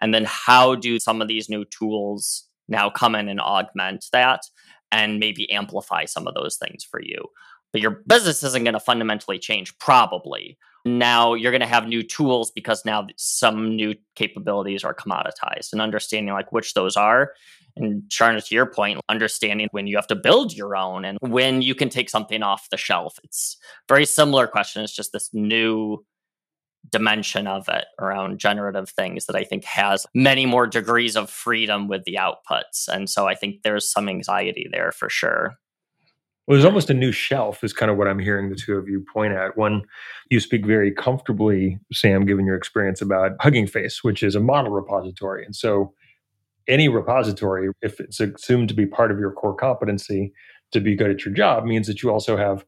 And 0.00 0.14
then 0.14 0.24
how 0.26 0.74
do 0.74 0.98
some 0.98 1.20
of 1.22 1.28
these 1.28 1.48
new 1.48 1.64
tools 1.64 2.44
now 2.68 2.90
come 2.90 3.14
in 3.14 3.28
and 3.28 3.40
augment 3.40 4.06
that 4.12 4.42
and 4.92 5.18
maybe 5.18 5.50
amplify 5.50 6.04
some 6.04 6.26
of 6.26 6.34
those 6.34 6.56
things 6.56 6.84
for 6.84 7.00
you? 7.02 7.24
but 7.76 7.82
your 7.82 8.02
business 8.06 8.42
isn't 8.42 8.64
going 8.64 8.72
to 8.72 8.80
fundamentally 8.80 9.38
change, 9.38 9.78
probably. 9.78 10.56
Now 10.86 11.34
you're 11.34 11.50
going 11.50 11.60
to 11.62 11.66
have 11.66 11.88
new 11.88 12.04
tools 12.04 12.52
because 12.52 12.84
now 12.84 13.08
some 13.16 13.74
new 13.74 13.96
capabilities 14.14 14.84
are 14.84 14.94
commoditized 14.94 15.72
and 15.72 15.82
understanding 15.82 16.32
like 16.32 16.52
which 16.52 16.74
those 16.74 16.96
are. 16.96 17.32
And 17.76 18.04
Charna, 18.08 18.46
to 18.46 18.54
your 18.54 18.66
point, 18.66 19.00
understanding 19.08 19.66
when 19.72 19.88
you 19.88 19.96
have 19.96 20.06
to 20.06 20.14
build 20.14 20.54
your 20.54 20.76
own 20.76 21.04
and 21.04 21.18
when 21.20 21.60
you 21.60 21.74
can 21.74 21.88
take 21.88 22.08
something 22.08 22.42
off 22.42 22.70
the 22.70 22.76
shelf. 22.76 23.18
It's 23.24 23.56
very 23.88 24.06
similar 24.06 24.46
question. 24.46 24.82
It's 24.82 24.94
just 24.94 25.12
this 25.12 25.28
new 25.34 26.04
dimension 26.88 27.48
of 27.48 27.68
it 27.68 27.86
around 27.98 28.38
generative 28.38 28.88
things 28.88 29.26
that 29.26 29.34
I 29.34 29.42
think 29.42 29.64
has 29.64 30.06
many 30.14 30.46
more 30.46 30.68
degrees 30.68 31.16
of 31.16 31.28
freedom 31.28 31.88
with 31.88 32.04
the 32.04 32.14
outputs. 32.20 32.86
And 32.86 33.10
so 33.10 33.26
I 33.26 33.34
think 33.34 33.62
there's 33.62 33.90
some 33.90 34.08
anxiety 34.08 34.68
there 34.70 34.92
for 34.92 35.10
sure. 35.10 35.56
Well, 36.46 36.54
there's 36.56 36.64
almost 36.64 36.90
a 36.90 36.94
new 36.94 37.10
shelf, 37.10 37.64
is 37.64 37.72
kind 37.72 37.90
of 37.90 37.96
what 37.98 38.06
I'm 38.06 38.20
hearing 38.20 38.50
the 38.50 38.54
two 38.54 38.76
of 38.76 38.88
you 38.88 39.04
point 39.12 39.32
at. 39.32 39.56
One, 39.56 39.82
you 40.30 40.38
speak 40.38 40.64
very 40.64 40.92
comfortably, 40.92 41.78
Sam, 41.92 42.24
given 42.24 42.46
your 42.46 42.54
experience 42.56 43.02
about 43.02 43.32
Hugging 43.40 43.66
Face, 43.66 44.04
which 44.04 44.22
is 44.22 44.36
a 44.36 44.40
model 44.40 44.70
repository. 44.70 45.44
And 45.44 45.56
so, 45.56 45.92
any 46.68 46.88
repository, 46.88 47.70
if 47.82 48.00
it's 48.00 48.20
assumed 48.20 48.68
to 48.68 48.74
be 48.74 48.86
part 48.86 49.10
of 49.10 49.18
your 49.18 49.32
core 49.32 49.54
competency 49.54 50.32
to 50.72 50.80
be 50.80 50.96
good 50.96 51.10
at 51.10 51.24
your 51.24 51.34
job, 51.34 51.64
means 51.64 51.86
that 51.88 52.02
you 52.02 52.10
also 52.10 52.36
have 52.36 52.64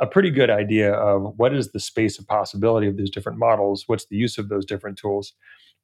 a 0.00 0.06
pretty 0.06 0.30
good 0.30 0.50
idea 0.50 0.92
of 0.94 1.34
what 1.36 1.54
is 1.54 1.72
the 1.72 1.80
space 1.80 2.18
of 2.18 2.26
possibility 2.26 2.86
of 2.88 2.96
these 2.96 3.10
different 3.10 3.38
models, 3.38 3.84
what's 3.86 4.06
the 4.06 4.16
use 4.16 4.38
of 4.38 4.48
those 4.48 4.64
different 4.64 4.98
tools. 4.98 5.34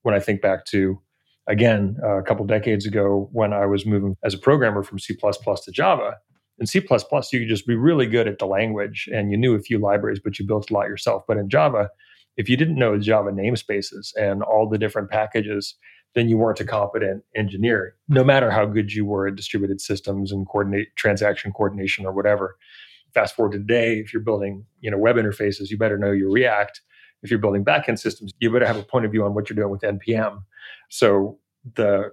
When 0.03 0.15
I 0.15 0.21
think 0.21 0.43
back 0.43 0.65
to, 0.67 1.01
again, 1.49 1.97
uh, 2.03 2.19
a 2.19 2.23
couple 2.23 2.47
decades 2.47 2.87
ago 2.87 3.29
when 3.33 3.53
I 3.53 3.67
was 3.67 3.85
moving 3.85 4.17
as 4.25 4.35
a 4.35 4.39
programmer 4.39 4.83
from 4.83 4.99
C 4.99 5.15
to 5.15 5.73
Java, 5.73 6.17
in 6.59 6.67
C, 6.67 6.79
you 6.79 6.89
could 6.89 7.49
just 7.49 7.67
be 7.67 7.75
really 7.75 8.07
good 8.07 8.27
at 8.27 8.39
the 8.39 8.47
language 8.47 9.09
and 9.13 9.31
you 9.31 9.37
knew 9.37 9.55
a 9.55 9.61
few 9.61 9.79
libraries, 9.79 10.21
but 10.23 10.39
you 10.39 10.47
built 10.47 10.71
a 10.71 10.75
lot 10.75 10.89
yourself. 10.89 11.25
But 11.29 11.37
in 11.37 11.49
Java, 11.51 11.91
if 12.37 12.49
you 12.49 12.57
didn't 12.57 12.79
know 12.79 12.99
Java 12.99 13.31
namespaces 13.31 14.15
and 14.17 14.43
all 14.43 14.69
the 14.69 14.79
different 14.79 15.11
packages, 15.11 15.75
then 16.15 16.29
you 16.29 16.39
weren't 16.39 16.61
a 16.61 16.65
competent 16.65 17.23
engineer, 17.35 17.95
no 18.09 18.25
matter 18.25 18.51
how 18.51 18.65
good 18.65 18.93
you 18.93 19.05
were 19.05 19.27
at 19.27 19.37
distributed 19.37 19.81
systems 19.81 20.33
and 20.33 20.47
coordinate 20.47 20.89
transaction 20.97 21.53
coordination 21.53 22.07
or 22.07 22.13
whatever. 22.13 22.57
Fast 23.13 23.37
forward 23.37 23.53
to 23.53 23.59
today, 23.59 23.99
if 23.99 24.13
you're 24.13 24.23
building, 24.23 24.65
you 24.81 24.91
know, 24.91 24.99
web 24.99 25.17
interfaces, 25.17 25.71
you 25.71 25.77
better 25.77 25.99
know 25.99 26.13
your 26.13 26.31
React. 26.31 26.81
If 27.23 27.31
you're 27.31 27.39
building 27.39 27.65
backend 27.65 27.99
systems, 27.99 28.33
you 28.39 28.51
better 28.51 28.67
have 28.67 28.77
a 28.79 28.83
point 28.83 29.05
of 29.05 29.11
view 29.11 29.25
on 29.25 29.35
what 29.35 29.49
you're 29.49 29.57
doing 29.57 29.71
with 29.71 29.83
NPM. 29.83 30.43
So 30.89 31.39
the 31.75 32.13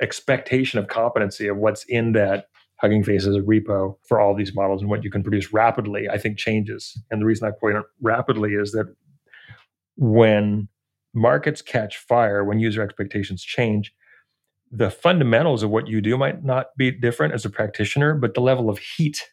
expectation 0.00 0.78
of 0.78 0.88
competency 0.88 1.46
of 1.48 1.56
what's 1.56 1.84
in 1.84 2.12
that 2.12 2.46
Hugging 2.82 3.04
Face 3.04 3.26
as 3.26 3.36
a 3.36 3.40
repo 3.40 3.96
for 4.08 4.20
all 4.20 4.34
these 4.34 4.54
models 4.54 4.82
and 4.82 4.90
what 4.90 5.04
you 5.04 5.10
can 5.10 5.22
produce 5.22 5.52
rapidly, 5.52 6.08
I 6.10 6.18
think 6.18 6.36
changes. 6.36 7.00
And 7.10 7.22
the 7.22 7.26
reason 7.26 7.46
I 7.46 7.52
point 7.52 7.76
out 7.76 7.84
rapidly 8.00 8.54
is 8.54 8.72
that 8.72 8.92
when 9.96 10.68
markets 11.14 11.62
catch 11.62 11.96
fire, 11.98 12.44
when 12.44 12.58
user 12.58 12.82
expectations 12.82 13.44
change, 13.44 13.94
the 14.72 14.90
fundamentals 14.90 15.62
of 15.62 15.70
what 15.70 15.86
you 15.86 16.00
do 16.00 16.18
might 16.18 16.42
not 16.42 16.68
be 16.76 16.90
different 16.90 17.34
as 17.34 17.44
a 17.44 17.50
practitioner, 17.50 18.14
but 18.14 18.34
the 18.34 18.40
level 18.40 18.68
of 18.68 18.78
heat 18.78 19.28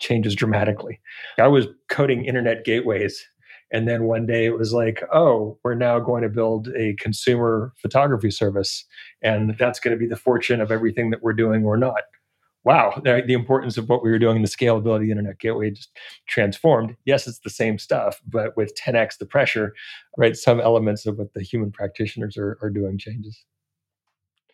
changes 0.00 0.34
dramatically. 0.34 1.00
I 1.38 1.46
was 1.46 1.66
coding 1.88 2.24
internet 2.24 2.64
gateways. 2.64 3.24
And 3.70 3.86
then 3.86 4.04
one 4.04 4.26
day 4.26 4.46
it 4.46 4.58
was 4.58 4.72
like, 4.72 5.02
oh, 5.12 5.58
we're 5.62 5.74
now 5.74 6.00
going 6.00 6.22
to 6.22 6.28
build 6.28 6.68
a 6.74 6.96
consumer 6.98 7.72
photography 7.76 8.30
service. 8.30 8.84
And 9.22 9.56
that's 9.58 9.78
going 9.78 9.94
to 9.94 10.00
be 10.00 10.08
the 10.08 10.16
fortune 10.16 10.60
of 10.60 10.72
everything 10.72 11.10
that 11.10 11.22
we're 11.22 11.34
doing 11.34 11.64
or 11.64 11.76
not 11.76 12.00
wow, 12.68 13.00
the, 13.02 13.22
the, 13.26 13.32
importance 13.32 13.78
of 13.78 13.88
what 13.88 14.02
we 14.02 14.10
were 14.10 14.18
doing, 14.18 14.36
in 14.36 14.42
the 14.42 14.48
scalability 14.48 15.08
internet 15.08 15.38
gateway 15.38 15.70
just 15.70 15.88
transformed. 16.26 16.94
Yes, 17.06 17.26
it's 17.26 17.38
the 17.38 17.48
same 17.48 17.78
stuff, 17.78 18.20
but 18.26 18.54
with 18.58 18.74
10x 18.76 19.16
the 19.16 19.24
pressure, 19.24 19.72
right? 20.18 20.36
Some 20.36 20.60
elements 20.60 21.06
of 21.06 21.16
what 21.16 21.32
the 21.32 21.42
human 21.42 21.72
practitioners 21.72 22.36
are, 22.36 22.58
are 22.60 22.68
doing 22.68 22.98
changes. 22.98 23.42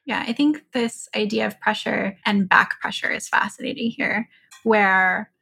Yeah, 0.05 0.23
I 0.29 0.33
think 0.33 0.63
this 0.73 1.09
idea 1.17 1.45
of 1.45 1.59
pressure 1.59 2.17
and 2.25 2.49
back 2.49 2.81
pressure 2.81 3.11
is 3.11 3.29
fascinating 3.29 3.91
here, 3.91 4.29
where 4.63 5.33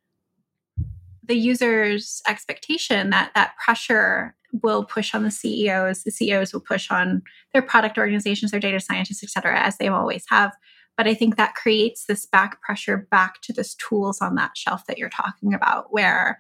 the 1.22 1.36
user's 1.36 2.22
expectation 2.26 3.10
that 3.10 3.32
that 3.34 3.54
pressure 3.62 4.34
will 4.62 4.86
push 4.86 5.14
on 5.14 5.24
the 5.24 5.30
CEOs, 5.30 6.04
the 6.04 6.10
CEOs 6.10 6.54
will 6.54 6.62
push 6.62 6.90
on 6.90 7.20
their 7.52 7.60
product 7.60 7.98
organizations, 7.98 8.50
their 8.50 8.60
data 8.60 8.80
scientists, 8.80 9.22
et 9.22 9.28
cetera, 9.28 9.60
as 9.60 9.76
they 9.76 9.88
always 9.88 10.24
have. 10.30 10.52
But 10.96 11.06
I 11.08 11.14
think 11.14 11.36
that 11.36 11.54
creates 11.54 12.04
this 12.04 12.26
back 12.26 12.60
pressure 12.60 13.08
back 13.10 13.40
to 13.42 13.52
this 13.52 13.74
tools 13.74 14.20
on 14.20 14.34
that 14.34 14.56
shelf 14.56 14.86
that 14.86 14.98
you're 14.98 15.08
talking 15.08 15.54
about, 15.54 15.92
where 15.92 16.38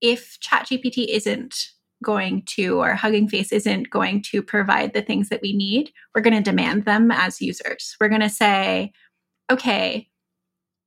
if 0.00 0.38
ChatGPT 0.40 1.06
isn't 1.08 1.72
going 2.04 2.42
to, 2.42 2.80
or 2.80 2.94
Hugging 2.94 3.28
Face 3.28 3.52
isn't 3.52 3.90
going 3.90 4.22
to 4.22 4.42
provide 4.42 4.92
the 4.92 5.02
things 5.02 5.28
that 5.30 5.40
we 5.42 5.52
need, 5.52 5.90
we're 6.14 6.20
going 6.20 6.36
to 6.36 6.42
demand 6.42 6.84
them 6.84 7.10
as 7.10 7.40
users. 7.40 7.96
We're 7.98 8.10
going 8.10 8.20
to 8.20 8.28
say, 8.28 8.92
okay, 9.50 10.08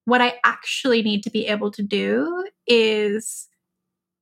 what 0.05 0.21
I 0.21 0.39
actually 0.43 1.01
need 1.01 1.23
to 1.23 1.29
be 1.29 1.47
able 1.47 1.71
to 1.71 1.83
do 1.83 2.47
is 2.67 3.47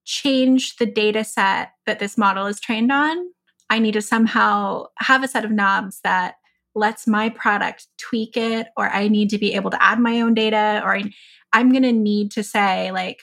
change 0.06 0.78
the 0.78 0.86
data 0.86 1.24
set 1.24 1.72
that 1.86 2.00
this 2.00 2.18
model 2.18 2.46
is 2.46 2.60
trained 2.60 2.92
on. 2.92 3.18
I 3.70 3.80
need 3.80 3.94
to 3.94 4.02
somehow 4.02 4.86
have 5.00 5.24
a 5.24 5.28
set 5.28 5.44
of 5.44 5.52
knobs 5.52 6.00
that 6.04 6.36
lets 6.78 7.08
my 7.08 7.30
product 7.30 7.88
tweak 7.98 8.38
it 8.38 8.68
or 8.78 8.90
i 8.90 9.08
need 9.08 9.30
to 9.30 9.38
be 9.38 9.54
able 9.54 9.72
to 9.72 9.84
add 9.84 10.00
my 10.00 10.22
own 10.22 10.34
data 10.34 10.82
or 10.84 10.96
I, 10.96 11.04
i'm 11.54 11.72
going 11.72 11.84
to 11.84 11.92
need 11.92 12.32
to 12.32 12.44
say 12.44 12.92
like 12.92 13.22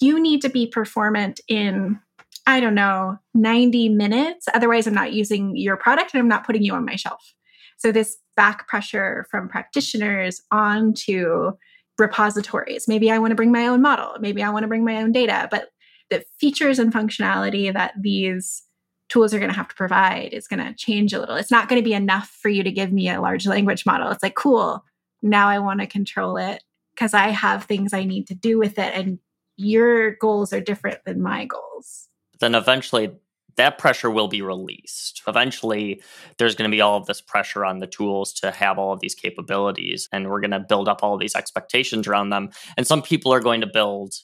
you 0.00 0.20
need 0.20 0.42
to 0.42 0.48
be 0.48 0.66
performant 0.66 1.40
in 1.48 2.00
i 2.46 2.60
don't 2.60 2.74
know 2.74 3.18
90 3.34 3.90
minutes 3.90 4.46
otherwise 4.54 4.86
i'm 4.86 4.94
not 4.94 5.12
using 5.12 5.56
your 5.56 5.76
product 5.76 6.12
and 6.14 6.20
i'm 6.20 6.28
not 6.28 6.46
putting 6.46 6.62
you 6.62 6.74
on 6.74 6.84
my 6.84 6.96
shelf. 6.96 7.34
So 7.76 7.92
this 7.92 8.16
back 8.36 8.68
pressure 8.68 9.26
from 9.30 9.48
practitioners 9.48 10.40
onto 10.50 11.52
repositories. 11.98 12.88
Maybe 12.88 13.10
i 13.10 13.18
want 13.18 13.32
to 13.32 13.36
bring 13.36 13.52
my 13.52 13.66
own 13.66 13.82
model 13.82 14.14
maybe 14.20 14.42
i 14.42 14.50
want 14.50 14.64
to 14.64 14.68
bring 14.68 14.84
my 14.84 14.96
own 14.96 15.12
data 15.12 15.48
but 15.50 15.68
the 16.10 16.24
features 16.38 16.78
and 16.78 16.92
functionality 16.92 17.72
that 17.72 17.94
these 18.00 18.62
tools 19.08 19.34
are 19.34 19.38
going 19.38 19.50
to 19.50 19.56
have 19.56 19.68
to 19.68 19.74
provide 19.74 20.32
is 20.32 20.48
going 20.48 20.64
to 20.64 20.74
change 20.74 21.12
a 21.12 21.20
little. 21.20 21.36
It's 21.36 21.50
not 21.50 21.68
going 21.68 21.80
to 21.80 21.84
be 21.84 21.94
enough 21.94 22.28
for 22.28 22.48
you 22.48 22.62
to 22.62 22.72
give 22.72 22.92
me 22.92 23.08
a 23.08 23.20
large 23.20 23.46
language 23.46 23.86
model. 23.86 24.10
It's 24.10 24.22
like, 24.22 24.34
cool, 24.34 24.84
now 25.22 25.48
I 25.48 25.58
want 25.58 25.80
to 25.80 25.86
control 25.86 26.36
it 26.36 26.62
because 26.94 27.14
I 27.14 27.28
have 27.28 27.64
things 27.64 27.92
I 27.92 28.04
need 28.04 28.26
to 28.28 28.34
do 28.34 28.58
with 28.58 28.78
it. 28.78 28.94
And 28.94 29.18
your 29.56 30.12
goals 30.16 30.52
are 30.52 30.60
different 30.60 31.04
than 31.04 31.22
my 31.22 31.44
goals. 31.44 32.08
Then 32.40 32.54
eventually, 32.54 33.12
that 33.56 33.78
pressure 33.78 34.10
will 34.10 34.26
be 34.26 34.42
released. 34.42 35.22
Eventually, 35.28 36.02
there's 36.38 36.56
going 36.56 36.68
to 36.68 36.74
be 36.74 36.80
all 36.80 36.96
of 36.96 37.06
this 37.06 37.20
pressure 37.20 37.64
on 37.64 37.78
the 37.78 37.86
tools 37.86 38.32
to 38.34 38.50
have 38.50 38.78
all 38.78 38.92
of 38.92 39.00
these 39.00 39.14
capabilities, 39.14 40.08
and 40.12 40.28
we're 40.28 40.40
going 40.40 40.50
to 40.50 40.60
build 40.60 40.88
up 40.88 41.04
all 41.04 41.14
of 41.14 41.20
these 41.20 41.36
expectations 41.36 42.08
around 42.08 42.30
them. 42.30 42.50
And 42.76 42.86
some 42.86 43.02
people 43.02 43.32
are 43.32 43.40
going 43.40 43.60
to 43.60 43.68
build 43.68 44.14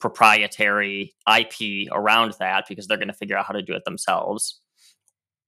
proprietary 0.00 1.14
IP 1.32 1.88
around 1.92 2.34
that 2.38 2.66
because 2.68 2.86
they're 2.86 2.98
going 2.98 3.08
to 3.08 3.14
figure 3.14 3.36
out 3.36 3.46
how 3.46 3.52
to 3.52 3.62
do 3.62 3.74
it 3.74 3.84
themselves. 3.84 4.60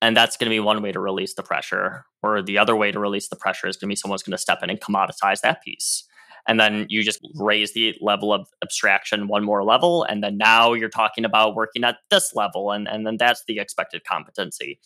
And 0.02 0.16
that's 0.16 0.36
going 0.36 0.46
to 0.46 0.54
be 0.54 0.60
one 0.60 0.82
way 0.82 0.92
to 0.92 1.00
release 1.00 1.34
the 1.34 1.42
pressure. 1.42 2.04
Or 2.22 2.42
the 2.42 2.58
other 2.58 2.76
way 2.76 2.92
to 2.92 2.98
release 2.98 3.28
the 3.28 3.36
pressure 3.36 3.66
is 3.66 3.76
going 3.76 3.88
to 3.88 3.92
be 3.92 3.96
someone's 3.96 4.22
going 4.22 4.32
to 4.32 4.38
step 4.38 4.62
in 4.62 4.70
and 4.70 4.80
commoditize 4.80 5.40
that 5.40 5.62
piece. 5.62 6.04
And 6.48 6.60
then 6.60 6.86
you 6.88 7.02
just 7.02 7.20
raise 7.34 7.72
the 7.74 7.96
level 8.00 8.32
of 8.32 8.48
abstraction 8.62 9.26
one 9.26 9.44
more 9.44 9.64
level. 9.64 10.04
And 10.04 10.22
then 10.22 10.38
now 10.38 10.74
you're 10.74 10.88
talking 10.88 11.24
about 11.24 11.56
working 11.56 11.82
at 11.82 11.98
this 12.10 12.34
level. 12.34 12.70
And, 12.70 12.86
and 12.86 13.06
then 13.06 13.16
that's 13.16 13.42
the 13.48 13.58
expected 13.58 14.04
competency. 14.04 14.78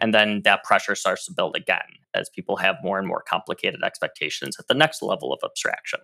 And 0.00 0.12
then 0.12 0.42
that 0.42 0.64
pressure 0.64 0.96
starts 0.96 1.26
to 1.26 1.32
build 1.32 1.56
again 1.56 1.78
as 2.14 2.28
people 2.30 2.56
have 2.56 2.76
more 2.82 2.98
and 2.98 3.06
more 3.06 3.22
complicated 3.28 3.82
expectations 3.84 4.56
at 4.58 4.66
the 4.66 4.74
next 4.74 5.02
level 5.02 5.32
of 5.32 5.40
abstraction 5.44 6.00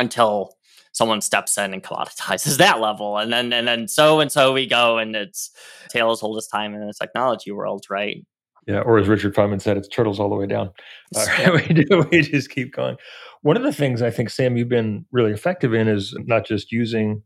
until 0.00 0.54
someone 0.92 1.20
steps 1.20 1.56
in 1.56 1.72
and 1.72 1.82
commoditizes 1.82 2.56
that 2.58 2.80
level. 2.80 3.18
And 3.18 3.32
then 3.32 3.52
and 3.52 3.66
then 3.66 3.88
so 3.88 4.20
and 4.20 4.30
so 4.30 4.52
we 4.52 4.66
go 4.66 4.98
and 4.98 5.14
it's 5.14 5.50
tails 5.88 6.20
hold 6.20 6.30
oldest 6.30 6.50
time 6.50 6.74
in 6.74 6.80
the 6.80 6.94
technology 6.98 7.50
world 7.52 7.86
right? 7.90 8.24
Yeah 8.66 8.80
or 8.80 8.98
as 8.98 9.08
richard 9.08 9.34
feynman 9.34 9.60
said 9.60 9.76
it's 9.76 9.88
turtles 9.88 10.20
all 10.20 10.28
the 10.28 10.36
way 10.36 10.46
down. 10.46 10.70
Uh, 11.16 11.50
we, 11.68 11.74
do, 11.74 12.06
we 12.12 12.22
just 12.22 12.50
keep 12.50 12.72
going. 12.72 12.96
One 13.42 13.56
of 13.56 13.64
the 13.64 13.72
things 13.72 14.00
i 14.02 14.10
think 14.10 14.30
sam 14.30 14.56
you've 14.56 14.68
been 14.68 15.04
really 15.10 15.32
effective 15.32 15.74
in 15.74 15.88
is 15.88 16.14
not 16.26 16.46
just 16.46 16.70
using 16.70 17.22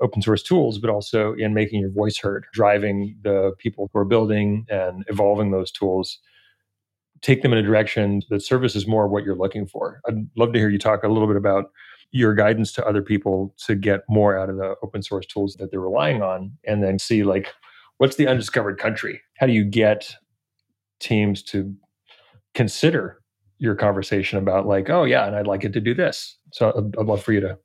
open 0.00 0.22
source 0.22 0.42
tools 0.42 0.78
but 0.78 0.90
also 0.90 1.34
in 1.34 1.52
making 1.54 1.80
your 1.80 1.90
voice 1.90 2.18
heard 2.18 2.46
driving 2.52 3.16
the 3.22 3.52
people 3.58 3.90
who 3.92 3.98
are 3.98 4.04
building 4.04 4.66
and 4.68 5.04
evolving 5.08 5.50
those 5.50 5.70
tools. 5.70 6.18
Take 7.22 7.42
them 7.42 7.52
in 7.52 7.58
a 7.58 7.62
direction 7.62 8.22
that 8.28 8.42
services 8.42 8.86
more 8.86 9.08
what 9.08 9.24
you're 9.24 9.36
looking 9.36 9.66
for. 9.66 10.00
I'd 10.06 10.28
love 10.36 10.52
to 10.52 10.58
hear 10.58 10.68
you 10.68 10.78
talk 10.78 11.02
a 11.02 11.08
little 11.08 11.26
bit 11.26 11.36
about 11.36 11.70
your 12.16 12.34
guidance 12.34 12.72
to 12.72 12.86
other 12.86 13.02
people 13.02 13.54
to 13.58 13.74
get 13.74 14.00
more 14.08 14.38
out 14.38 14.48
of 14.48 14.56
the 14.56 14.74
open 14.82 15.02
source 15.02 15.26
tools 15.26 15.54
that 15.56 15.70
they're 15.70 15.80
relying 15.80 16.22
on 16.22 16.52
and 16.64 16.82
then 16.82 16.98
see 16.98 17.22
like 17.22 17.52
what's 17.98 18.16
the 18.16 18.26
undiscovered 18.26 18.78
country 18.78 19.20
how 19.38 19.46
do 19.46 19.52
you 19.52 19.64
get 19.64 20.16
teams 21.00 21.42
to 21.42 21.74
consider 22.54 23.20
your 23.58 23.74
conversation 23.74 24.38
about 24.38 24.66
like 24.66 24.88
oh 24.90 25.04
yeah 25.04 25.26
and 25.26 25.36
i'd 25.36 25.46
like 25.46 25.64
it 25.64 25.72
to 25.72 25.80
do 25.80 25.94
this 25.94 26.38
so 26.52 26.72
i'd, 26.76 27.06
love 27.06 27.22
for 27.22 27.32
you 27.32 27.40
to 27.40 27.58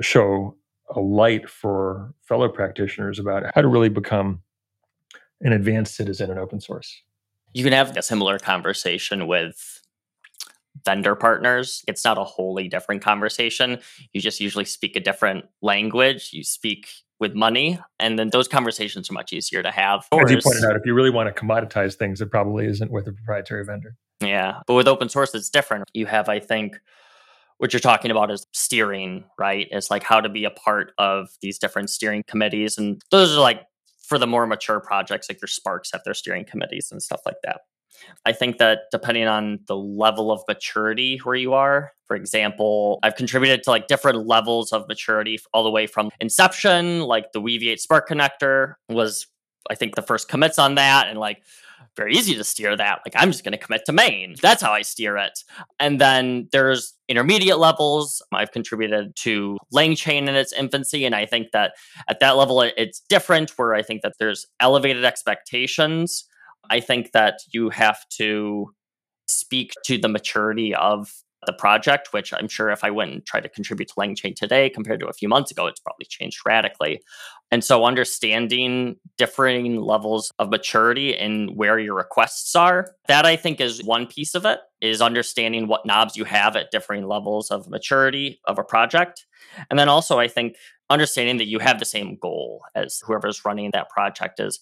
show 0.00 0.56
a 0.94 1.00
light 1.00 1.48
for 1.48 2.12
fellow 2.22 2.48
practitioners 2.48 3.18
about 3.18 3.44
how 3.54 3.60
to 3.60 3.68
really 3.68 3.88
become 3.88 4.40
an 5.40 5.52
advanced 5.52 5.94
citizen 5.94 6.30
in 6.30 6.38
open 6.38 6.60
source. 6.60 7.02
You 7.52 7.64
can 7.64 7.72
have 7.72 7.96
a 7.96 8.02
similar 8.02 8.38
conversation 8.38 9.26
with 9.26 9.81
vendor 10.84 11.14
partners. 11.14 11.82
It's 11.86 12.04
not 12.04 12.18
a 12.18 12.24
wholly 12.24 12.68
different 12.68 13.02
conversation. 13.02 13.78
You 14.12 14.20
just 14.20 14.40
usually 14.40 14.64
speak 14.64 14.96
a 14.96 15.00
different 15.00 15.46
language. 15.60 16.30
You 16.32 16.44
speak 16.44 16.88
with 17.20 17.34
money, 17.34 17.78
and 18.00 18.18
then 18.18 18.30
those 18.30 18.48
conversations 18.48 19.08
are 19.08 19.12
much 19.12 19.32
easier 19.32 19.62
to 19.62 19.70
have. 19.70 20.06
As 20.12 20.30
you 20.30 20.40
pointed 20.42 20.64
out, 20.64 20.74
if 20.74 20.84
you 20.84 20.92
really 20.92 21.10
want 21.10 21.34
to 21.34 21.40
commoditize 21.40 21.94
things, 21.94 22.20
it 22.20 22.30
probably 22.30 22.66
isn't 22.66 22.90
with 22.90 23.06
a 23.06 23.12
proprietary 23.12 23.64
vendor. 23.64 23.94
Yeah, 24.20 24.60
but 24.66 24.74
with 24.74 24.88
open 24.88 25.08
source, 25.08 25.34
it's 25.34 25.48
different. 25.48 25.88
You 25.94 26.06
have, 26.06 26.28
I 26.28 26.40
think, 26.40 26.78
what 27.58 27.72
you're 27.72 27.80
talking 27.80 28.10
about 28.10 28.32
is 28.32 28.44
steering, 28.52 29.24
right? 29.38 29.68
It's 29.70 29.88
like 29.88 30.02
how 30.02 30.20
to 30.20 30.28
be 30.28 30.44
a 30.44 30.50
part 30.50 30.92
of 30.98 31.28
these 31.40 31.58
different 31.58 31.90
steering 31.90 32.24
committees. 32.26 32.76
And 32.76 33.00
those 33.12 33.36
are 33.36 33.40
like 33.40 33.62
for 34.04 34.18
the 34.18 34.26
more 34.26 34.46
mature 34.46 34.80
projects, 34.80 35.28
like 35.28 35.40
your 35.40 35.48
Sparks 35.48 35.92
have 35.92 36.02
their 36.04 36.14
steering 36.14 36.44
committees 36.44 36.90
and 36.90 37.00
stuff 37.00 37.20
like 37.24 37.36
that. 37.44 37.60
I 38.24 38.32
think 38.32 38.58
that 38.58 38.82
depending 38.90 39.26
on 39.26 39.60
the 39.66 39.76
level 39.76 40.30
of 40.30 40.42
maturity 40.48 41.18
where 41.18 41.34
you 41.34 41.54
are, 41.54 41.92
for 42.06 42.16
example, 42.16 42.98
I've 43.02 43.16
contributed 43.16 43.62
to 43.64 43.70
like 43.70 43.86
different 43.86 44.26
levels 44.26 44.72
of 44.72 44.86
maturity 44.88 45.38
all 45.52 45.62
the 45.62 45.70
way 45.70 45.86
from 45.86 46.10
inception, 46.20 47.02
like 47.02 47.32
the 47.32 47.40
Weaviate 47.40 47.80
Spark 47.80 48.08
connector 48.08 48.74
was, 48.88 49.26
I 49.70 49.74
think, 49.74 49.94
the 49.94 50.02
first 50.02 50.28
commits 50.28 50.58
on 50.58 50.74
that. 50.76 51.08
And 51.08 51.18
like 51.18 51.42
very 51.96 52.14
easy 52.14 52.34
to 52.34 52.44
steer 52.44 52.76
that. 52.76 53.00
Like 53.04 53.14
I'm 53.16 53.30
just 53.30 53.44
going 53.44 53.52
to 53.52 53.58
commit 53.58 53.84
to 53.86 53.92
main. 53.92 54.34
That's 54.40 54.62
how 54.62 54.72
I 54.72 54.82
steer 54.82 55.16
it. 55.16 55.38
And 55.78 56.00
then 56.00 56.48
there's 56.52 56.94
intermediate 57.08 57.58
levels. 57.58 58.22
I've 58.32 58.52
contributed 58.52 59.14
to 59.16 59.58
LangChain 59.74 60.28
in 60.28 60.34
its 60.34 60.52
infancy, 60.52 61.04
and 61.04 61.14
I 61.14 61.26
think 61.26 61.48
that 61.52 61.74
at 62.08 62.20
that 62.20 62.36
level 62.36 62.62
it's 62.62 63.00
different. 63.08 63.50
Where 63.56 63.74
I 63.74 63.82
think 63.82 64.02
that 64.02 64.14
there's 64.18 64.46
elevated 64.60 65.04
expectations. 65.04 66.24
I 66.70 66.80
think 66.80 67.12
that 67.12 67.40
you 67.52 67.70
have 67.70 68.06
to 68.18 68.72
speak 69.28 69.72
to 69.84 69.98
the 69.98 70.08
maturity 70.08 70.74
of 70.74 71.12
the 71.46 71.52
project, 71.52 72.12
which 72.12 72.32
I'm 72.32 72.48
sure 72.48 72.70
if 72.70 72.84
I 72.84 72.90
went 72.90 73.12
and 73.12 73.26
tried 73.26 73.42
to 73.42 73.48
contribute 73.48 73.88
to 73.88 73.94
LangChain 73.94 74.36
today 74.36 74.70
compared 74.70 75.00
to 75.00 75.08
a 75.08 75.12
few 75.12 75.28
months 75.28 75.50
ago, 75.50 75.66
it's 75.66 75.80
probably 75.80 76.06
changed 76.08 76.38
radically. 76.46 77.02
And 77.50 77.64
so 77.64 77.84
understanding 77.84 78.96
differing 79.18 79.80
levels 79.80 80.30
of 80.38 80.50
maturity 80.50 81.16
and 81.16 81.56
where 81.56 81.78
your 81.78 81.96
requests 81.96 82.54
are, 82.54 82.94
that 83.08 83.26
I 83.26 83.36
think 83.36 83.60
is 83.60 83.82
one 83.82 84.06
piece 84.06 84.34
of 84.34 84.46
it, 84.46 84.60
is 84.80 85.02
understanding 85.02 85.66
what 85.66 85.84
knobs 85.84 86.16
you 86.16 86.24
have 86.24 86.54
at 86.54 86.70
differing 86.70 87.06
levels 87.06 87.50
of 87.50 87.68
maturity 87.68 88.40
of 88.46 88.58
a 88.58 88.64
project. 88.64 89.26
And 89.68 89.78
then 89.78 89.88
also 89.88 90.18
I 90.18 90.28
think 90.28 90.54
understanding 90.90 91.38
that 91.38 91.48
you 91.48 91.58
have 91.58 91.78
the 91.78 91.84
same 91.84 92.16
goal 92.20 92.62
as 92.74 93.02
whoever's 93.04 93.44
running 93.44 93.70
that 93.72 93.90
project 93.90 94.38
is 94.38 94.60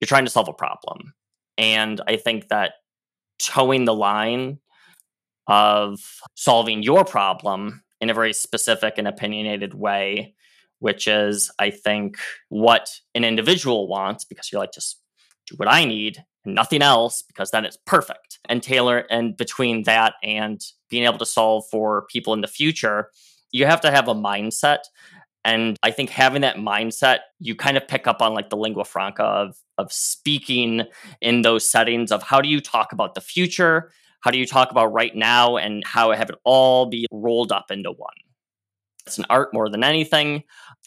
you're 0.00 0.06
trying 0.06 0.24
to 0.24 0.30
solve 0.30 0.48
a 0.48 0.52
problem. 0.52 1.12
And 1.58 2.00
I 2.06 2.16
think 2.16 2.48
that 2.48 2.74
towing 3.38 3.84
the 3.84 3.94
line 3.94 4.58
of 5.46 6.00
solving 6.34 6.82
your 6.82 7.04
problem 7.04 7.82
in 8.00 8.10
a 8.10 8.14
very 8.14 8.32
specific 8.32 8.94
and 8.98 9.06
opinionated 9.06 9.74
way, 9.74 10.34
which 10.78 11.06
is, 11.06 11.50
I 11.58 11.70
think, 11.70 12.16
what 12.48 12.90
an 13.14 13.24
individual 13.24 13.88
wants 13.88 14.24
because 14.24 14.50
you're 14.50 14.60
like, 14.60 14.72
just 14.72 15.00
do 15.46 15.54
what 15.56 15.68
I 15.68 15.84
need 15.84 16.24
and 16.44 16.54
nothing 16.54 16.82
else 16.82 17.22
because 17.22 17.50
then 17.50 17.64
it's 17.64 17.78
perfect. 17.86 18.38
And 18.48 18.62
tailor, 18.62 19.06
and 19.10 19.36
between 19.36 19.84
that 19.84 20.14
and 20.22 20.60
being 20.90 21.04
able 21.04 21.18
to 21.18 21.26
solve 21.26 21.64
for 21.70 22.06
people 22.10 22.34
in 22.34 22.40
the 22.40 22.48
future, 22.48 23.10
you 23.50 23.66
have 23.66 23.80
to 23.82 23.90
have 23.90 24.08
a 24.08 24.14
mindset. 24.14 24.80
And 25.44 25.76
I 25.82 25.90
think 25.90 26.10
having 26.10 26.42
that 26.42 26.56
mindset, 26.56 27.18
you 27.40 27.56
kind 27.56 27.76
of 27.76 27.88
pick 27.88 28.06
up 28.06 28.22
on 28.22 28.32
like 28.34 28.50
the 28.50 28.56
lingua 28.56 28.84
franca 28.84 29.24
of, 29.24 29.56
of 29.78 29.92
speaking 29.92 30.82
in 31.20 31.42
those 31.42 31.68
settings 31.68 32.12
of 32.12 32.22
how 32.22 32.40
do 32.40 32.48
you 32.48 32.60
talk 32.60 32.92
about 32.92 33.14
the 33.14 33.20
future 33.20 33.90
how 34.22 34.30
do 34.30 34.38
you 34.38 34.46
talk 34.46 34.70
about 34.70 34.92
right 34.92 35.14
now 35.14 35.56
and 35.56 35.84
how 35.84 36.12
have 36.12 36.30
it 36.30 36.36
all 36.44 36.86
be 36.86 37.06
rolled 37.12 37.52
up 37.52 37.70
into 37.70 37.90
one? 37.90 38.14
It's 39.04 39.18
an 39.18 39.26
art 39.28 39.52
more 39.52 39.68
than 39.68 39.84
anything. 39.84 40.44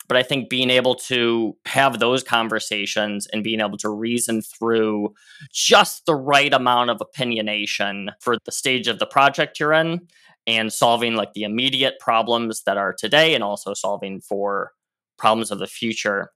But 0.07 0.17
I 0.17 0.23
think 0.23 0.49
being 0.49 0.69
able 0.69 0.95
to 0.95 1.57
have 1.65 1.99
those 1.99 2.23
conversations 2.23 3.27
and 3.27 3.43
being 3.43 3.59
able 3.59 3.77
to 3.79 3.89
reason 3.89 4.41
through 4.41 5.13
just 5.51 6.05
the 6.05 6.15
right 6.15 6.53
amount 6.53 6.91
of 6.91 6.99
opinionation 6.99 8.09
for 8.21 8.37
the 8.45 8.51
stage 8.51 8.87
of 8.87 8.99
the 8.99 9.05
project 9.05 9.59
you're 9.59 9.73
in 9.73 10.07
and 10.47 10.71
solving 10.71 11.15
like 11.15 11.33
the 11.33 11.43
immediate 11.43 11.95
problems 11.99 12.63
that 12.63 12.77
are 12.77 12.93
today 12.93 13.33
and 13.33 13.43
also 13.43 13.73
solving 13.73 14.21
for 14.21 14.71
problems 15.17 15.51
of 15.51 15.59
the 15.59 15.67
future. 15.67 16.31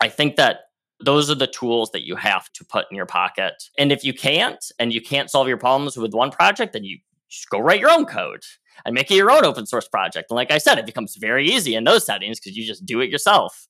I 0.00 0.08
think 0.08 0.36
that 0.36 0.60
those 1.00 1.30
are 1.30 1.34
the 1.34 1.46
tools 1.46 1.90
that 1.92 2.06
you 2.06 2.16
have 2.16 2.50
to 2.52 2.64
put 2.64 2.86
in 2.90 2.96
your 2.96 3.06
pocket. 3.06 3.54
And 3.78 3.90
if 3.92 4.04
you 4.04 4.12
can't, 4.12 4.64
and 4.78 4.92
you 4.92 5.00
can't 5.00 5.30
solve 5.30 5.48
your 5.48 5.56
problems 5.56 5.96
with 5.96 6.14
one 6.14 6.30
project, 6.30 6.72
then 6.72 6.84
you 6.84 6.98
just 7.28 7.50
go 7.50 7.58
write 7.58 7.80
your 7.80 7.90
own 7.90 8.06
code 8.06 8.42
and 8.84 8.94
make 8.94 9.10
it 9.10 9.16
your 9.16 9.30
own 9.30 9.44
open 9.44 9.66
source 9.66 9.88
project. 9.88 10.30
And 10.30 10.36
like 10.36 10.50
I 10.50 10.58
said, 10.58 10.78
it 10.78 10.86
becomes 10.86 11.16
very 11.16 11.48
easy 11.48 11.74
in 11.74 11.84
those 11.84 12.06
settings 12.06 12.38
because 12.38 12.56
you 12.56 12.66
just 12.66 12.84
do 12.86 13.00
it 13.00 13.10
yourself. 13.10 13.66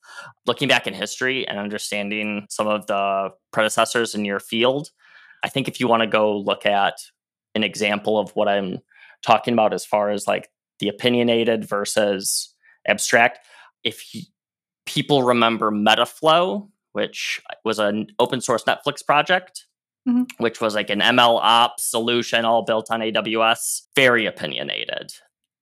Looking 0.46 0.68
back 0.68 0.86
in 0.86 0.94
history 0.94 1.46
and 1.46 1.58
understanding 1.58 2.46
some 2.50 2.66
of 2.66 2.86
the 2.86 3.30
predecessors 3.52 4.14
in 4.14 4.24
your 4.24 4.40
field, 4.40 4.90
I 5.42 5.48
think 5.48 5.68
if 5.68 5.80
you 5.80 5.88
want 5.88 6.02
to 6.02 6.06
go 6.06 6.36
look 6.36 6.66
at 6.66 6.94
an 7.54 7.64
example 7.64 8.18
of 8.18 8.30
what 8.30 8.48
I'm 8.48 8.78
talking 9.24 9.54
about 9.54 9.72
as 9.72 9.84
far 9.84 10.10
as 10.10 10.26
like 10.26 10.50
the 10.78 10.88
opinionated 10.88 11.64
versus 11.64 12.54
abstract, 12.86 13.38
if 13.82 14.04
people 14.86 15.22
remember 15.22 15.70
Metaflow, 15.70 16.68
which 16.92 17.40
was 17.64 17.78
an 17.78 18.08
open 18.18 18.40
source 18.40 18.64
Netflix 18.64 19.04
project, 19.04 19.66
mm-hmm. 20.08 20.24
which 20.38 20.60
was 20.60 20.74
like 20.74 20.90
an 20.90 21.00
ML 21.00 21.40
ops 21.42 21.84
solution 21.84 22.44
all 22.44 22.62
built 22.62 22.90
on 22.90 23.00
AWS, 23.00 23.82
very 23.96 24.26
opinionated. 24.26 25.12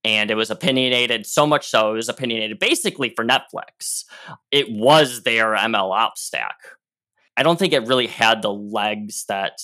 And 0.05 0.31
it 0.31 0.35
was 0.35 0.51
opinionated 0.51 1.27
so 1.27 1.47
much 1.47 1.69
so, 1.69 1.93
it 1.93 1.97
was 1.97 2.09
opinionated 2.09 2.59
basically 2.59 3.11
for 3.15 3.25
Netflix. 3.25 4.05
It 4.51 4.67
was 4.71 5.23
their 5.23 5.55
ML 5.55 5.93
ops 5.93 6.23
stack. 6.23 6.57
I 7.37 7.43
don't 7.43 7.59
think 7.59 7.73
it 7.73 7.87
really 7.87 8.09
had 8.09 8.43
the 8.43 8.53
legs 8.53 9.25
that 9.27 9.59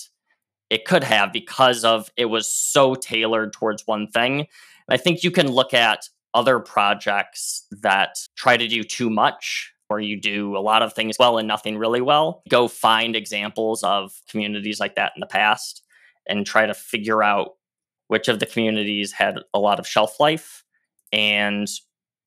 it 0.69 0.85
could 0.85 1.03
have 1.03 1.33
because 1.33 1.83
of 1.83 2.09
it 2.17 2.25
was 2.25 2.51
so 2.51 2.95
tailored 2.95 3.53
towards 3.53 3.87
one 3.87 4.07
thing. 4.07 4.47
I 4.89 4.97
think 4.97 5.23
you 5.23 5.31
can 5.31 5.51
look 5.51 5.73
at 5.73 6.07
other 6.33 6.59
projects 6.59 7.65
that 7.71 8.17
try 8.35 8.57
to 8.57 8.67
do 8.67 8.83
too 8.83 9.09
much 9.09 9.73
where 9.87 9.99
you 9.99 10.19
do 10.19 10.55
a 10.55 10.59
lot 10.59 10.83
of 10.83 10.93
things 10.93 11.17
well 11.17 11.39
and 11.39 11.47
nothing 11.47 11.77
really 11.77 12.01
well. 12.01 12.43
Go 12.49 12.67
find 12.67 13.15
examples 13.15 13.83
of 13.83 14.13
communities 14.29 14.79
like 14.79 14.95
that 14.95 15.13
in 15.15 15.19
the 15.19 15.25
past 15.25 15.83
and 16.27 16.45
try 16.45 16.67
to 16.67 16.75
figure 16.75 17.23
out 17.23 17.55
which 18.07 18.27
of 18.27 18.39
the 18.39 18.45
communities 18.45 19.11
had 19.11 19.39
a 19.53 19.59
lot 19.59 19.79
of 19.79 19.87
shelf 19.87 20.19
life 20.19 20.63
and 21.11 21.67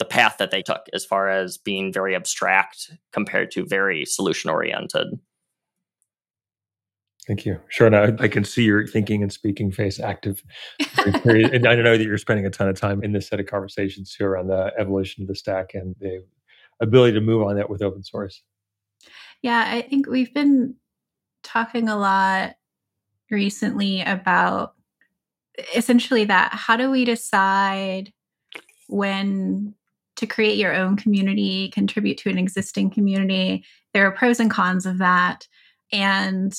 the 0.00 0.04
path 0.04 0.36
that 0.38 0.50
they 0.50 0.62
took 0.62 0.86
as 0.92 1.04
far 1.04 1.28
as 1.28 1.58
being 1.58 1.92
very 1.92 2.16
abstract 2.16 2.90
compared 3.12 3.52
to 3.52 3.64
very 3.64 4.04
solution 4.04 4.50
oriented. 4.50 5.18
Thank 7.26 7.46
you. 7.46 7.60
Sure. 7.68 7.88
Now 7.88 8.08
I 8.18 8.26
can 8.26 8.44
see 8.44 8.64
your 8.64 8.86
thinking 8.86 9.22
and 9.22 9.32
speaking 9.32 9.70
face 9.70 10.00
active. 10.00 10.42
and 11.06 11.66
I 11.66 11.76
know 11.76 11.96
that 11.96 12.04
you're 12.04 12.18
spending 12.18 12.46
a 12.46 12.50
ton 12.50 12.68
of 12.68 12.78
time 12.78 13.04
in 13.04 13.12
this 13.12 13.28
set 13.28 13.38
of 13.38 13.46
conversations 13.46 14.14
too 14.14 14.24
around 14.24 14.48
the 14.48 14.72
evolution 14.76 15.22
of 15.22 15.28
the 15.28 15.36
stack 15.36 15.74
and 15.74 15.94
the 16.00 16.24
ability 16.80 17.12
to 17.14 17.20
move 17.20 17.46
on 17.46 17.54
that 17.56 17.70
with 17.70 17.80
open 17.80 18.02
source. 18.02 18.42
Yeah, 19.40 19.64
I 19.68 19.82
think 19.82 20.08
we've 20.08 20.34
been 20.34 20.74
talking 21.44 21.88
a 21.88 21.96
lot 21.96 22.56
recently 23.30 24.02
about 24.02 24.74
essentially 25.74 26.24
that 26.24 26.52
how 26.52 26.76
do 26.76 26.90
we 26.90 27.04
decide 27.04 28.12
when 28.88 29.74
to 30.16 30.26
create 30.26 30.58
your 30.58 30.74
own 30.74 30.96
community, 30.96 31.70
contribute 31.70 32.18
to 32.18 32.30
an 32.30 32.38
existing 32.38 32.90
community? 32.90 33.64
There 33.94 34.06
are 34.06 34.12
pros 34.12 34.40
and 34.40 34.50
cons 34.50 34.86
of 34.86 34.98
that. 34.98 35.46
And 35.92 36.54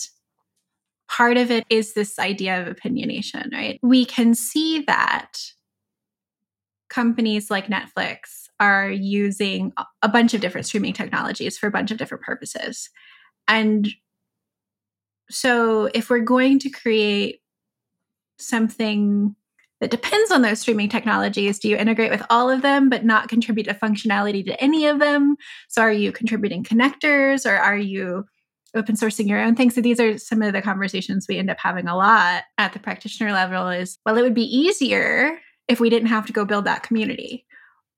part 1.18 1.38
of 1.38 1.52
it 1.52 1.64
is 1.70 1.94
this 1.94 2.18
idea 2.18 2.60
of 2.60 2.76
opinionation, 2.76 3.52
right? 3.52 3.80
We 3.84 4.04
can 4.04 4.34
see 4.34 4.84
that 4.88 5.38
companies 6.90 7.52
like 7.52 7.68
Netflix 7.68 8.48
are 8.60 8.90
using 8.90 9.74
a 10.02 10.10
bunch 10.10 10.34
of 10.34 10.42
different 10.42 10.66
streaming 10.66 10.94
technologies 10.94 11.58
for 11.58 11.68
a 11.68 11.72
bunch 11.72 11.92
of 11.92 11.98
different 11.98 12.24
purposes. 12.24 12.90
And 13.48 13.90
so 15.30 15.90
if 15.94 16.10
we're 16.10 16.20
going 16.20 16.58
to 16.60 16.70
create 16.70 17.42
something 18.40 19.36
that 19.82 19.92
depends 19.92 20.32
on 20.32 20.42
those 20.42 20.62
streaming 20.62 20.90
technologies, 20.90 21.60
do 21.60 21.70
you 21.70 21.78
integrate 21.78 22.12
with 22.12 22.24
all 22.30 22.50
of 22.50 22.64
them 22.64 22.90
but 22.90 23.06
not 23.06 23.30
contribute 23.30 23.68
a 23.68 23.74
functionality 23.74 24.44
to 24.46 24.64
any 24.64 24.88
of 24.88 25.00
them? 25.00 25.36
So 25.68 25.82
are 25.82 25.92
you 25.92 26.12
contributing 26.12 26.64
connectors 26.64 27.46
or 27.46 27.56
are 27.56 27.78
you 27.78 28.26
open 28.76 28.96
sourcing 28.96 29.28
your 29.28 29.40
own 29.42 29.56
thing? 29.56 29.70
So 29.72 29.82
these 29.82 30.00
are 30.00 30.18
some 30.18 30.42
of 30.42 30.54
the 30.54 30.62
conversations 30.62 31.28
we 31.28 31.38
end 31.38 31.50
up 31.50 31.58
having 31.60 31.88
a 31.88 31.96
lot 31.96 32.44
at 32.58 32.74
the 32.74 32.80
practitioner 32.80 33.32
level 33.32 33.70
is 33.70 33.98
well, 34.06 34.18
it 34.18 34.22
would 34.22 34.34
be 34.34 34.44
easier 34.44 35.40
if 35.68 35.80
we 35.80 35.90
didn't 35.90 36.10
have 36.10 36.26
to 36.26 36.34
go 36.34 36.44
build 36.46 36.66
that 36.66 36.84
community 36.84 37.46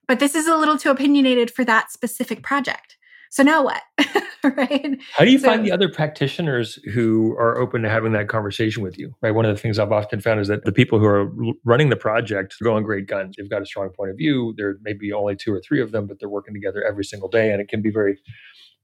but 0.08 0.20
this 0.20 0.36
is 0.36 0.48
a 0.48 0.56
little 0.56 0.78
too 0.78 0.92
opinionated 0.92 1.50
for 1.50 1.66
that 1.66 1.92
specific 1.92 2.44
project. 2.44 2.98
So 3.32 3.44
now 3.44 3.64
what? 3.64 3.82
right? 4.44 4.98
How 5.18 5.26
do 5.26 5.32
you 5.32 5.40
So- 5.40 5.48
find 5.48 5.66
the 5.66 5.72
other 5.72 5.90
practitioners 5.90 6.76
who 6.94 7.36
are 7.38 7.58
open 7.58 7.82
to 7.82 7.90
having 7.90 8.12
that 8.14 8.30
conversation 8.30 8.84
with 8.84 8.98
you? 8.98 9.14
Right. 9.22 9.32
One 9.32 9.46
of 9.46 9.56
the 9.56 9.60
things 9.60 9.80
I've 9.80 9.92
often 9.92 10.22
found 10.22 10.40
is 10.40 10.48
that 10.48 10.64
the 10.64 10.72
people 10.72 11.00
who 11.00 11.06
are 11.06 11.32
running 11.64 11.90
the 11.90 11.96
project 11.96 12.56
go 12.62 12.76
on 12.76 12.84
great 12.84 13.08
guns. 13.08 13.36
They've 13.38 13.50
got 13.50 13.62
a 13.62 13.66
strong 13.66 13.90
point 13.90 14.12
of 14.12 14.18
view. 14.18 14.54
There 14.58 14.78
may 14.84 14.94
be 14.94 15.12
only 15.12 15.36
two 15.36 15.52
or 15.52 15.60
three 15.60 15.82
of 15.82 15.92
them, 15.92 16.06
but 16.06 16.20
they're 16.20 16.30
working 16.30 16.54
together 16.54 16.84
every 16.84 17.04
single 17.04 17.28
day. 17.28 17.52
And 17.52 17.60
it 17.60 17.68
can 17.68 17.82
be 17.82 17.90
very 17.90 18.20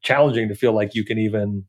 challenging 0.01 0.47
to 0.49 0.55
feel 0.55 0.73
like 0.73 0.95
you 0.95 1.05
can 1.05 1.19
even 1.19 1.63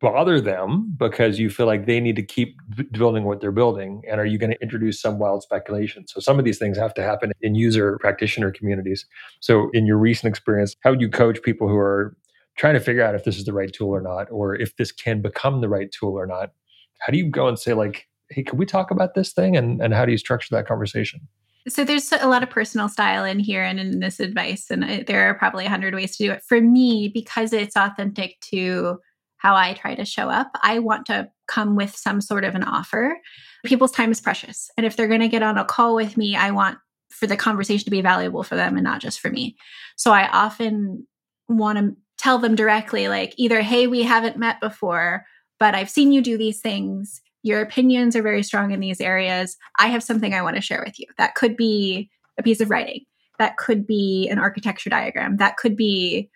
bother 0.00 0.40
them 0.40 0.94
because 0.98 1.38
you 1.38 1.48
feel 1.48 1.66
like 1.66 1.86
they 1.86 2.00
need 2.00 2.16
to 2.16 2.22
keep 2.22 2.60
building 2.92 3.24
what 3.24 3.40
they're 3.40 3.52
building 3.52 4.02
and 4.08 4.20
are 4.20 4.26
you 4.26 4.38
going 4.38 4.50
to 4.50 4.60
introduce 4.62 5.00
some 5.00 5.18
wild 5.18 5.42
speculation? 5.42 6.06
So 6.06 6.20
some 6.20 6.38
of 6.38 6.44
these 6.44 6.58
things 6.58 6.76
have 6.76 6.92
to 6.94 7.02
happen 7.02 7.32
in 7.40 7.54
user 7.54 7.98
practitioner 7.98 8.50
communities. 8.50 9.06
So 9.40 9.70
in 9.72 9.86
your 9.86 9.96
recent 9.96 10.30
experience 10.30 10.76
how 10.80 10.90
would 10.90 11.00
you 11.00 11.08
coach 11.08 11.42
people 11.42 11.68
who 11.68 11.76
are 11.76 12.16
trying 12.56 12.74
to 12.74 12.80
figure 12.80 13.02
out 13.02 13.14
if 13.14 13.24
this 13.24 13.38
is 13.38 13.44
the 13.44 13.52
right 13.52 13.72
tool 13.72 13.88
or 13.88 14.00
not 14.00 14.30
or 14.30 14.54
if 14.54 14.76
this 14.76 14.92
can 14.92 15.22
become 15.22 15.60
the 15.60 15.68
right 15.68 15.90
tool 15.90 16.12
or 16.12 16.26
not? 16.26 16.52
How 17.00 17.10
do 17.10 17.18
you 17.18 17.30
go 17.30 17.48
and 17.48 17.58
say 17.58 17.72
like 17.72 18.06
hey 18.30 18.42
can 18.42 18.58
we 18.58 18.66
talk 18.66 18.90
about 18.90 19.14
this 19.14 19.32
thing? 19.32 19.56
And, 19.56 19.80
and 19.80 19.94
how 19.94 20.04
do 20.04 20.12
you 20.12 20.18
structure 20.18 20.54
that 20.54 20.66
conversation? 20.66 21.20
So 21.68 21.84
there's 21.84 22.12
a 22.12 22.28
lot 22.28 22.44
of 22.44 22.50
personal 22.50 22.88
style 22.88 23.24
in 23.24 23.40
here 23.40 23.62
and 23.62 23.80
in 23.80 23.98
this 23.98 24.20
advice, 24.20 24.70
and 24.70 24.84
uh, 24.84 24.98
there 25.04 25.28
are 25.28 25.34
probably 25.34 25.66
a 25.66 25.68
hundred 25.68 25.94
ways 25.94 26.16
to 26.16 26.24
do 26.24 26.30
it. 26.30 26.44
For 26.46 26.60
me, 26.60 27.10
because 27.12 27.52
it's 27.52 27.76
authentic 27.76 28.38
to 28.52 29.00
how 29.46 29.54
I 29.54 29.74
try 29.74 29.94
to 29.94 30.04
show 30.04 30.28
up, 30.28 30.50
I 30.64 30.80
want 30.80 31.06
to 31.06 31.30
come 31.46 31.76
with 31.76 31.94
some 31.94 32.20
sort 32.20 32.42
of 32.42 32.56
an 32.56 32.64
offer. 32.64 33.16
People's 33.64 33.92
time 33.92 34.10
is 34.10 34.20
precious, 34.20 34.70
and 34.76 34.84
if 34.84 34.96
they're 34.96 35.06
going 35.06 35.20
to 35.20 35.28
get 35.28 35.44
on 35.44 35.56
a 35.56 35.64
call 35.64 35.94
with 35.94 36.16
me, 36.16 36.34
I 36.34 36.50
want 36.50 36.78
for 37.10 37.28
the 37.28 37.36
conversation 37.36 37.84
to 37.84 37.90
be 37.90 38.00
valuable 38.00 38.42
for 38.42 38.56
them 38.56 38.76
and 38.76 38.82
not 38.82 39.00
just 39.00 39.20
for 39.20 39.30
me. 39.30 39.56
So 39.96 40.10
I 40.10 40.28
often 40.28 41.06
want 41.48 41.78
to 41.78 41.96
tell 42.18 42.38
them 42.38 42.56
directly, 42.56 43.06
like 43.06 43.34
either, 43.36 43.62
"Hey, 43.62 43.86
we 43.86 44.02
haven't 44.02 44.36
met 44.36 44.60
before, 44.60 45.24
but 45.60 45.76
I've 45.76 45.90
seen 45.90 46.10
you 46.12 46.22
do 46.22 46.36
these 46.36 46.60
things." 46.60 47.20
your 47.46 47.60
opinions 47.60 48.16
are 48.16 48.22
very 48.22 48.42
strong 48.42 48.72
in 48.72 48.80
these 48.80 49.00
areas. 49.00 49.56
I 49.78 49.86
have 49.86 50.02
something 50.02 50.34
I 50.34 50.42
want 50.42 50.56
to 50.56 50.60
share 50.60 50.82
with 50.84 50.98
you. 50.98 51.06
That 51.16 51.36
could 51.36 51.56
be 51.56 52.10
a 52.38 52.42
piece 52.42 52.60
of 52.60 52.70
writing. 52.70 53.04
That 53.38 53.56
could 53.56 53.86
be 53.86 54.28
an 54.28 54.40
architecture 54.40 54.90
diagram. 54.90 55.36
That 55.36 55.56
could 55.56 55.76
be, 55.76 56.28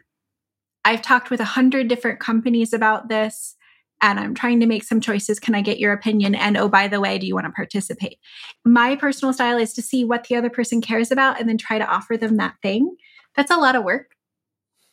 I've 0.84 1.02
talked 1.02 1.30
with 1.30 1.40
a 1.40 1.44
hundred 1.44 1.88
different 1.88 2.20
companies 2.20 2.72
about 2.72 3.08
this 3.08 3.56
and 4.02 4.18
I'm 4.18 4.34
trying 4.34 4.60
to 4.60 4.66
make 4.66 4.82
some 4.82 5.00
choices. 5.00 5.38
Can 5.38 5.54
I 5.54 5.60
get 5.60 5.78
your 5.78 5.92
opinion? 5.92 6.34
And 6.34 6.56
oh, 6.56 6.68
by 6.68 6.88
the 6.88 7.00
way, 7.00 7.18
do 7.18 7.26
you 7.26 7.34
want 7.34 7.46
to 7.46 7.52
participate? 7.52 8.18
My 8.64 8.96
personal 8.96 9.34
style 9.34 9.58
is 9.58 9.74
to 9.74 9.82
see 9.82 10.04
what 10.04 10.24
the 10.24 10.36
other 10.36 10.48
person 10.48 10.80
cares 10.80 11.10
about 11.10 11.38
and 11.38 11.48
then 11.48 11.58
try 11.58 11.78
to 11.78 11.86
offer 11.86 12.16
them 12.16 12.36
that 12.36 12.54
thing. 12.62 12.96
That's 13.36 13.50
a 13.50 13.58
lot 13.58 13.76
of 13.76 13.84
work. 13.84 14.12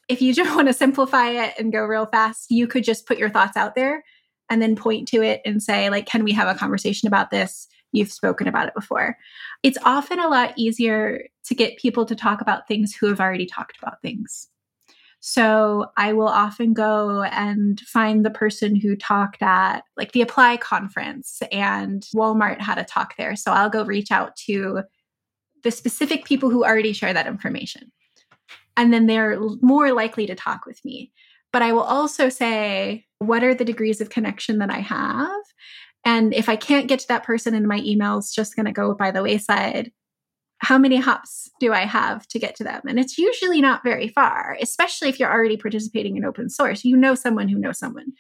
If 0.10 0.22
you 0.22 0.34
just 0.34 0.54
want 0.56 0.68
to 0.68 0.74
simplify 0.74 1.30
it 1.30 1.54
and 1.58 1.72
go 1.72 1.86
real 1.86 2.06
fast, 2.06 2.52
you 2.52 2.68
could 2.68 2.84
just 2.84 3.08
put 3.08 3.18
your 3.18 3.30
thoughts 3.30 3.56
out 3.56 3.76
there 3.76 4.04
and 4.50 4.62
then 4.62 4.76
point 4.76 5.08
to 5.10 5.22
it 5.22 5.42
and 5.46 5.62
say 5.62 5.90
like 5.90 6.06
can 6.06 6.24
we 6.24 6.32
have 6.32 6.48
a 6.48 6.58
conversation 6.58 7.08
about 7.08 7.32
this 7.32 7.68
you've 7.92 8.12
spoken 8.12 8.48
about 8.48 8.68
it 8.68 8.74
before 8.74 9.18
it's 9.64 9.78
often 9.84 10.20
a 10.20 10.28
lot 10.28 10.54
easier 10.58 11.24
to 11.46 11.56
get 11.56 11.78
people 11.78 12.06
to 12.06 12.16
talk 12.16 12.42
about 12.42 12.68
things 12.68 12.96
who 12.96 13.08
have 13.08 13.20
already 13.20 13.46
talked 13.46 13.78
about 13.82 14.02
things 14.02 14.48
so 15.20 15.88
i 15.98 16.14
will 16.14 16.28
often 16.28 16.74
go 16.74 17.24
and 17.24 17.80
find 17.82 18.26
the 18.26 18.30
person 18.30 18.76
who 18.76 18.96
talked 18.96 19.42
at 19.42 19.84
like 19.98 20.12
the 20.12 20.22
apply 20.22 20.58
conference 20.58 21.42
and 21.52 22.04
walmart 22.16 22.62
had 22.62 22.78
a 22.78 22.84
talk 22.84 23.16
there. 23.18 23.36
So 23.36 23.52
i'll 23.52 23.70
go 23.70 23.84
reach 23.84 24.12
out 24.12 24.36
to 24.48 24.84
the 25.64 25.72
specific 25.72 26.26
people 26.26 26.50
who 26.50 26.64
already 26.64 26.94
share 26.94 27.14
that 27.14 27.28
information. 27.28 27.92
And 28.76 28.94
then 28.94 29.08
they're 29.08 29.40
more 29.62 29.92
likely 29.92 30.28
to 30.28 30.36
talk 30.36 30.66
with 30.66 30.80
me. 30.86 31.12
But 31.52 31.62
I 31.62 31.74
will 31.74 31.82
also 31.82 32.30
say, 32.30 33.06
what 33.20 33.44
are 33.44 33.56
the 33.56 33.66
degrees 33.66 34.00
of 34.00 34.10
connection 34.10 34.60
that 34.60 34.70
I 34.70 34.80
have? 34.80 35.42
And 36.06 36.34
if 36.34 36.48
I 36.48 36.56
can't 36.56 36.88
get 36.88 37.00
to 37.00 37.08
that 37.10 37.24
person 37.24 37.54
and 37.54 37.68
my 37.68 37.80
email's 37.80 38.32
just 38.32 38.56
going 38.56 38.68
to 38.68 38.72
go 38.72 38.94
by 38.94 39.12
the 39.12 39.24
wayside, 39.24 39.92
how 40.60 40.78
many 40.78 40.98
hops 40.98 41.50
do 41.60 41.74
I 41.74 41.82
have 41.82 42.28
to 42.30 42.40
get 42.40 42.56
to 42.56 42.64
them? 42.64 42.82
And 42.88 43.00
it's 43.00 43.18
usually 43.18 43.62
not 43.62 43.84
very 43.84 44.08
far, 44.08 44.58
especially 44.62 45.10
if 45.10 45.20
you're 45.20 45.32
already 45.32 45.58
participating 45.58 46.18
in 46.18 46.26
open 46.26 46.50
source. 46.50 46.84
You 46.84 46.98
know 46.98 47.16
someone 47.16 47.48
who 47.48 47.60
knows 47.60 47.78
someone. 47.78 48.14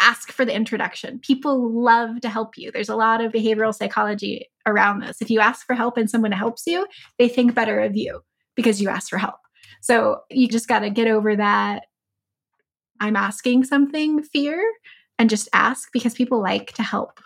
Ask 0.00 0.30
for 0.30 0.44
the 0.44 0.54
introduction. 0.54 1.18
People 1.20 1.72
love 1.72 2.20
to 2.20 2.28
help 2.28 2.58
you. 2.58 2.70
There's 2.70 2.90
a 2.90 2.96
lot 2.96 3.24
of 3.24 3.32
behavioral 3.32 3.74
psychology 3.74 4.50
around 4.66 5.00
this. 5.00 5.22
If 5.22 5.30
you 5.30 5.40
ask 5.40 5.64
for 5.66 5.74
help 5.74 5.96
and 5.96 6.10
someone 6.10 6.32
helps 6.32 6.66
you, 6.66 6.86
they 7.18 7.28
think 7.28 7.54
better 7.54 7.80
of 7.80 7.96
you 7.96 8.20
because 8.54 8.80
you 8.80 8.90
asked 8.90 9.08
for 9.08 9.18
help. 9.18 9.36
So 9.80 10.20
you 10.30 10.48
just 10.48 10.68
got 10.68 10.80
to 10.80 10.90
get 10.90 11.08
over 11.08 11.36
that 11.36 11.84
I'm 13.00 13.16
asking 13.16 13.64
something 13.64 14.22
fear 14.22 14.62
and 15.18 15.30
just 15.30 15.48
ask 15.52 15.90
because 15.92 16.14
people 16.14 16.40
like 16.40 16.72
to 16.74 16.82
help. 16.82 17.20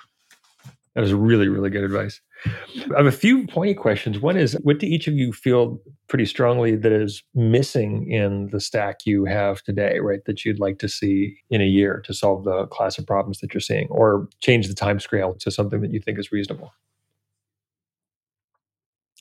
That 0.95 1.03
was 1.03 1.15
really, 1.15 1.49
really 1.49 1.71
good 1.71 1.85
advice. 1.85 2.21
I 2.45 2.97
have 2.97 3.07
a 3.07 3.13
few 3.13 3.47
pointy 3.47 3.75
questions. 3.75 4.19
One 4.19 4.37
is 4.37 4.59
what 4.63 4.81
do 4.81 4.87
each 4.87 5.07
of 5.07 5.15
you 5.15 5.33
feel 5.33 5.81
pretty 6.09 6.27
strongly 6.27 6.75
that 6.75 6.91
is 6.91 7.23
missing 7.33 8.11
in 8.11 8.49
the 8.49 8.59
stack 8.59 9.07
you 9.07 9.25
have 9.25 9.63
today, 9.63 10.01
right? 10.01 10.25
That 10.25 10.45
you'd 10.45 10.59
like 10.59 10.79
to 10.81 10.89
see 10.89 11.37
in 11.49 11.61
a 11.61 11.67
year 11.67 12.03
to 12.07 12.13
solve 12.13 12.43
the 12.43 12.67
class 12.67 12.99
of 12.99 13.07
problems 13.07 13.39
that 13.39 13.55
you're 13.55 13.61
seeing 13.61 13.87
or 13.89 14.29
change 14.41 14.67
the 14.67 14.75
time 14.75 14.99
scale 14.99 15.35
to 15.35 15.51
something 15.51 15.81
that 15.81 15.93
you 15.93 16.01
think 16.01 16.19
is 16.19 16.33
reasonable? 16.33 16.73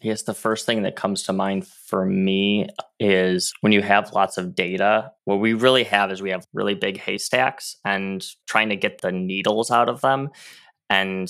Yes, 0.01 0.23
the 0.23 0.33
first 0.33 0.65
thing 0.65 0.83
that 0.83 0.95
comes 0.95 1.23
to 1.23 1.33
mind 1.33 1.67
for 1.67 2.05
me 2.05 2.67
is 2.99 3.53
when 3.59 3.73
you 3.73 3.81
have 3.81 4.13
lots 4.13 4.37
of 4.37 4.55
data, 4.55 5.11
what 5.25 5.41
we 5.41 5.53
really 5.53 5.83
have 5.83 6.09
is 6.09 6.21
we 6.21 6.31
have 6.31 6.47
really 6.53 6.73
big 6.73 6.97
haystacks 6.97 7.75
and 7.83 8.25
trying 8.47 8.69
to 8.69 8.77
get 8.77 9.01
the 9.01 9.11
needles 9.11 9.69
out 9.69 9.89
of 9.89 9.99
them. 9.99 10.29
And 10.89 11.29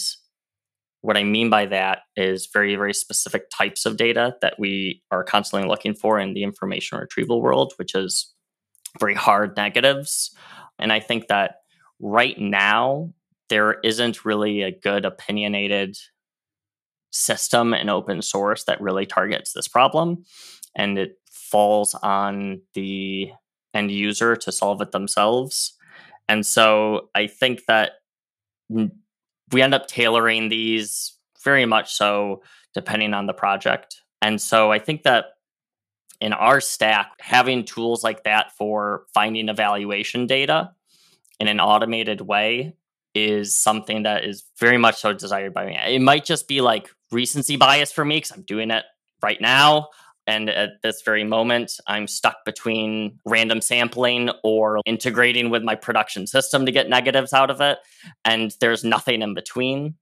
what 1.01 1.17
I 1.17 1.23
mean 1.23 1.49
by 1.49 1.65
that 1.67 1.99
is 2.15 2.49
very, 2.51 2.75
very 2.75 2.93
specific 2.93 3.49
types 3.49 3.85
of 3.85 3.97
data 3.97 4.35
that 4.41 4.59
we 4.59 5.01
are 5.11 5.23
constantly 5.23 5.67
looking 5.67 5.93
for 5.93 6.19
in 6.19 6.33
the 6.33 6.43
information 6.43 6.97
retrieval 6.97 7.41
world, 7.41 7.73
which 7.77 7.95
is 7.95 8.33
very 8.99 9.13
hard 9.13 9.55
negatives. 9.55 10.35
And 10.77 10.91
I 10.91 10.99
think 10.99 11.27
that 11.27 11.55
right 11.99 12.37
now, 12.37 13.13
there 13.49 13.79
isn't 13.83 14.25
really 14.25 14.61
a 14.61 14.71
good 14.71 15.05
opinionated 15.05 15.97
system 17.11 17.73
in 17.73 17.89
open 17.89 18.21
source 18.21 18.63
that 18.65 18.81
really 18.81 19.05
targets 19.05 19.53
this 19.53 19.67
problem 19.67 20.23
and 20.75 20.97
it 20.97 21.17
falls 21.31 21.95
on 21.95 22.61
the 22.75 23.31
end 23.73 23.91
user 23.91 24.35
to 24.35 24.51
solve 24.51 24.81
it 24.81 24.91
themselves 24.91 25.75
and 26.27 26.45
so 26.45 27.09
i 27.15 27.25
think 27.25 27.61
that 27.67 27.93
we 29.51 29.61
end 29.61 29.73
up 29.73 29.87
tailoring 29.87 30.49
these 30.49 31.13
very 31.43 31.65
much 31.65 31.93
so 31.93 32.41
depending 32.73 33.13
on 33.13 33.25
the 33.25 33.33
project 33.33 34.01
and 34.21 34.41
so 34.41 34.71
i 34.71 34.79
think 34.79 35.03
that 35.03 35.25
in 36.21 36.33
our 36.33 36.59
stack 36.59 37.11
having 37.19 37.63
tools 37.63 38.03
like 38.03 38.23
that 38.23 38.51
for 38.57 39.05
finding 39.13 39.49
evaluation 39.49 40.27
data 40.27 40.71
in 41.39 41.47
an 41.47 41.59
automated 41.59 42.21
way 42.21 42.75
is 43.15 43.55
something 43.55 44.03
that 44.03 44.23
is 44.23 44.43
very 44.57 44.77
much 44.77 44.99
so 44.99 45.13
desired 45.13 45.53
by 45.53 45.65
me. 45.65 45.77
It 45.87 46.01
might 46.01 46.25
just 46.25 46.47
be 46.47 46.61
like 46.61 46.89
recency 47.11 47.55
bias 47.55 47.91
for 47.91 48.05
me 48.05 48.17
because 48.17 48.31
I'm 48.31 48.43
doing 48.43 48.71
it 48.71 48.85
right 49.21 49.39
now. 49.41 49.89
And 50.29 50.47
at 50.47 50.83
this 50.83 51.01
very 51.01 51.23
moment, 51.23 51.79
I'm 51.87 52.05
stuck 52.05 52.45
between 52.45 53.19
random 53.25 53.61
sampling 53.61 54.29
or 54.43 54.79
integrating 54.85 55.49
with 55.49 55.63
my 55.63 55.73
production 55.73 56.27
system 56.27 56.67
to 56.67 56.71
get 56.71 56.87
negatives 56.87 57.33
out 57.33 57.49
of 57.49 57.61
it. 57.61 57.79
And 58.23 58.53
there's 58.61 58.83
nothing 58.83 59.23
in 59.23 59.33
between. 59.33 59.95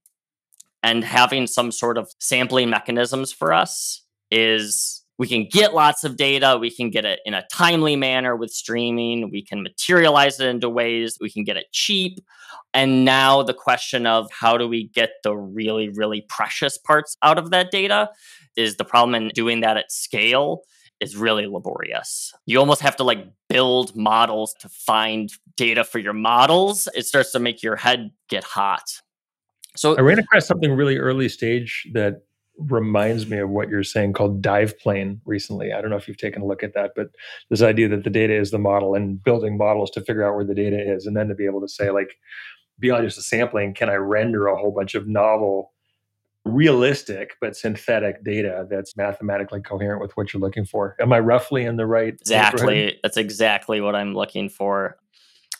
And 0.82 1.02
having 1.02 1.46
some 1.46 1.72
sort 1.72 1.96
of 1.96 2.10
sampling 2.20 2.68
mechanisms 2.68 3.32
for 3.32 3.54
us 3.54 4.02
is 4.30 5.02
we 5.16 5.26
can 5.26 5.48
get 5.50 5.72
lots 5.72 6.04
of 6.04 6.18
data. 6.18 6.58
We 6.60 6.70
can 6.70 6.90
get 6.90 7.06
it 7.06 7.20
in 7.24 7.32
a 7.32 7.46
timely 7.50 7.96
manner 7.96 8.36
with 8.36 8.50
streaming. 8.50 9.30
We 9.30 9.42
can 9.42 9.62
materialize 9.62 10.38
it 10.40 10.46
into 10.46 10.68
ways. 10.68 11.16
We 11.22 11.30
can 11.30 11.42
get 11.42 11.56
it 11.56 11.72
cheap. 11.72 12.20
And 12.74 13.06
now 13.06 13.42
the 13.42 13.54
question 13.54 14.06
of 14.06 14.30
how 14.30 14.58
do 14.58 14.68
we 14.68 14.88
get 14.88 15.10
the 15.24 15.34
really, 15.34 15.88
really 15.88 16.20
precious 16.28 16.76
parts 16.76 17.16
out 17.22 17.38
of 17.38 17.50
that 17.50 17.70
data 17.70 18.10
is 18.58 18.76
the 18.76 18.84
problem 18.84 19.14
in 19.14 19.28
doing 19.28 19.60
that 19.60 19.76
at 19.76 19.90
scale 19.90 20.62
is 21.00 21.16
really 21.16 21.46
laborious. 21.46 22.34
You 22.44 22.58
almost 22.58 22.80
have 22.80 22.96
to 22.96 23.04
like 23.04 23.24
build 23.48 23.94
models 23.94 24.52
to 24.60 24.68
find 24.68 25.30
data 25.56 25.84
for 25.84 26.00
your 26.00 26.12
models. 26.12 26.88
It 26.94 27.06
starts 27.06 27.30
to 27.32 27.38
make 27.38 27.62
your 27.62 27.76
head 27.76 28.10
get 28.28 28.42
hot. 28.42 29.00
So 29.76 29.96
I 29.96 30.00
ran 30.00 30.18
across 30.18 30.46
something 30.46 30.72
really 30.72 30.98
early 30.98 31.28
stage 31.28 31.86
that 31.94 32.22
reminds 32.58 33.28
me 33.28 33.38
of 33.38 33.48
what 33.48 33.68
you're 33.68 33.84
saying 33.84 34.12
called 34.12 34.42
Diveplane 34.42 35.20
recently. 35.24 35.72
I 35.72 35.80
don't 35.80 35.90
know 35.90 35.96
if 35.96 36.08
you've 36.08 36.16
taken 36.16 36.42
a 36.42 36.46
look 36.46 36.64
at 36.64 36.74
that, 36.74 36.90
but 36.96 37.10
this 37.48 37.62
idea 37.62 37.86
that 37.90 38.02
the 38.02 38.10
data 38.10 38.34
is 38.34 38.50
the 38.50 38.58
model 38.58 38.96
and 38.96 39.22
building 39.22 39.56
models 39.56 39.92
to 39.92 40.00
figure 40.00 40.26
out 40.26 40.34
where 40.34 40.44
the 40.44 40.56
data 40.56 40.76
is, 40.92 41.06
and 41.06 41.16
then 41.16 41.28
to 41.28 41.36
be 41.36 41.46
able 41.46 41.60
to 41.60 41.68
say, 41.68 41.90
like, 41.90 42.16
beyond 42.80 43.04
just 43.04 43.18
a 43.18 43.22
sampling, 43.22 43.74
can 43.74 43.88
I 43.88 43.94
render 43.94 44.48
a 44.48 44.58
whole 44.58 44.72
bunch 44.72 44.96
of 44.96 45.06
novel 45.06 45.72
realistic 46.44 47.36
but 47.40 47.56
synthetic 47.56 48.24
data 48.24 48.66
that's 48.70 48.96
mathematically 48.96 49.60
coherent 49.60 50.00
with 50.00 50.16
what 50.16 50.32
you're 50.32 50.40
looking 50.40 50.64
for. 50.64 50.96
Am 51.00 51.12
I 51.12 51.20
roughly 51.20 51.64
in 51.64 51.76
the 51.76 51.86
right? 51.86 52.14
Exactly. 52.14 52.98
That's 53.02 53.16
exactly 53.16 53.80
what 53.80 53.94
I'm 53.94 54.14
looking 54.14 54.48
for. 54.48 54.96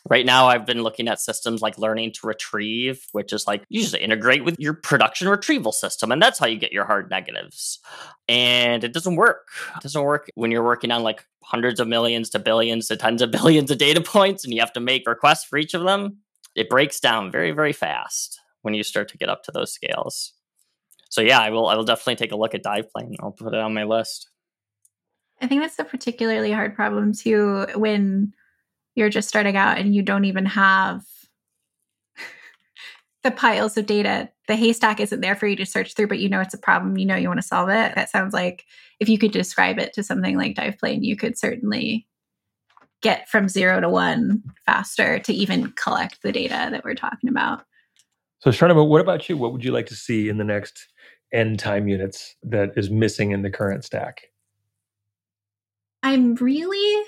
Right 0.09 0.25
now, 0.25 0.47
I've 0.47 0.65
been 0.65 0.81
looking 0.81 1.09
at 1.09 1.19
systems 1.19 1.61
like 1.61 1.77
learning 1.77 2.13
to 2.13 2.27
retrieve, 2.27 3.05
which 3.11 3.33
is 3.33 3.45
like 3.45 3.63
you 3.67 3.81
just 3.81 3.95
integrate 3.95 4.45
with 4.45 4.55
your 4.57 4.73
production 4.73 5.27
retrieval 5.27 5.73
system, 5.73 6.11
and 6.11 6.21
that's 6.21 6.39
how 6.39 6.47
you 6.47 6.57
get 6.57 6.71
your 6.71 6.85
hard 6.85 7.09
negatives. 7.09 7.79
And 8.27 8.83
it 8.83 8.93
doesn't 8.93 9.17
work. 9.17 9.47
It 9.75 9.83
doesn't 9.83 10.01
work 10.01 10.29
when 10.35 10.51
you're 10.51 10.63
working 10.63 10.91
on 10.91 11.03
like 11.03 11.25
hundreds 11.43 11.81
of 11.81 11.87
millions 11.87 12.29
to 12.29 12.39
billions 12.39 12.87
to 12.87 12.95
tens 12.95 13.21
of 13.21 13.31
billions 13.31 13.71
of 13.71 13.77
data 13.77 14.01
points, 14.01 14.45
and 14.45 14.53
you 14.53 14.61
have 14.61 14.73
to 14.73 14.79
make 14.79 15.05
requests 15.05 15.43
for 15.43 15.57
each 15.57 15.73
of 15.73 15.83
them. 15.83 16.19
It 16.55 16.69
breaks 16.69 16.99
down 16.99 17.29
very, 17.29 17.51
very 17.51 17.73
fast 17.73 18.39
when 18.61 18.73
you 18.73 18.83
start 18.83 19.09
to 19.09 19.17
get 19.17 19.29
up 19.29 19.43
to 19.43 19.51
those 19.51 19.73
scales. 19.73 20.33
So 21.09 21.21
yeah, 21.21 21.39
I 21.39 21.49
will. 21.49 21.67
I 21.67 21.75
will 21.75 21.83
definitely 21.83 22.15
take 22.15 22.31
a 22.31 22.35
look 22.37 22.55
at 22.55 22.63
Diveplane. 22.63 23.15
I'll 23.19 23.31
put 23.31 23.53
it 23.53 23.59
on 23.59 23.73
my 23.73 23.83
list. 23.83 24.29
I 25.41 25.47
think 25.47 25.61
that's 25.61 25.79
a 25.79 25.83
particularly 25.83 26.51
hard 26.51 26.75
problem 26.75 27.13
too 27.13 27.65
when 27.75 28.33
you're 28.95 29.09
just 29.09 29.29
starting 29.29 29.55
out 29.55 29.77
and 29.77 29.95
you 29.95 30.01
don't 30.01 30.25
even 30.25 30.45
have 30.45 31.03
the 33.23 33.31
piles 33.31 33.77
of 33.77 33.85
data. 33.85 34.29
The 34.47 34.55
haystack 34.55 34.99
isn't 34.99 35.21
there 35.21 35.35
for 35.35 35.47
you 35.47 35.55
to 35.55 35.65
search 35.65 35.95
through, 35.95 36.07
but 36.07 36.19
you 36.19 36.29
know 36.29 36.41
it's 36.41 36.53
a 36.53 36.59
problem. 36.59 36.97
You 36.97 37.05
know 37.05 37.15
you 37.15 37.27
want 37.27 37.41
to 37.41 37.47
solve 37.47 37.69
it. 37.69 37.95
That 37.95 38.09
sounds 38.09 38.33
like 38.33 38.65
if 38.99 39.09
you 39.09 39.17
could 39.17 39.31
describe 39.31 39.79
it 39.79 39.93
to 39.93 40.03
something 40.03 40.37
like 40.37 40.55
Diveplane, 40.55 41.03
you 41.03 41.15
could 41.15 41.37
certainly 41.37 42.05
get 43.01 43.29
from 43.29 43.47
zero 43.47 43.79
to 43.79 43.89
one 43.89 44.43
faster 44.65 45.19
to 45.19 45.33
even 45.33 45.71
collect 45.71 46.21
the 46.21 46.33
data 46.33 46.67
that 46.71 46.83
we're 46.83 46.95
talking 46.95 47.29
about. 47.29 47.63
So, 48.39 48.51
Charna, 48.51 48.87
what 48.87 49.01
about 49.01 49.27
you? 49.27 49.37
What 49.37 49.51
would 49.53 49.63
you 49.63 49.71
like 49.71 49.85
to 49.87 49.95
see 49.95 50.29
in 50.29 50.37
the 50.37 50.43
next 50.43 50.87
n 51.31 51.57
time 51.57 51.87
units 51.87 52.35
that 52.43 52.71
is 52.75 52.89
missing 52.89 53.31
in 53.31 53.41
the 53.41 53.51
current 53.51 53.83
stack? 53.83 54.23
I'm 56.03 56.35
really 56.35 57.05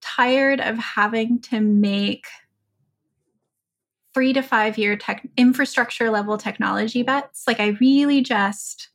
tired 0.00 0.60
of 0.60 0.78
having 0.78 1.40
to 1.40 1.60
make 1.60 2.26
three 4.12 4.32
to 4.32 4.42
five 4.42 4.78
year 4.78 4.96
tech 4.96 5.26
infrastructure 5.36 6.10
level 6.10 6.38
technology 6.38 7.02
bets. 7.02 7.44
Like 7.46 7.60
I 7.60 7.76
really 7.80 8.22
just 8.22 8.88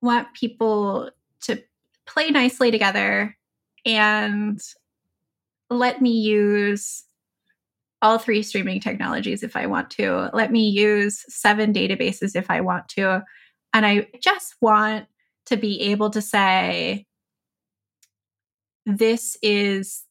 want 0.00 0.32
people 0.34 1.10
to 1.42 1.62
play 2.06 2.30
nicely 2.30 2.70
together 2.70 3.36
and 3.84 4.60
let 5.70 6.00
me 6.00 6.10
use 6.10 7.04
all 8.02 8.18
three 8.18 8.42
streaming 8.42 8.80
technologies 8.80 9.42
if 9.42 9.56
I 9.56 9.66
want 9.66 9.88
to. 9.90 10.28
Let 10.34 10.50
me 10.50 10.68
use 10.68 11.24
seven 11.28 11.72
databases 11.72 12.34
if 12.34 12.50
I 12.50 12.60
want 12.60 12.88
to. 12.90 13.22
And 13.72 13.86
I 13.86 14.08
just 14.20 14.56
want 14.60 15.06
to 15.46 15.56
be 15.56 15.80
able 15.82 16.10
to 16.10 16.20
say, 16.20 17.06
this 18.84 19.36
is, 19.40 20.04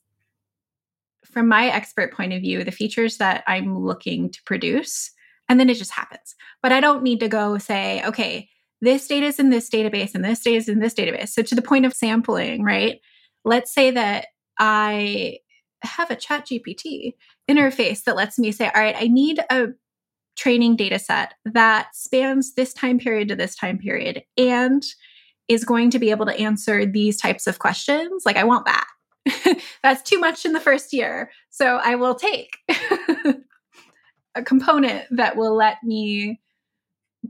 from 1.25 1.49
my 1.49 1.67
expert 1.67 2.13
point 2.13 2.33
of 2.33 2.41
view, 2.41 2.63
the 2.63 2.71
features 2.71 3.17
that 3.17 3.43
I'm 3.45 3.77
looking 3.77 4.31
to 4.31 4.39
produce. 4.45 5.11
And 5.49 5.59
then 5.59 5.69
it 5.69 5.77
just 5.77 5.91
happens. 5.91 6.35
But 6.63 6.71
I 6.71 6.79
don't 6.79 7.03
need 7.03 7.19
to 7.19 7.27
go 7.27 7.57
say, 7.57 8.01
okay, 8.05 8.49
this 8.81 9.05
data 9.07 9.27
is 9.27 9.37
in 9.37 9.49
this 9.49 9.69
database 9.69 10.15
and 10.15 10.23
this 10.23 10.39
data 10.39 10.57
is 10.57 10.69
in 10.69 10.79
this 10.79 10.93
database. 10.93 11.29
So, 11.29 11.43
to 11.43 11.55
the 11.55 11.61
point 11.61 11.85
of 11.85 11.93
sampling, 11.93 12.63
right? 12.63 12.99
Let's 13.43 13.73
say 13.73 13.91
that 13.91 14.27
I 14.57 15.39
have 15.83 16.11
a 16.11 16.15
chat 16.15 16.47
GPT 16.47 17.13
interface 17.49 18.03
that 18.03 18.15
lets 18.15 18.37
me 18.37 18.51
say, 18.51 18.65
all 18.65 18.81
right, 18.81 18.95
I 18.97 19.07
need 19.07 19.39
a 19.49 19.67
training 20.35 20.75
data 20.75 20.99
set 20.99 21.33
that 21.45 21.89
spans 21.93 22.53
this 22.55 22.73
time 22.73 22.99
period 22.99 23.27
to 23.27 23.35
this 23.35 23.55
time 23.55 23.77
period 23.77 24.23
and 24.37 24.83
is 25.47 25.65
going 25.65 25.89
to 25.91 25.99
be 25.99 26.11
able 26.11 26.25
to 26.25 26.39
answer 26.39 26.85
these 26.85 27.17
types 27.17 27.47
of 27.47 27.59
questions. 27.59 28.23
Like, 28.25 28.37
I 28.37 28.43
want 28.43 28.65
that. 28.65 29.59
That's 29.83 30.01
too 30.01 30.19
much 30.19 30.45
in 30.45 30.53
the 30.53 30.59
first 30.59 30.93
year. 30.93 31.31
So 31.49 31.79
I 31.83 31.95
will 31.95 32.15
take 32.15 32.57
a 34.35 34.43
component 34.43 35.05
that 35.11 35.35
will 35.35 35.55
let 35.55 35.83
me 35.83 36.39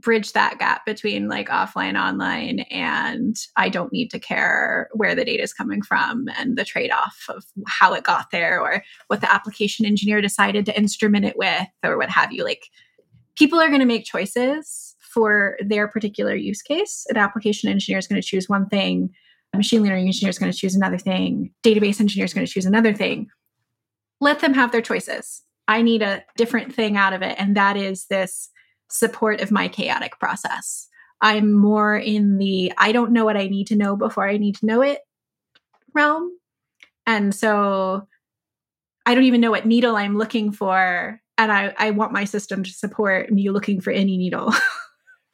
bridge 0.01 0.33
that 0.33 0.57
gap 0.59 0.85
between 0.85 1.27
like 1.27 1.49
offline 1.49 1.99
online 1.99 2.59
and 2.71 3.35
i 3.55 3.69
don't 3.69 3.93
need 3.93 4.09
to 4.09 4.19
care 4.19 4.89
where 4.93 5.15
the 5.15 5.25
data 5.25 5.43
is 5.43 5.53
coming 5.53 5.81
from 5.81 6.27
and 6.37 6.57
the 6.57 6.65
trade-off 6.65 7.25
of 7.29 7.43
how 7.67 7.93
it 7.93 8.03
got 8.03 8.31
there 8.31 8.59
or 8.59 8.83
what 9.07 9.21
the 9.21 9.31
application 9.31 9.85
engineer 9.85 10.21
decided 10.21 10.65
to 10.65 10.77
instrument 10.77 11.25
it 11.25 11.37
with 11.37 11.67
or 11.83 11.97
what 11.97 12.09
have 12.09 12.31
you. 12.31 12.43
Like 12.43 12.67
people 13.35 13.59
are 13.59 13.67
going 13.67 13.79
to 13.79 13.85
make 13.85 14.05
choices 14.05 14.95
for 15.13 15.57
their 15.65 15.87
particular 15.87 16.35
use 16.35 16.61
case. 16.61 17.05
An 17.09 17.17
application 17.17 17.69
engineer 17.69 17.99
is 17.99 18.07
going 18.07 18.21
to 18.21 18.27
choose 18.27 18.47
one 18.47 18.67
thing 18.67 19.09
a 19.53 19.57
machine 19.57 19.83
learning 19.83 20.07
engineer 20.07 20.29
is 20.29 20.39
going 20.39 20.51
to 20.51 20.57
choose 20.57 20.75
another 20.75 20.97
thing 20.97 21.53
database 21.61 21.99
engineer 21.99 22.23
is 22.23 22.33
going 22.33 22.45
to 22.45 22.51
choose 22.51 22.65
another 22.65 22.93
thing. 22.93 23.27
Let 24.21 24.39
them 24.39 24.53
have 24.53 24.71
their 24.71 24.81
choices. 24.81 25.41
I 25.67 25.81
need 25.81 26.01
a 26.01 26.23
different 26.37 26.73
thing 26.73 26.95
out 26.95 27.13
of 27.13 27.21
it 27.21 27.35
and 27.37 27.55
that 27.57 27.75
is 27.75 28.05
this 28.05 28.49
support 28.91 29.41
of 29.41 29.51
my 29.51 29.67
chaotic 29.67 30.19
process. 30.19 30.87
I'm 31.21 31.53
more 31.53 31.95
in 31.95 32.37
the 32.37 32.73
I 32.77 32.91
don't 32.91 33.11
know 33.11 33.25
what 33.25 33.37
I 33.37 33.47
need 33.47 33.67
to 33.67 33.75
know 33.75 33.95
before 33.95 34.27
I 34.27 34.37
need 34.37 34.55
to 34.57 34.65
know 34.65 34.81
it 34.81 34.99
realm. 35.93 36.31
And 37.05 37.33
so 37.33 38.07
I 39.05 39.15
don't 39.15 39.23
even 39.23 39.41
know 39.41 39.51
what 39.51 39.65
needle 39.65 39.95
I'm 39.95 40.17
looking 40.17 40.51
for. 40.51 41.19
And 41.37 41.51
I, 41.51 41.73
I 41.77 41.91
want 41.91 42.11
my 42.11 42.23
system 42.23 42.63
to 42.63 42.71
support 42.71 43.31
me 43.31 43.49
looking 43.49 43.81
for 43.81 43.91
any 43.91 44.17
needle. 44.17 44.53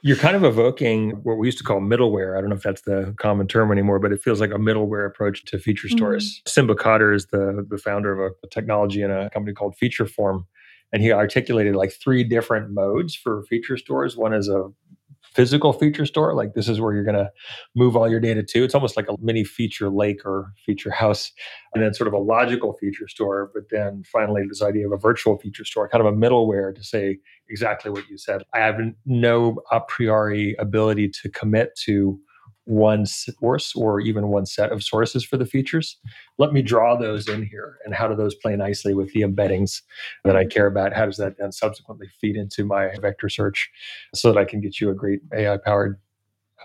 You're 0.04 0.16
kind 0.16 0.36
of 0.36 0.44
evoking 0.44 1.12
what 1.24 1.38
we 1.38 1.48
used 1.48 1.58
to 1.58 1.64
call 1.64 1.82
middleware. 1.82 2.38
I 2.38 2.42
don't 2.42 2.50
know 2.50 2.56
if 2.56 2.62
that's 2.62 2.82
the 2.82 3.16
common 3.18 3.48
term 3.48 3.72
anymore, 3.72 4.00
but 4.00 4.12
it 4.12 4.22
feels 4.22 4.40
like 4.40 4.52
a 4.52 4.58
middleware 4.58 5.08
approach 5.08 5.44
to 5.46 5.60
feature 5.60 5.90
stores. 5.90 6.36
Mm-hmm. 6.36 6.50
Simba 6.50 6.76
Khadder 6.76 7.14
is 7.14 7.26
the, 7.28 7.66
the 7.68 7.78
founder 7.78 8.14
of 8.14 8.32
a, 8.32 8.36
a 8.46 8.50
technology 8.50 9.02
in 9.02 9.12
a 9.12 9.30
company 9.32 9.54
called 9.54 9.76
Featureform 9.82 10.46
and 10.94 11.02
he 11.02 11.12
articulated 11.12 11.76
like 11.76 11.92
three 11.92 12.24
different 12.24 12.72
modes 12.72 13.16
for 13.16 13.44
feature 13.44 13.78
stores. 13.78 14.16
One 14.16 14.34
is 14.34 14.48
a 14.48 14.70
physical 15.38 15.72
feature 15.72 16.06
store, 16.06 16.34
like 16.34 16.56
this 16.56 16.68
is 16.68 16.82
where 16.82 16.96
you're 16.96 17.04
going 17.04 17.16
to 17.16 17.30
move 17.76 17.96
all 17.96 18.10
your 18.10 18.20
data 18.20 18.42
to. 18.42 18.64
It's 18.64 18.74
almost 18.74 18.98
like 18.98 19.08
a 19.08 19.16
mini 19.22 19.44
feature 19.44 19.88
lake 19.88 20.26
or 20.26 20.52
feature 20.66 20.90
house, 20.90 21.32
and 21.76 21.84
then 21.84 21.94
sort 21.94 22.08
of 22.08 22.14
a 22.16 22.18
logical 22.18 22.74
feature 22.74 23.08
store. 23.08 23.52
But 23.54 23.66
then 23.70 24.04
finally, 24.12 24.42
this 24.48 24.64
idea 24.64 24.88
of 24.88 24.94
a 24.94 24.98
virtual 24.98 25.38
feature 25.38 25.64
store, 25.64 25.88
kind 25.90 26.04
of 26.06 26.12
a 26.12 26.18
middleware 26.18 26.74
to 26.74 26.84
say 26.84 27.20
exactly 27.50 27.92
what 27.92 28.10
you 28.10 28.18
said. 28.18 28.42
I 28.56 28.60
have 28.62 28.80
no 29.06 29.62
a 29.72 29.80
priori 29.80 30.56
ability 30.58 31.10
to 31.22 31.30
commit 31.30 31.76
to 31.86 32.20
one 32.68 33.06
source 33.06 33.74
or 33.76 34.02
even 34.02 34.28
one 34.28 34.46
set 34.46 34.72
of 34.74 34.84
sources 34.84 35.24
for 35.24 35.38
the 35.38 35.46
features. 35.46 35.98
Let 36.38 36.52
me 36.52 36.62
draw 36.62 36.98
those 36.98 37.28
in 37.30 37.46
here. 37.46 37.78
And 37.86 37.96
how 37.96 38.10
do 38.10 38.16
those 38.16 38.36
play 38.36 38.58
nicely 38.58 38.94
with 38.94 39.12
the 39.14 39.22
embeddings 39.22 39.82
that 40.26 40.36
I 40.36 40.46
care 40.46 40.68
about? 40.68 40.94
How 40.94 41.06
does 41.06 41.16
that 41.18 41.38
then 41.38 41.54
subsequently 41.54 42.10
feed 42.20 42.36
into 42.36 42.66
my 42.66 42.90
vector 43.02 43.30
search 43.30 43.70
so 44.14 44.32
that 44.32 44.40
I 44.40 44.44
can 44.44 44.60
get 44.60 44.82
you 44.82 44.90
a 44.90 44.94
great 44.94 45.22
AI 45.34 45.58
powered 45.58 45.98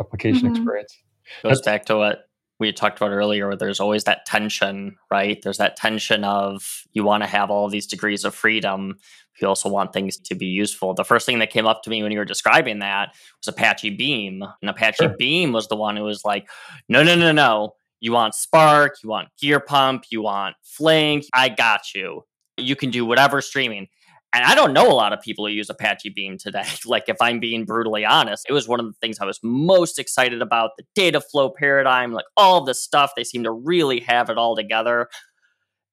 application 0.01 0.49
mm-hmm. 0.49 0.57
experience? 0.57 0.99
Goes 1.45 1.51
That's, 1.51 1.63
back 1.63 1.85
to 1.87 1.97
what 1.97 2.29
we 2.63 2.73
talked 2.73 2.99
about 2.99 3.11
earlier 3.11 3.49
where 3.49 3.57
there's 3.57 3.81
always 3.81 4.05
that 4.05 4.25
tension 4.27 4.97
right? 5.11 5.41
There's 5.43 5.59
that 5.59 5.77
tension 5.77 6.25
of 6.25 6.85
you 6.93 7.05
want 7.05 7.23
to 7.23 7.29
have 7.29 7.51
all 7.51 7.69
these 7.69 7.87
degrees 7.87 8.25
of 8.25 8.35
freedom 8.35 8.97
you 9.41 9.49
also 9.49 9.69
want 9.69 9.93
things 9.93 10.17
to 10.19 10.35
be 10.35 10.47
useful. 10.47 10.95
The 10.95 11.05
first 11.05 11.27
thing 11.27 11.39
that 11.41 11.51
came 11.51 11.67
up 11.67 11.83
to 11.83 11.91
me 11.91 12.03
when 12.03 12.13
you 12.13 12.19
were 12.19 12.25
describing 12.25 12.79
that 12.79 13.15
was 13.41 13.49
apache 13.49 13.91
beam 13.91 14.45
and 14.61 14.71
apache 14.71 15.05
sure. 15.05 15.17
beam 15.19 15.53
was 15.53 15.69
the 15.69 15.77
one 15.77 15.97
who 15.97 16.05
was 16.05 16.25
like 16.25 16.49
no 16.89 17.03
no 17.03 17.17
no 17.17 17.33
no. 17.33 17.75
You 18.01 18.13
want 18.13 18.35
spark 18.35 18.97
you 19.03 19.09
want 19.09 19.29
Gearpump 19.43 20.05
you 20.11 20.23
want 20.23 20.57
flink. 20.63 21.25
I 21.35 21.49
got 21.49 21.95
you. 21.95 22.25
You 22.57 22.77
can 22.77 22.91
do 22.91 23.05
whatever 23.05 23.41
streaming 23.41 23.89
and 24.35 24.45
I 24.45 24.55
don't 24.55 24.73
know 24.73 24.91
a 24.91 24.95
lot 24.95 25.13
of 25.13 25.21
people 25.21 25.47
who 25.47 25.53
use 25.53 25.69
Apache 25.69 26.11
Beam 26.11 26.39
today. 26.39 26.65
like, 26.87 27.05
if 27.09 27.17
I'm 27.21 27.39
being 27.39 27.65
brutally 27.65 28.05
honest, 28.05 28.47
it 28.49 28.53
was 28.53 28.67
one 28.67 28.81
of 28.81 28.87
the 28.87 28.95
things 28.95 29.19
I 29.21 29.27
was 29.27 29.39
most 29.43 29.99
excited 29.99 30.41
about 30.41 30.71
the 30.79 30.85
data 30.95 31.21
flow 31.21 31.51
paradigm, 31.51 32.13
like 32.13 32.25
all 32.37 32.65
this 32.65 32.83
stuff. 32.83 33.13
They 33.15 33.25
seem 33.25 33.43
to 33.45 33.53
really 33.53 34.01
have 34.01 34.31
it 34.31 34.39
all 34.39 34.57
together. 34.57 35.09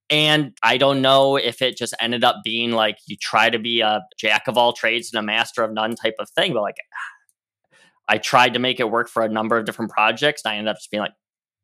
And 0.09 0.57
I 0.63 0.77
don't 0.77 1.01
know 1.01 1.35
if 1.35 1.61
it 1.61 1.77
just 1.77 1.93
ended 1.99 2.23
up 2.23 2.37
being 2.43 2.71
like 2.71 2.97
you 3.05 3.15
try 3.15 3.49
to 3.49 3.59
be 3.59 3.81
a 3.81 4.01
jack 4.17 4.47
of 4.47 4.57
all 4.57 4.73
trades 4.73 5.13
and 5.13 5.19
a 5.19 5.23
master 5.23 5.61
of 5.61 5.71
none 5.71 5.95
type 5.95 6.15
of 6.19 6.29
thing. 6.31 6.53
But 6.53 6.61
like, 6.61 6.77
I 8.07 8.17
tried 8.17 8.53
to 8.53 8.59
make 8.59 8.79
it 8.79 8.89
work 8.89 9.07
for 9.07 9.21
a 9.21 9.29
number 9.29 9.57
of 9.57 9.65
different 9.65 9.91
projects. 9.91 10.41
And 10.43 10.53
I 10.53 10.55
ended 10.55 10.71
up 10.71 10.77
just 10.77 10.89
being 10.89 11.01
like, 11.01 11.11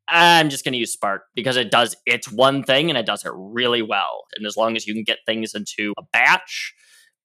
I'm 0.08 0.50
just 0.50 0.64
going 0.64 0.72
to 0.72 0.78
use 0.78 0.92
Spark 0.92 1.22
because 1.34 1.56
it 1.56 1.70
does 1.70 1.96
its 2.06 2.30
one 2.30 2.62
thing 2.62 2.90
and 2.90 2.98
it 2.98 3.06
does 3.06 3.24
it 3.24 3.32
really 3.34 3.82
well. 3.82 4.24
And 4.36 4.46
as 4.46 4.56
long 4.56 4.76
as 4.76 4.86
you 4.86 4.94
can 4.94 5.04
get 5.04 5.18
things 5.26 5.54
into 5.54 5.92
a 5.98 6.02
batch, 6.12 6.74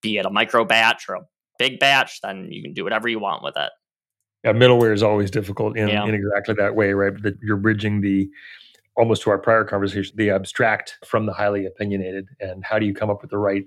be 0.01 0.17
it 0.17 0.25
a 0.25 0.29
micro 0.29 0.65
batch 0.65 1.05
or 1.07 1.15
a 1.15 1.21
big 1.59 1.79
batch, 1.79 2.21
then 2.21 2.47
you 2.51 2.63
can 2.63 2.73
do 2.73 2.83
whatever 2.83 3.07
you 3.07 3.19
want 3.19 3.43
with 3.43 3.55
it. 3.55 3.69
Yeah, 4.43 4.53
middleware 4.53 4.93
is 4.93 5.03
always 5.03 5.29
difficult 5.29 5.77
in, 5.77 5.87
yeah. 5.87 6.05
in 6.05 6.15
exactly 6.15 6.55
that 6.55 6.75
way, 6.75 6.93
right? 6.93 7.13
That 7.21 7.35
you're 7.43 7.57
bridging 7.57 8.01
the 8.01 8.29
almost 8.97 9.21
to 9.23 9.29
our 9.29 9.37
prior 9.37 9.63
conversation, 9.63 10.13
the 10.17 10.31
abstract 10.31 10.97
from 11.05 11.27
the 11.27 11.33
highly 11.33 11.65
opinionated, 11.65 12.27
and 12.39 12.63
how 12.65 12.79
do 12.79 12.85
you 12.85 12.93
come 12.93 13.09
up 13.09 13.21
with 13.21 13.29
the 13.29 13.37
right 13.37 13.63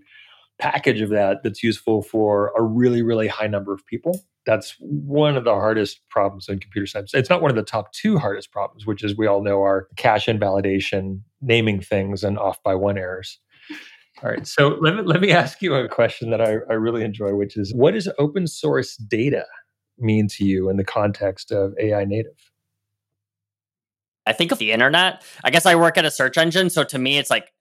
package 0.58 1.00
of 1.00 1.10
that 1.10 1.42
that's 1.42 1.62
useful 1.62 2.02
for 2.02 2.52
a 2.56 2.62
really, 2.62 3.02
really 3.02 3.28
high 3.28 3.46
number 3.46 3.72
of 3.72 3.84
people. 3.86 4.24
That's 4.46 4.76
one 4.78 5.36
of 5.36 5.44
the 5.44 5.54
hardest 5.54 6.00
problems 6.10 6.48
in 6.48 6.58
computer 6.58 6.86
science. 6.86 7.14
It's 7.14 7.30
not 7.30 7.40
one 7.40 7.50
of 7.50 7.56
the 7.56 7.62
top 7.62 7.92
two 7.92 8.18
hardest 8.18 8.52
problems, 8.52 8.86
which 8.86 9.02
is 9.02 9.16
we 9.16 9.26
all 9.26 9.42
know 9.42 9.62
are 9.62 9.88
cache 9.96 10.28
invalidation, 10.28 11.24
naming 11.40 11.80
things, 11.80 12.22
and 12.22 12.38
off 12.38 12.62
by 12.62 12.74
one 12.74 12.98
errors. 12.98 13.38
All 14.22 14.30
right. 14.30 14.46
So 14.46 14.78
let 14.80 14.96
me, 14.96 15.02
let 15.02 15.20
me 15.20 15.32
ask 15.32 15.60
you 15.60 15.74
a 15.74 15.88
question 15.88 16.30
that 16.30 16.40
I, 16.40 16.58
I 16.70 16.74
really 16.74 17.02
enjoy, 17.02 17.34
which 17.34 17.56
is 17.56 17.74
what 17.74 17.94
does 17.94 18.08
open 18.18 18.46
source 18.46 18.96
data 18.96 19.46
mean 19.98 20.28
to 20.28 20.44
you 20.44 20.68
in 20.68 20.76
the 20.76 20.84
context 20.84 21.50
of 21.50 21.74
AI 21.78 22.04
native? 22.04 22.50
I 24.26 24.32
think 24.32 24.52
of 24.52 24.58
the 24.58 24.72
internet. 24.72 25.22
I 25.42 25.50
guess 25.50 25.66
I 25.66 25.74
work 25.74 25.98
at 25.98 26.04
a 26.04 26.10
search 26.10 26.38
engine. 26.38 26.70
So 26.70 26.84
to 26.84 26.98
me, 26.98 27.18
it's 27.18 27.30
like 27.30 27.52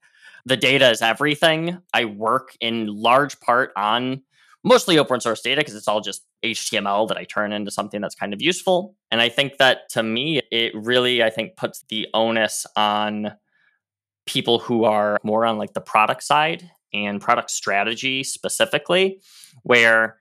the 0.46 0.58
data 0.58 0.90
is 0.90 1.02
everything. 1.02 1.80
I 1.94 2.06
work 2.06 2.56
in 2.60 2.88
large 2.88 3.40
part 3.40 3.72
on 3.76 4.22
mostly 4.64 4.98
open 4.98 5.20
source 5.20 5.42
data 5.42 5.62
because 5.62 5.76
it's 5.76 5.88
all 5.88 6.02
just 6.02 6.26
HTML 6.44 7.08
that 7.10 7.18
I 7.18 7.26
turn 7.26 7.52
into 7.52 7.72
something 7.72 8.02
that's 8.02 8.16
kind 8.16 8.34
of 8.34 8.42
useful. 8.42 8.96
And 9.12 9.22
I 9.22 9.30
think 9.30 9.58
that 9.58 9.90
to 9.90 10.04
me, 10.04 10.42
it 10.52 10.74
really, 10.76 11.22
I 11.22 11.30
think, 11.30 11.58
puts 11.58 11.84
the 11.90 12.08
onus 12.14 12.66
on 12.76 13.34
people 14.26 14.60
who 14.60 14.86
are 14.86 15.20
more 15.24 15.46
on 15.46 15.58
like 15.58 15.74
the 15.74 15.82
product 15.82 16.24
side 16.24 16.70
and 16.94 17.20
product 17.20 17.52
strategy 17.52 18.24
specifically, 18.24 19.22
where 19.64 20.18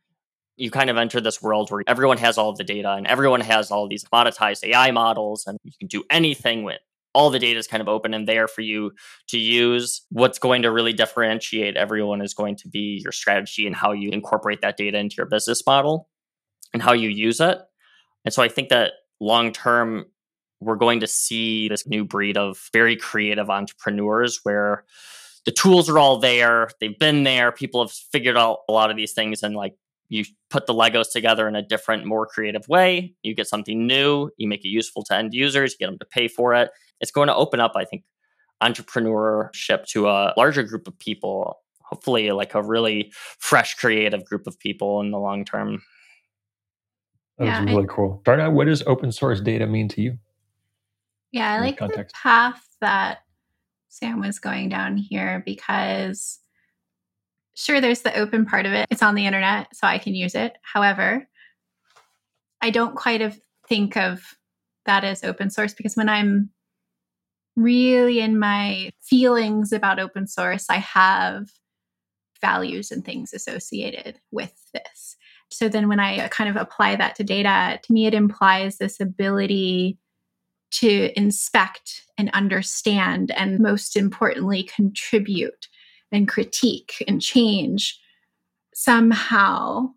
you 0.56 0.70
kind 0.70 0.90
of 0.90 0.96
enter 0.96 1.20
this 1.20 1.40
world 1.42 1.70
where 1.70 1.82
everyone 1.86 2.18
has 2.18 2.36
all 2.36 2.50
of 2.50 2.56
the 2.56 2.64
data 2.64 2.92
and 2.92 3.06
everyone 3.06 3.40
has 3.40 3.70
all 3.70 3.88
these 3.88 4.04
monetized 4.04 4.64
AI 4.64 4.90
models 4.90 5.46
and 5.46 5.58
you 5.64 5.72
can 5.78 5.88
do 5.88 6.04
anything 6.10 6.62
with 6.62 6.80
all 7.14 7.30
the 7.30 7.38
data 7.38 7.58
is 7.58 7.66
kind 7.66 7.80
of 7.80 7.88
open 7.88 8.14
and 8.14 8.28
there 8.28 8.48
for 8.48 8.62
you 8.62 8.92
to 9.28 9.38
use. 9.38 10.02
What's 10.10 10.38
going 10.38 10.62
to 10.62 10.72
really 10.72 10.92
differentiate 10.92 11.76
everyone 11.76 12.22
is 12.22 12.34
going 12.34 12.56
to 12.56 12.68
be 12.68 13.00
your 13.02 13.12
strategy 13.12 13.66
and 13.66 13.76
how 13.76 13.92
you 13.92 14.10
incorporate 14.10 14.60
that 14.62 14.76
data 14.76 14.98
into 14.98 15.16
your 15.16 15.26
business 15.26 15.62
model 15.66 16.08
and 16.72 16.82
how 16.82 16.92
you 16.92 17.08
use 17.08 17.40
it. 17.40 17.58
And 18.24 18.32
so 18.32 18.42
I 18.42 18.48
think 18.48 18.68
that 18.70 18.92
long 19.20 19.52
term, 19.52 20.06
we're 20.60 20.76
going 20.76 21.00
to 21.00 21.08
see 21.08 21.68
this 21.68 21.86
new 21.88 22.04
breed 22.04 22.36
of 22.36 22.68
very 22.72 22.96
creative 22.96 23.50
entrepreneurs 23.50 24.40
where 24.44 24.84
the 25.44 25.50
tools 25.50 25.88
are 25.88 25.98
all 25.98 26.18
there. 26.18 26.68
They've 26.80 26.98
been 26.98 27.24
there. 27.24 27.50
People 27.50 27.82
have 27.82 27.90
figured 27.90 28.36
out 28.36 28.58
a 28.68 28.72
lot 28.72 28.90
of 28.90 28.96
these 28.96 29.12
things 29.12 29.42
and 29.42 29.56
like 29.56 29.74
you 30.08 30.24
put 30.50 30.66
the 30.66 30.74
Legos 30.74 31.10
together 31.10 31.48
in 31.48 31.56
a 31.56 31.62
different, 31.62 32.04
more 32.04 32.26
creative 32.26 32.68
way. 32.68 33.14
You 33.22 33.34
get 33.34 33.48
something 33.48 33.86
new, 33.86 34.30
you 34.36 34.46
make 34.46 34.64
it 34.64 34.68
useful 34.68 35.02
to 35.04 35.16
end 35.16 35.32
users, 35.32 35.72
you 35.72 35.78
get 35.78 35.86
them 35.86 35.98
to 35.98 36.04
pay 36.04 36.28
for 36.28 36.54
it. 36.54 36.70
It's 37.02 37.10
going 37.10 37.28
to 37.28 37.34
open 37.34 37.60
up, 37.60 37.72
I 37.76 37.84
think, 37.84 38.04
entrepreneurship 38.62 39.84
to 39.88 40.08
a 40.08 40.32
larger 40.36 40.62
group 40.62 40.88
of 40.88 40.98
people, 40.98 41.58
hopefully, 41.80 42.30
like 42.30 42.54
a 42.54 42.62
really 42.62 43.12
fresh, 43.38 43.74
creative 43.74 44.24
group 44.24 44.46
of 44.46 44.58
people 44.58 45.00
in 45.00 45.10
the 45.10 45.18
long 45.18 45.44
term. 45.44 45.82
That 47.38 47.46
yeah, 47.46 47.64
really 47.64 47.84
I, 47.84 47.86
cool. 47.86 48.22
Charna, 48.24 48.52
what 48.52 48.66
does 48.66 48.82
open 48.86 49.12
source 49.12 49.40
data 49.40 49.66
mean 49.66 49.88
to 49.88 50.00
you? 50.00 50.18
Yeah, 51.32 51.52
I 51.52 51.60
like 51.60 51.78
the 51.78 52.06
path 52.12 52.62
that 52.80 53.18
Sam 53.88 54.20
was 54.20 54.38
going 54.38 54.68
down 54.68 54.96
here 54.96 55.42
because 55.44 56.38
sure, 57.54 57.80
there's 57.80 58.02
the 58.02 58.18
open 58.18 58.46
part 58.46 58.66
of 58.66 58.72
it. 58.72 58.86
It's 58.90 59.02
on 59.02 59.14
the 59.14 59.26
internet, 59.26 59.74
so 59.74 59.86
I 59.86 59.98
can 59.98 60.14
use 60.14 60.34
it. 60.34 60.56
However, 60.62 61.28
I 62.60 62.70
don't 62.70 62.94
quite 62.94 63.22
of 63.22 63.38
think 63.68 63.96
of 63.96 64.22
that 64.86 65.04
as 65.04 65.24
open 65.24 65.50
source 65.50 65.74
because 65.74 65.96
when 65.96 66.08
I'm 66.08 66.50
really 67.56 68.20
in 68.20 68.38
my 68.38 68.90
feelings 69.02 69.72
about 69.72 70.00
open 70.00 70.26
source, 70.26 70.66
I 70.68 70.78
have 70.78 71.50
values 72.40 72.90
and 72.90 73.04
things 73.04 73.32
associated 73.32 74.18
with 74.30 74.54
this. 74.72 75.16
So 75.50 75.68
then 75.68 75.88
when 75.88 76.00
I 76.00 76.18
uh, 76.18 76.28
kind 76.28 76.48
of 76.48 76.56
apply 76.56 76.96
that 76.96 77.14
to 77.16 77.24
data, 77.24 77.78
to 77.82 77.92
me, 77.92 78.06
it 78.06 78.14
implies 78.14 78.78
this 78.78 79.00
ability 79.00 79.98
to 80.72 81.12
inspect 81.16 82.04
and 82.16 82.30
understand, 82.30 83.30
and 83.32 83.60
most 83.60 83.96
importantly, 83.96 84.62
contribute 84.62 85.68
and 86.10 86.26
critique 86.26 87.04
and 87.06 87.20
change 87.20 88.00
somehow 88.74 89.88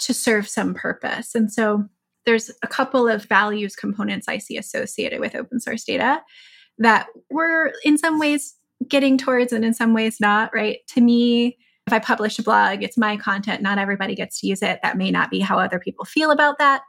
to 0.00 0.12
serve 0.12 0.48
some 0.48 0.74
purpose. 0.74 1.34
And 1.34 1.52
so 1.52 1.84
there's 2.26 2.50
a 2.62 2.66
couple 2.66 3.06
of 3.06 3.24
values 3.24 3.76
components 3.76 4.26
I 4.28 4.38
see 4.38 4.56
associated 4.56 5.20
with 5.20 5.36
open 5.36 5.60
source 5.60 5.84
data 5.84 6.22
that 6.78 7.06
we're 7.30 7.72
in 7.84 7.98
some 7.98 8.18
ways 8.18 8.54
getting 8.88 9.16
towards 9.16 9.52
and 9.52 9.64
in 9.64 9.74
some 9.74 9.94
ways 9.94 10.20
not, 10.20 10.52
right? 10.54 10.78
To 10.88 11.00
me, 11.00 11.56
if 11.86 11.92
I 11.92 11.98
publish 11.98 12.38
a 12.38 12.42
blog, 12.42 12.82
it's 12.82 12.98
my 12.98 13.16
content, 13.16 13.62
not 13.62 13.78
everybody 13.78 14.14
gets 14.14 14.40
to 14.40 14.46
use 14.46 14.62
it. 14.62 14.80
That 14.82 14.96
may 14.96 15.10
not 15.10 15.30
be 15.30 15.40
how 15.40 15.58
other 15.58 15.78
people 15.78 16.04
feel 16.04 16.30
about 16.30 16.58
that. 16.58 16.82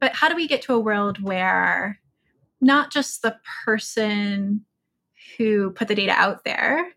But 0.00 0.14
how 0.14 0.28
do 0.28 0.34
we 0.34 0.48
get 0.48 0.62
to 0.62 0.74
a 0.74 0.80
world 0.80 1.22
where 1.22 1.98
not 2.60 2.92
just 2.92 3.22
the 3.22 3.36
person 3.64 4.64
who 5.38 5.70
put 5.70 5.88
the 5.88 5.94
data 5.94 6.12
out 6.12 6.44
there 6.44 6.92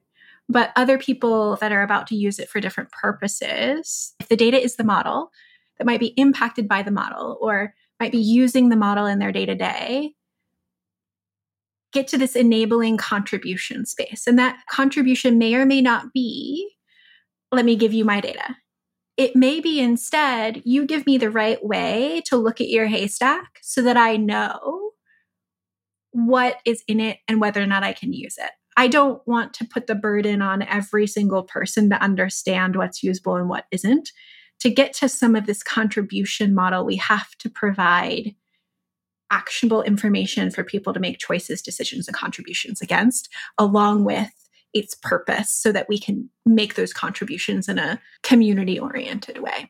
but 0.47 0.71
other 0.75 0.97
people 0.97 1.57
that 1.57 1.71
are 1.71 1.81
about 1.81 2.07
to 2.07 2.15
use 2.15 2.39
it 2.39 2.49
for 2.49 2.59
different 2.59 2.91
purposes, 2.91 4.13
if 4.19 4.27
the 4.27 4.35
data 4.35 4.61
is 4.61 4.75
the 4.75 4.83
model 4.83 5.31
that 5.77 5.85
might 5.85 5.99
be 5.99 6.13
impacted 6.17 6.67
by 6.67 6.83
the 6.83 6.91
model 6.91 7.37
or 7.41 7.73
might 7.99 8.11
be 8.11 8.19
using 8.19 8.69
the 8.69 8.75
model 8.75 9.05
in 9.05 9.19
their 9.19 9.31
day 9.31 9.45
to 9.45 9.55
day, 9.55 10.13
get 11.95 12.07
to 12.09 12.17
this 12.17 12.35
enabling 12.35 12.97
contribution 12.97 13.85
space. 13.85 14.27
And 14.27 14.37
that 14.37 14.59
contribution 14.69 15.37
may 15.39 15.55
or 15.55 15.65
may 15.65 15.81
not 15.81 16.11
be 16.13 16.69
let 17.51 17.63
me 17.63 17.77
give 17.77 17.93
you 17.93 18.03
my 18.03 18.19
data. 18.19 18.57
It 19.15 19.33
may 19.33 19.61
be 19.61 19.79
instead, 19.79 20.61
you 20.65 20.85
give 20.85 21.05
me 21.05 21.17
the 21.17 21.31
right 21.31 21.63
way 21.63 22.21
to 22.25 22.35
look 22.35 22.59
at 22.59 22.67
your 22.67 22.87
haystack 22.87 23.59
so 23.61 23.81
that 23.83 23.95
I 23.95 24.17
know 24.17 24.91
what 26.11 26.57
is 26.65 26.83
in 26.87 26.99
it 26.99 27.19
and 27.29 27.39
whether 27.39 27.61
or 27.61 27.65
not 27.65 27.83
I 27.83 27.93
can 27.93 28.11
use 28.11 28.35
it. 28.37 28.51
I 28.75 28.89
don't 28.89 29.25
want 29.25 29.53
to 29.53 29.65
put 29.65 29.87
the 29.87 29.95
burden 29.95 30.41
on 30.41 30.63
every 30.63 31.07
single 31.07 31.43
person 31.43 31.89
to 31.91 32.01
understand 32.03 32.75
what's 32.75 33.03
usable 33.03 33.37
and 33.37 33.47
what 33.47 33.65
isn't. 33.71 34.11
To 34.59 34.69
get 34.69 34.91
to 34.95 35.07
some 35.07 35.33
of 35.33 35.45
this 35.45 35.63
contribution 35.63 36.53
model, 36.53 36.85
we 36.85 36.97
have 36.97 37.35
to 37.39 37.49
provide 37.49 38.35
actionable 39.35 39.83
information 39.83 40.49
for 40.49 40.63
people 40.63 40.93
to 40.93 40.99
make 40.99 41.19
choices, 41.19 41.61
decisions, 41.61 42.07
and 42.07 42.15
contributions 42.15 42.81
against, 42.81 43.27
along 43.57 44.05
with 44.05 44.31
its 44.73 44.95
purpose, 44.95 45.51
so 45.51 45.71
that 45.71 45.87
we 45.89 45.99
can 45.99 46.29
make 46.45 46.75
those 46.75 46.93
contributions 46.93 47.67
in 47.67 47.77
a 47.77 47.99
community 48.23 48.79
oriented 48.79 49.39
way. 49.39 49.69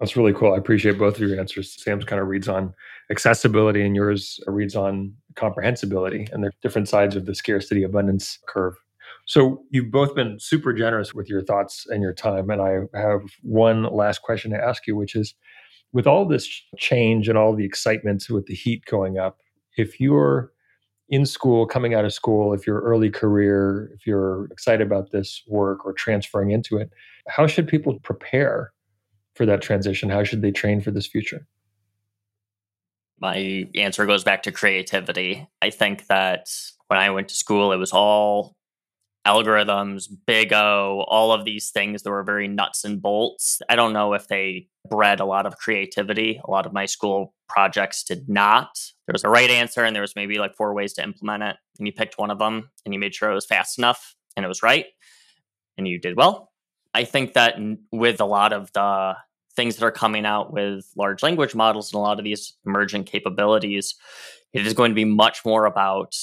That's 0.00 0.16
really 0.16 0.32
cool. 0.32 0.54
I 0.54 0.56
appreciate 0.56 0.98
both 0.98 1.16
of 1.16 1.28
your 1.28 1.40
answers. 1.40 1.74
Sam's 1.82 2.04
kind 2.04 2.20
of 2.22 2.28
reads 2.28 2.48
on 2.48 2.72
accessibility, 3.10 3.82
and 3.82 3.96
yours 3.96 4.38
reads 4.46 4.76
on 4.76 5.12
comprehensibility. 5.34 6.28
And 6.30 6.42
they're 6.42 6.52
different 6.62 6.88
sides 6.88 7.16
of 7.16 7.26
the 7.26 7.34
scarcity 7.34 7.82
abundance 7.82 8.38
curve. 8.48 8.74
So 9.26 9.62
you've 9.70 9.90
both 9.90 10.14
been 10.14 10.38
super 10.38 10.72
generous 10.72 11.14
with 11.14 11.28
your 11.28 11.42
thoughts 11.42 11.84
and 11.88 12.00
your 12.00 12.14
time. 12.14 12.48
And 12.50 12.62
I 12.62 12.98
have 12.98 13.22
one 13.42 13.82
last 13.84 14.22
question 14.22 14.52
to 14.52 14.56
ask 14.56 14.86
you, 14.86 14.96
which 14.96 15.14
is 15.14 15.34
with 15.92 16.06
all 16.06 16.26
this 16.26 16.48
change 16.76 17.28
and 17.28 17.38
all 17.38 17.54
the 17.54 17.64
excitement 17.64 18.24
with 18.30 18.46
the 18.46 18.54
heat 18.54 18.84
going 18.84 19.18
up, 19.18 19.38
if 19.76 20.00
you're 20.00 20.52
in 21.08 21.24
school, 21.24 21.66
coming 21.66 21.94
out 21.94 22.04
of 22.04 22.12
school, 22.12 22.52
if 22.52 22.66
you're 22.66 22.80
early 22.80 23.10
career, 23.10 23.90
if 23.94 24.06
you're 24.06 24.46
excited 24.50 24.86
about 24.86 25.10
this 25.10 25.42
work 25.46 25.86
or 25.86 25.92
transferring 25.94 26.50
into 26.50 26.76
it, 26.76 26.90
how 27.28 27.46
should 27.46 27.66
people 27.66 27.98
prepare 28.00 28.72
for 29.34 29.46
that 29.46 29.62
transition? 29.62 30.10
How 30.10 30.24
should 30.24 30.42
they 30.42 30.50
train 30.50 30.80
for 30.82 30.90
this 30.90 31.06
future? 31.06 31.46
My 33.20 33.66
answer 33.74 34.04
goes 34.04 34.22
back 34.22 34.42
to 34.44 34.52
creativity. 34.52 35.48
I 35.62 35.70
think 35.70 36.06
that 36.08 36.48
when 36.88 36.98
I 36.98 37.10
went 37.10 37.28
to 37.28 37.34
school, 37.34 37.72
it 37.72 37.76
was 37.76 37.92
all 37.92 38.57
algorithms, 39.28 40.08
big 40.26 40.52
O, 40.52 41.04
all 41.06 41.32
of 41.32 41.44
these 41.44 41.70
things 41.70 42.02
that 42.02 42.10
were 42.10 42.22
very 42.22 42.48
nuts 42.48 42.84
and 42.84 43.02
bolts. 43.02 43.60
I 43.68 43.76
don't 43.76 43.92
know 43.92 44.14
if 44.14 44.26
they 44.28 44.68
bred 44.88 45.20
a 45.20 45.26
lot 45.26 45.44
of 45.44 45.58
creativity. 45.58 46.40
A 46.42 46.50
lot 46.50 46.64
of 46.64 46.72
my 46.72 46.86
school 46.86 47.34
projects 47.48 48.04
did 48.04 48.28
not. 48.28 48.70
There 49.06 49.12
was 49.12 49.24
a 49.24 49.28
right 49.28 49.50
answer, 49.50 49.84
and 49.84 49.94
there 49.94 50.02
was 50.02 50.16
maybe 50.16 50.38
like 50.38 50.56
four 50.56 50.72
ways 50.72 50.94
to 50.94 51.02
implement 51.02 51.42
it. 51.42 51.56
And 51.78 51.86
you 51.86 51.92
picked 51.92 52.18
one 52.18 52.30
of 52.30 52.38
them 52.38 52.70
and 52.84 52.94
you 52.94 52.98
made 53.00 53.14
sure 53.14 53.30
it 53.30 53.34
was 53.34 53.46
fast 53.46 53.78
enough 53.78 54.14
and 54.34 54.44
it 54.44 54.48
was 54.48 54.62
right, 54.62 54.86
and 55.76 55.86
you 55.86 55.98
did 55.98 56.16
well. 56.16 56.52
I 56.94 57.04
think 57.04 57.34
that 57.34 57.56
with 57.92 58.20
a 58.20 58.24
lot 58.24 58.52
of 58.52 58.72
the 58.72 59.14
things 59.54 59.76
that 59.76 59.84
are 59.84 59.92
coming 59.92 60.24
out 60.24 60.52
with 60.52 60.90
large 60.96 61.22
language 61.22 61.54
models 61.54 61.92
and 61.92 61.98
a 61.98 62.02
lot 62.02 62.18
of 62.18 62.24
these 62.24 62.54
emergent 62.64 63.06
capabilities, 63.06 63.94
it 64.52 64.66
is 64.66 64.72
going 64.72 64.92
to 64.92 64.94
be 64.94 65.04
much 65.04 65.44
more 65.44 65.66
about, 65.66 66.16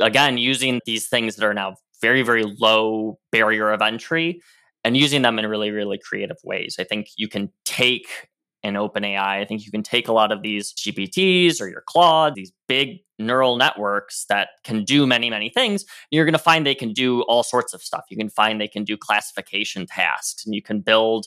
again, 0.00 0.38
using 0.38 0.80
these 0.86 1.08
things 1.08 1.36
that 1.36 1.44
are 1.44 1.54
now 1.54 1.76
very, 2.00 2.22
very 2.22 2.44
low 2.58 3.18
barrier 3.32 3.70
of 3.70 3.82
entry 3.82 4.40
and 4.84 4.96
using 4.96 5.22
them 5.22 5.38
in 5.38 5.46
really, 5.46 5.70
really 5.70 5.98
creative 5.98 6.36
ways. 6.44 6.76
I 6.78 6.84
think 6.84 7.08
you 7.16 7.28
can 7.28 7.50
take 7.64 8.28
in 8.62 8.74
OpenAI. 8.74 9.18
I 9.18 9.44
think 9.44 9.64
you 9.64 9.70
can 9.70 9.82
take 9.82 10.08
a 10.08 10.12
lot 10.12 10.32
of 10.32 10.42
these 10.42 10.72
GPTs 10.74 11.60
or 11.60 11.68
your 11.68 11.82
Claude, 11.86 12.34
these 12.34 12.52
big 12.68 12.98
neural 13.18 13.56
networks 13.56 14.26
that 14.28 14.50
can 14.64 14.84
do 14.84 15.06
many, 15.06 15.30
many 15.30 15.48
things. 15.48 15.84
You're 16.10 16.24
going 16.24 16.32
to 16.32 16.38
find 16.38 16.66
they 16.66 16.74
can 16.74 16.92
do 16.92 17.22
all 17.22 17.42
sorts 17.42 17.72
of 17.72 17.82
stuff. 17.82 18.04
You 18.10 18.16
can 18.16 18.28
find 18.28 18.60
they 18.60 18.68
can 18.68 18.84
do 18.84 18.96
classification 18.96 19.86
tasks 19.86 20.44
and 20.44 20.54
you 20.54 20.62
can 20.62 20.80
build, 20.80 21.26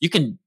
you 0.00 0.08
can 0.08 0.38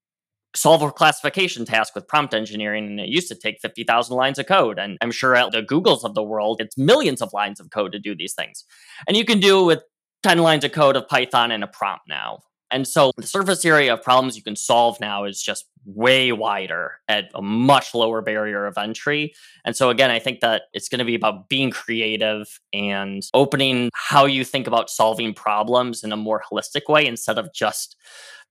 solve 0.55 0.81
a 0.81 0.91
classification 0.91 1.65
task 1.65 1.95
with 1.95 2.07
prompt 2.07 2.33
engineering 2.33 2.85
and 2.85 2.99
it 2.99 3.07
used 3.07 3.27
to 3.29 3.35
take 3.35 3.59
50,000 3.61 4.15
lines 4.15 4.37
of 4.37 4.47
code 4.47 4.79
and 4.79 4.97
I'm 5.01 5.11
sure 5.11 5.35
at 5.35 5.51
the 5.51 5.61
Googles 5.61 6.03
of 6.03 6.13
the 6.13 6.23
world 6.23 6.59
it's 6.59 6.77
millions 6.77 7.21
of 7.21 7.31
lines 7.33 7.59
of 7.59 7.69
code 7.69 7.91
to 7.93 7.99
do 7.99 8.15
these 8.15 8.33
things. 8.33 8.65
And 9.07 9.15
you 9.15 9.25
can 9.25 9.39
do 9.39 9.61
it 9.61 9.65
with 9.65 9.83
10 10.23 10.39
lines 10.39 10.63
of 10.63 10.71
code 10.71 10.95
of 10.95 11.07
Python 11.07 11.51
and 11.51 11.63
a 11.63 11.67
prompt 11.67 12.03
now. 12.07 12.39
And 12.71 12.87
so 12.87 13.11
the 13.17 13.27
surface 13.27 13.65
area 13.65 13.93
of 13.93 14.01
problems 14.01 14.37
you 14.37 14.43
can 14.43 14.55
solve 14.55 14.99
now 15.01 15.25
is 15.25 15.41
just 15.41 15.65
way 15.85 16.31
wider 16.31 16.93
at 17.09 17.25
a 17.35 17.41
much 17.41 17.93
lower 17.93 18.21
barrier 18.21 18.65
of 18.65 18.77
entry. 18.77 19.33
And 19.65 19.75
so, 19.75 19.89
again, 19.89 20.09
I 20.09 20.19
think 20.19 20.39
that 20.39 20.63
it's 20.73 20.87
going 20.87 20.99
to 20.99 21.05
be 21.05 21.15
about 21.15 21.49
being 21.49 21.69
creative 21.69 22.47
and 22.71 23.23
opening 23.33 23.89
how 23.93 24.25
you 24.25 24.45
think 24.45 24.67
about 24.67 24.89
solving 24.89 25.33
problems 25.33 26.03
in 26.03 26.13
a 26.13 26.17
more 26.17 26.41
holistic 26.49 26.87
way 26.87 27.05
instead 27.05 27.37
of 27.37 27.53
just 27.53 27.97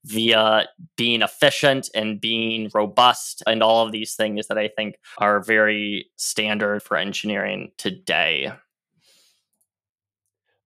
via 0.05 0.67
being 0.97 1.23
efficient 1.23 1.89
and 1.95 2.21
being 2.21 2.71
robust 2.75 3.43
and 3.47 3.63
all 3.63 3.85
of 3.85 3.93
these 3.93 4.15
things 4.15 4.47
that 4.49 4.59
I 4.59 4.69
think 4.69 4.97
are 5.19 5.43
very 5.43 6.11
standard 6.17 6.83
for 6.83 6.97
engineering 6.97 7.73
today. 7.77 8.53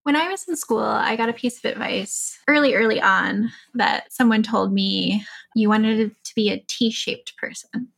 When 0.03 0.15
I 0.15 0.29
was 0.29 0.47
in 0.47 0.55
school, 0.55 0.79
I 0.79 1.15
got 1.15 1.29
a 1.29 1.33
piece 1.33 1.57
of 1.57 1.71
advice 1.71 2.37
early, 2.47 2.75
early 2.75 3.01
on 3.01 3.51
that 3.73 4.13
someone 4.13 4.43
told 4.43 4.71
me 4.71 5.25
you 5.55 5.67
wanted 5.67 6.15
to 6.23 6.35
be 6.35 6.51
a 6.51 6.63
T 6.67 6.91
shaped 6.91 7.35
person. 7.37 7.89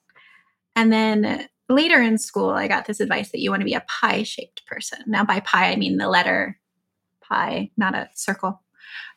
And 0.75 0.91
then 0.93 1.49
later 1.69 2.01
in 2.01 2.17
school, 2.17 2.51
I 2.51 2.67
got 2.67 2.85
this 2.85 3.01
advice 3.01 3.31
that 3.31 3.41
you 3.41 3.49
want 3.49 3.61
to 3.61 3.65
be 3.65 3.73
a 3.73 3.83
pie 3.87 4.23
shaped 4.23 4.65
person. 4.65 4.99
Now, 5.05 5.25
by 5.25 5.41
pie, 5.41 5.71
I 5.71 5.75
mean 5.75 5.97
the 5.97 6.07
letter 6.07 6.57
pi, 7.21 7.71
not 7.77 7.93
a 7.93 8.09
circle. 8.15 8.61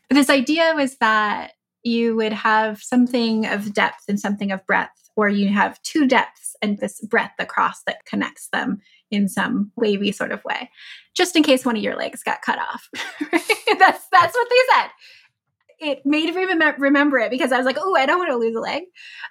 But 0.08 0.16
This 0.16 0.30
idea 0.30 0.72
was 0.74 0.96
that 0.96 1.52
you 1.82 2.16
would 2.16 2.32
have 2.32 2.82
something 2.82 3.46
of 3.46 3.72
depth 3.72 4.04
and 4.08 4.20
something 4.20 4.52
of 4.52 4.66
breadth, 4.66 5.10
or 5.16 5.28
you 5.28 5.48
have 5.48 5.80
two 5.82 6.06
depths 6.06 6.54
and 6.62 6.78
this 6.78 7.00
breadth 7.00 7.34
across 7.38 7.82
that 7.84 8.04
connects 8.04 8.48
them 8.48 8.80
in 9.10 9.28
some 9.28 9.72
wavy 9.76 10.12
sort 10.12 10.32
of 10.32 10.44
way, 10.44 10.70
just 11.14 11.36
in 11.36 11.42
case 11.42 11.64
one 11.64 11.76
of 11.76 11.82
your 11.82 11.96
legs 11.96 12.22
got 12.22 12.42
cut 12.42 12.58
off. 12.58 12.88
that's 13.30 14.06
that's 14.12 14.34
what 14.34 14.48
they 14.50 14.74
said. 14.74 14.90
It 15.82 16.04
made 16.04 16.34
me 16.34 16.44
remember 16.78 17.18
it 17.18 17.30
because 17.30 17.52
I 17.52 17.56
was 17.56 17.64
like, 17.64 17.78
oh, 17.78 17.96
I 17.96 18.04
don't 18.04 18.18
want 18.18 18.30
to 18.30 18.36
lose 18.36 18.54
a 18.54 18.60
leg. 18.60 18.82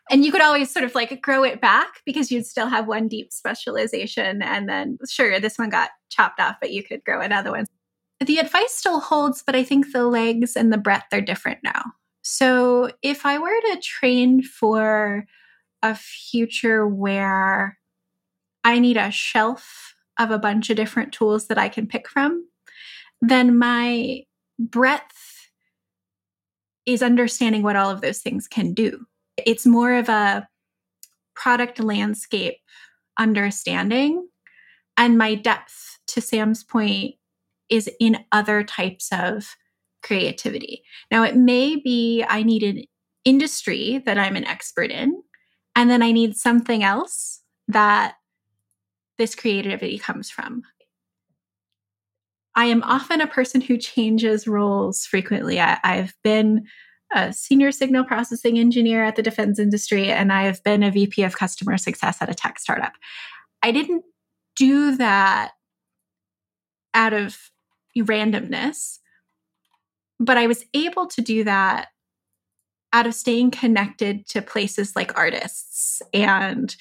And 0.09 0.25
you 0.25 0.31
could 0.31 0.41
always 0.41 0.71
sort 0.71 0.83
of 0.83 0.95
like 0.95 1.21
grow 1.21 1.43
it 1.43 1.61
back 1.61 2.01
because 2.07 2.31
you'd 2.31 2.47
still 2.47 2.65
have 2.67 2.87
one 2.87 3.07
deep 3.07 3.31
specialization. 3.31 4.41
And 4.41 4.67
then, 4.67 4.97
sure, 5.07 5.39
this 5.39 5.59
one 5.59 5.69
got 5.69 5.91
chopped 6.09 6.39
off, 6.39 6.55
but 6.59 6.71
you 6.71 6.81
could 6.81 7.03
grow 7.03 7.21
another 7.21 7.51
one. 7.51 7.67
The 8.19 8.39
advice 8.39 8.73
still 8.73 8.99
holds, 8.99 9.43
but 9.43 9.55
I 9.55 9.63
think 9.63 9.91
the 9.91 10.05
legs 10.07 10.55
and 10.55 10.73
the 10.73 10.79
breadth 10.79 11.13
are 11.13 11.21
different 11.21 11.59
now. 11.63 11.83
So 12.21 12.91
if 13.01 13.25
I 13.25 13.39
were 13.39 13.49
to 13.49 13.81
train 13.81 14.41
for 14.41 15.25
a 15.81 15.95
future 15.95 16.87
where 16.87 17.77
I 18.63 18.79
need 18.79 18.97
a 18.97 19.11
shelf 19.11 19.95
of 20.19 20.31
a 20.31 20.39
bunch 20.39 20.69
of 20.69 20.77
different 20.77 21.13
tools 21.13 21.47
that 21.47 21.57
I 21.57 21.69
can 21.69 21.87
pick 21.87 22.09
from, 22.09 22.45
then 23.21 23.57
my 23.57 24.23
breadth 24.59 25.49
is 26.85 27.01
understanding 27.01 27.63
what 27.63 27.75
all 27.75 27.89
of 27.89 28.01
those 28.01 28.19
things 28.19 28.47
can 28.47 28.73
do. 28.73 29.05
It's 29.37 29.65
more 29.65 29.93
of 29.93 30.09
a 30.09 30.47
product 31.35 31.79
landscape 31.79 32.57
understanding. 33.17 34.27
And 34.97 35.17
my 35.17 35.35
depth, 35.35 35.99
to 36.07 36.21
Sam's 36.21 36.63
point, 36.63 37.15
is 37.69 37.89
in 37.99 38.25
other 38.31 38.63
types 38.63 39.09
of 39.13 39.55
creativity. 40.01 40.83
Now, 41.11 41.23
it 41.23 41.35
may 41.35 41.75
be 41.75 42.23
I 42.27 42.43
need 42.43 42.63
an 42.63 42.83
industry 43.25 44.01
that 44.05 44.17
I'm 44.17 44.35
an 44.35 44.45
expert 44.45 44.91
in, 44.91 45.21
and 45.75 45.89
then 45.89 46.01
I 46.01 46.11
need 46.11 46.35
something 46.35 46.83
else 46.83 47.41
that 47.67 48.15
this 49.17 49.35
creativity 49.35 49.99
comes 49.99 50.29
from. 50.29 50.63
I 52.55 52.65
am 52.65 52.83
often 52.83 53.21
a 53.21 53.27
person 53.27 53.61
who 53.61 53.77
changes 53.77 54.47
roles 54.47 55.05
frequently. 55.05 55.59
I, 55.59 55.77
have 55.83 56.13
been 56.23 56.65
a 57.13 57.31
senior 57.31 57.71
signal 57.71 58.03
processing 58.03 58.57
engineer 58.57 59.03
at 59.03 59.15
the 59.15 59.21
defense 59.21 59.59
industry, 59.59 60.09
and 60.11 60.33
I 60.33 60.43
have 60.43 60.63
been 60.63 60.83
a 60.83 60.91
VP 60.91 61.23
of 61.23 61.37
customer 61.37 61.77
success 61.77 62.21
at 62.21 62.29
a 62.29 62.33
tech 62.33 62.59
startup. 62.59 62.93
I 63.61 63.71
didn't 63.71 64.03
do 64.55 64.97
that 64.97 65.51
out 66.93 67.13
of 67.13 67.37
randomness, 67.97 68.98
but 70.19 70.37
I 70.37 70.47
was 70.47 70.65
able 70.73 71.07
to 71.07 71.21
do 71.21 71.43
that 71.43 71.87
out 72.91 73.07
of 73.07 73.13
staying 73.13 73.51
connected 73.51 74.25
to 74.27 74.41
places 74.41 74.95
like 74.95 75.17
artists 75.17 76.01
and 76.13 76.75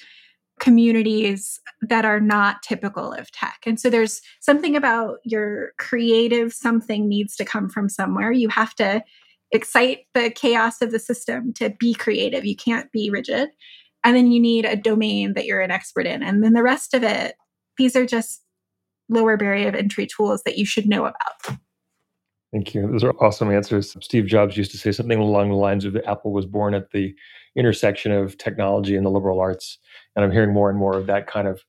communities 0.59 1.59
that 1.81 2.03
are 2.03 2.19
not 2.19 2.61
typical 2.63 3.13
of 3.13 3.31
tech. 3.31 3.59
And 3.65 3.79
so 3.79 3.89
there's 3.89 4.21
something 4.41 4.75
about 4.75 5.19
your 5.23 5.71
creative 5.77 6.53
something 6.53 7.07
needs 7.07 7.35
to 7.37 7.45
come 7.45 7.69
from 7.69 7.87
somewhere. 7.87 8.31
You 8.31 8.49
have 8.49 8.75
to 8.75 9.03
excite 9.51 9.99
the 10.13 10.29
chaos 10.29 10.81
of 10.81 10.91
the 10.91 10.99
system 10.99 11.53
to 11.53 11.69
be 11.69 11.93
creative. 11.93 12.45
You 12.45 12.55
can't 12.55 12.91
be 12.91 13.09
rigid. 13.09 13.49
And 14.03 14.15
then 14.15 14.31
you 14.31 14.39
need 14.39 14.65
a 14.65 14.75
domain 14.75 15.33
that 15.33 15.45
you're 15.45 15.61
an 15.61 15.71
expert 15.71 16.05
in. 16.05 16.23
And 16.23 16.43
then 16.43 16.53
the 16.53 16.63
rest 16.63 16.93
of 16.93 17.03
it, 17.03 17.35
these 17.77 17.95
are 17.95 18.05
just 18.05 18.43
lower 19.07 19.37
barrier 19.37 19.69
of 19.69 19.75
entry 19.75 20.07
tools 20.07 20.43
that 20.43 20.57
you 20.57 20.65
should 20.65 20.87
know 20.87 21.05
about. 21.05 21.57
Thank 22.51 22.73
you. 22.73 22.89
Those 22.91 23.03
are 23.03 23.13
awesome 23.19 23.51
answers. 23.51 23.95
Steve 24.01 24.25
Jobs 24.25 24.57
used 24.57 24.71
to 24.71 24.77
say 24.77 24.91
something 24.91 25.19
along 25.19 25.49
the 25.49 25.55
lines 25.55 25.85
of 25.85 25.95
Apple 26.07 26.31
was 26.31 26.47
born 26.47 26.73
at 26.73 26.91
the 26.91 27.13
intersection 27.55 28.11
of 28.11 28.37
technology 28.37 28.95
and 28.95 29.05
the 29.05 29.11
liberal 29.11 29.39
arts. 29.39 29.77
And 30.15 30.25
I'm 30.25 30.31
hearing 30.31 30.53
more 30.53 30.69
and 30.69 30.79
more 30.79 30.97
of 30.97 31.05
that 31.07 31.27
kind 31.27 31.47
of 31.47 31.63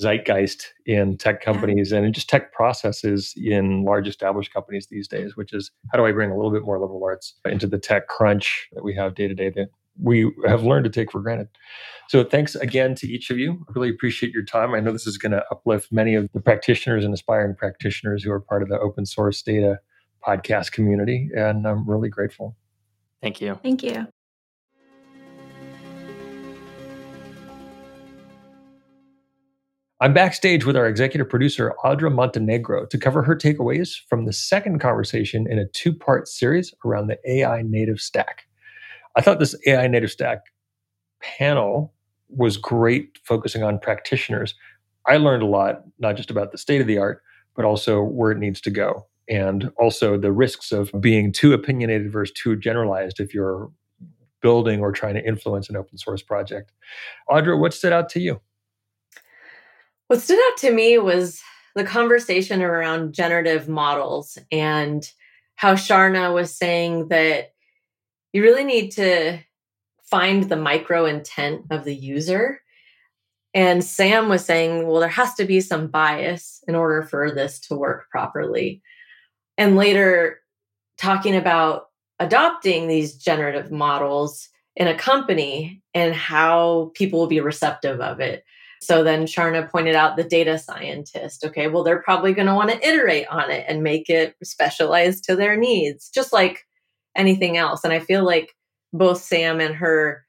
zeitgeist 0.00 0.72
in 0.86 1.16
tech 1.16 1.40
companies 1.40 1.92
and 1.92 2.04
in 2.04 2.12
just 2.12 2.28
tech 2.28 2.52
processes 2.52 3.32
in 3.36 3.84
large 3.84 4.08
established 4.08 4.52
companies 4.52 4.88
these 4.90 5.06
days, 5.06 5.36
which 5.36 5.52
is 5.52 5.70
how 5.92 5.98
do 5.98 6.04
I 6.04 6.10
bring 6.10 6.32
a 6.32 6.36
little 6.36 6.50
bit 6.50 6.64
more 6.64 6.80
liberal 6.80 7.04
arts 7.04 7.34
into 7.44 7.68
the 7.68 7.78
tech 7.78 8.08
crunch 8.08 8.68
that 8.72 8.82
we 8.82 8.92
have 8.96 9.14
day 9.14 9.28
to 9.28 9.34
day 9.34 9.50
that 9.50 9.68
we 10.02 10.32
have 10.48 10.64
learned 10.64 10.84
to 10.84 10.90
take 10.90 11.12
for 11.12 11.20
granted. 11.20 11.48
So 12.08 12.24
thanks 12.24 12.56
again 12.56 12.96
to 12.96 13.06
each 13.06 13.30
of 13.30 13.38
you. 13.38 13.64
I 13.68 13.72
really 13.72 13.90
appreciate 13.90 14.32
your 14.32 14.44
time. 14.44 14.74
I 14.74 14.80
know 14.80 14.90
this 14.90 15.06
is 15.06 15.16
going 15.16 15.30
to 15.30 15.44
uplift 15.52 15.92
many 15.92 16.16
of 16.16 16.28
the 16.34 16.40
practitioners 16.40 17.04
and 17.04 17.14
aspiring 17.14 17.54
practitioners 17.54 18.24
who 18.24 18.32
are 18.32 18.40
part 18.40 18.64
of 18.64 18.68
the 18.68 18.80
open 18.80 19.06
source 19.06 19.40
data 19.40 19.78
podcast 20.26 20.72
community. 20.72 21.30
And 21.34 21.66
I'm 21.66 21.88
really 21.88 22.08
grateful. 22.08 22.56
Thank 23.22 23.40
you. 23.40 23.58
Thank 23.62 23.82
you. 23.82 24.06
I'm 30.00 30.12
backstage 30.12 30.66
with 30.66 30.76
our 30.76 30.86
executive 30.86 31.30
producer, 31.30 31.72
Audra 31.82 32.12
Montenegro, 32.12 32.84
to 32.86 32.98
cover 32.98 33.22
her 33.22 33.34
takeaways 33.34 33.96
from 34.08 34.26
the 34.26 34.32
second 34.32 34.80
conversation 34.80 35.46
in 35.48 35.58
a 35.58 35.66
two 35.68 35.94
part 35.94 36.28
series 36.28 36.74
around 36.84 37.06
the 37.06 37.18
AI 37.26 37.62
native 37.62 38.00
stack. 38.00 38.42
I 39.16 39.22
thought 39.22 39.38
this 39.38 39.56
AI 39.66 39.86
native 39.86 40.10
stack 40.10 40.40
panel 41.22 41.94
was 42.28 42.56
great, 42.56 43.18
focusing 43.24 43.62
on 43.62 43.78
practitioners. 43.78 44.54
I 45.06 45.16
learned 45.16 45.42
a 45.42 45.46
lot, 45.46 45.84
not 45.98 46.16
just 46.16 46.30
about 46.30 46.52
the 46.52 46.58
state 46.58 46.80
of 46.80 46.86
the 46.86 46.98
art, 46.98 47.22
but 47.54 47.64
also 47.64 48.02
where 48.02 48.32
it 48.32 48.38
needs 48.38 48.60
to 48.62 48.70
go 48.70 49.06
and 49.28 49.70
also 49.78 50.18
the 50.18 50.32
risks 50.32 50.72
of 50.72 50.90
being 51.00 51.32
too 51.32 51.52
opinionated 51.52 52.12
versus 52.12 52.34
too 52.34 52.56
generalized 52.56 53.20
if 53.20 53.34
you're 53.34 53.70
building 54.42 54.80
or 54.80 54.92
trying 54.92 55.14
to 55.14 55.26
influence 55.26 55.70
an 55.70 55.76
open 55.76 55.96
source 55.96 56.22
project. 56.22 56.70
Audra, 57.30 57.58
what 57.58 57.72
stood 57.72 57.92
out 57.92 58.08
to 58.10 58.20
you? 58.20 58.40
What 60.08 60.20
stood 60.20 60.38
out 60.38 60.58
to 60.58 60.70
me 60.70 60.98
was 60.98 61.40
the 61.74 61.84
conversation 61.84 62.62
around 62.62 63.14
generative 63.14 63.68
models 63.68 64.36
and 64.52 65.08
how 65.54 65.74
Charna 65.74 66.34
was 66.34 66.54
saying 66.54 67.08
that 67.08 67.52
you 68.32 68.42
really 68.42 68.64
need 68.64 68.90
to 68.92 69.38
find 70.02 70.44
the 70.44 70.56
micro 70.56 71.06
intent 71.06 71.62
of 71.70 71.84
the 71.84 71.94
user. 71.94 72.60
And 73.54 73.82
Sam 73.82 74.28
was 74.28 74.44
saying, 74.44 74.86
well, 74.86 75.00
there 75.00 75.08
has 75.08 75.34
to 75.34 75.44
be 75.44 75.60
some 75.60 75.86
bias 75.86 76.62
in 76.68 76.74
order 76.74 77.02
for 77.02 77.30
this 77.30 77.58
to 77.60 77.76
work 77.76 78.10
properly 78.10 78.82
and 79.58 79.76
later 79.76 80.40
talking 80.98 81.36
about 81.36 81.86
adopting 82.18 82.88
these 82.88 83.16
generative 83.16 83.70
models 83.70 84.48
in 84.76 84.88
a 84.88 84.96
company 84.96 85.82
and 85.94 86.14
how 86.14 86.90
people 86.94 87.18
will 87.20 87.26
be 87.26 87.40
receptive 87.40 88.00
of 88.00 88.20
it. 88.20 88.44
So 88.80 89.02
then 89.02 89.26
Charna 89.26 89.70
pointed 89.70 89.94
out 89.94 90.16
the 90.16 90.24
data 90.24 90.58
scientist. 90.58 91.44
Okay, 91.44 91.68
well, 91.68 91.84
they're 91.84 92.02
probably 92.02 92.34
going 92.34 92.48
to 92.48 92.54
want 92.54 92.70
to 92.70 92.86
iterate 92.86 93.26
on 93.28 93.50
it 93.50 93.64
and 93.68 93.82
make 93.82 94.10
it 94.10 94.34
specialized 94.42 95.24
to 95.24 95.36
their 95.36 95.56
needs, 95.56 96.10
just 96.10 96.32
like 96.32 96.66
anything 97.16 97.56
else. 97.56 97.82
And 97.82 97.92
I 97.92 98.00
feel 98.00 98.24
like 98.24 98.54
both 98.92 99.22
Sam 99.22 99.60
and 99.60 99.74
her 99.74 100.24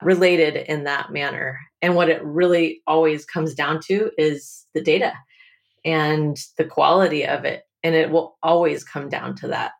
related 0.00 0.56
in 0.56 0.84
that 0.84 1.12
manner. 1.12 1.58
And 1.80 1.96
what 1.96 2.08
it 2.08 2.22
really 2.22 2.82
always 2.86 3.24
comes 3.24 3.54
down 3.54 3.80
to 3.86 4.10
is 4.16 4.64
the 4.74 4.82
data 4.82 5.12
and 5.84 6.36
the 6.58 6.64
quality 6.64 7.26
of 7.26 7.44
it. 7.44 7.64
And 7.82 7.94
it 7.94 8.10
will 8.10 8.38
always 8.42 8.84
come 8.84 9.08
down 9.08 9.34
to 9.36 9.48
that. 9.48 9.72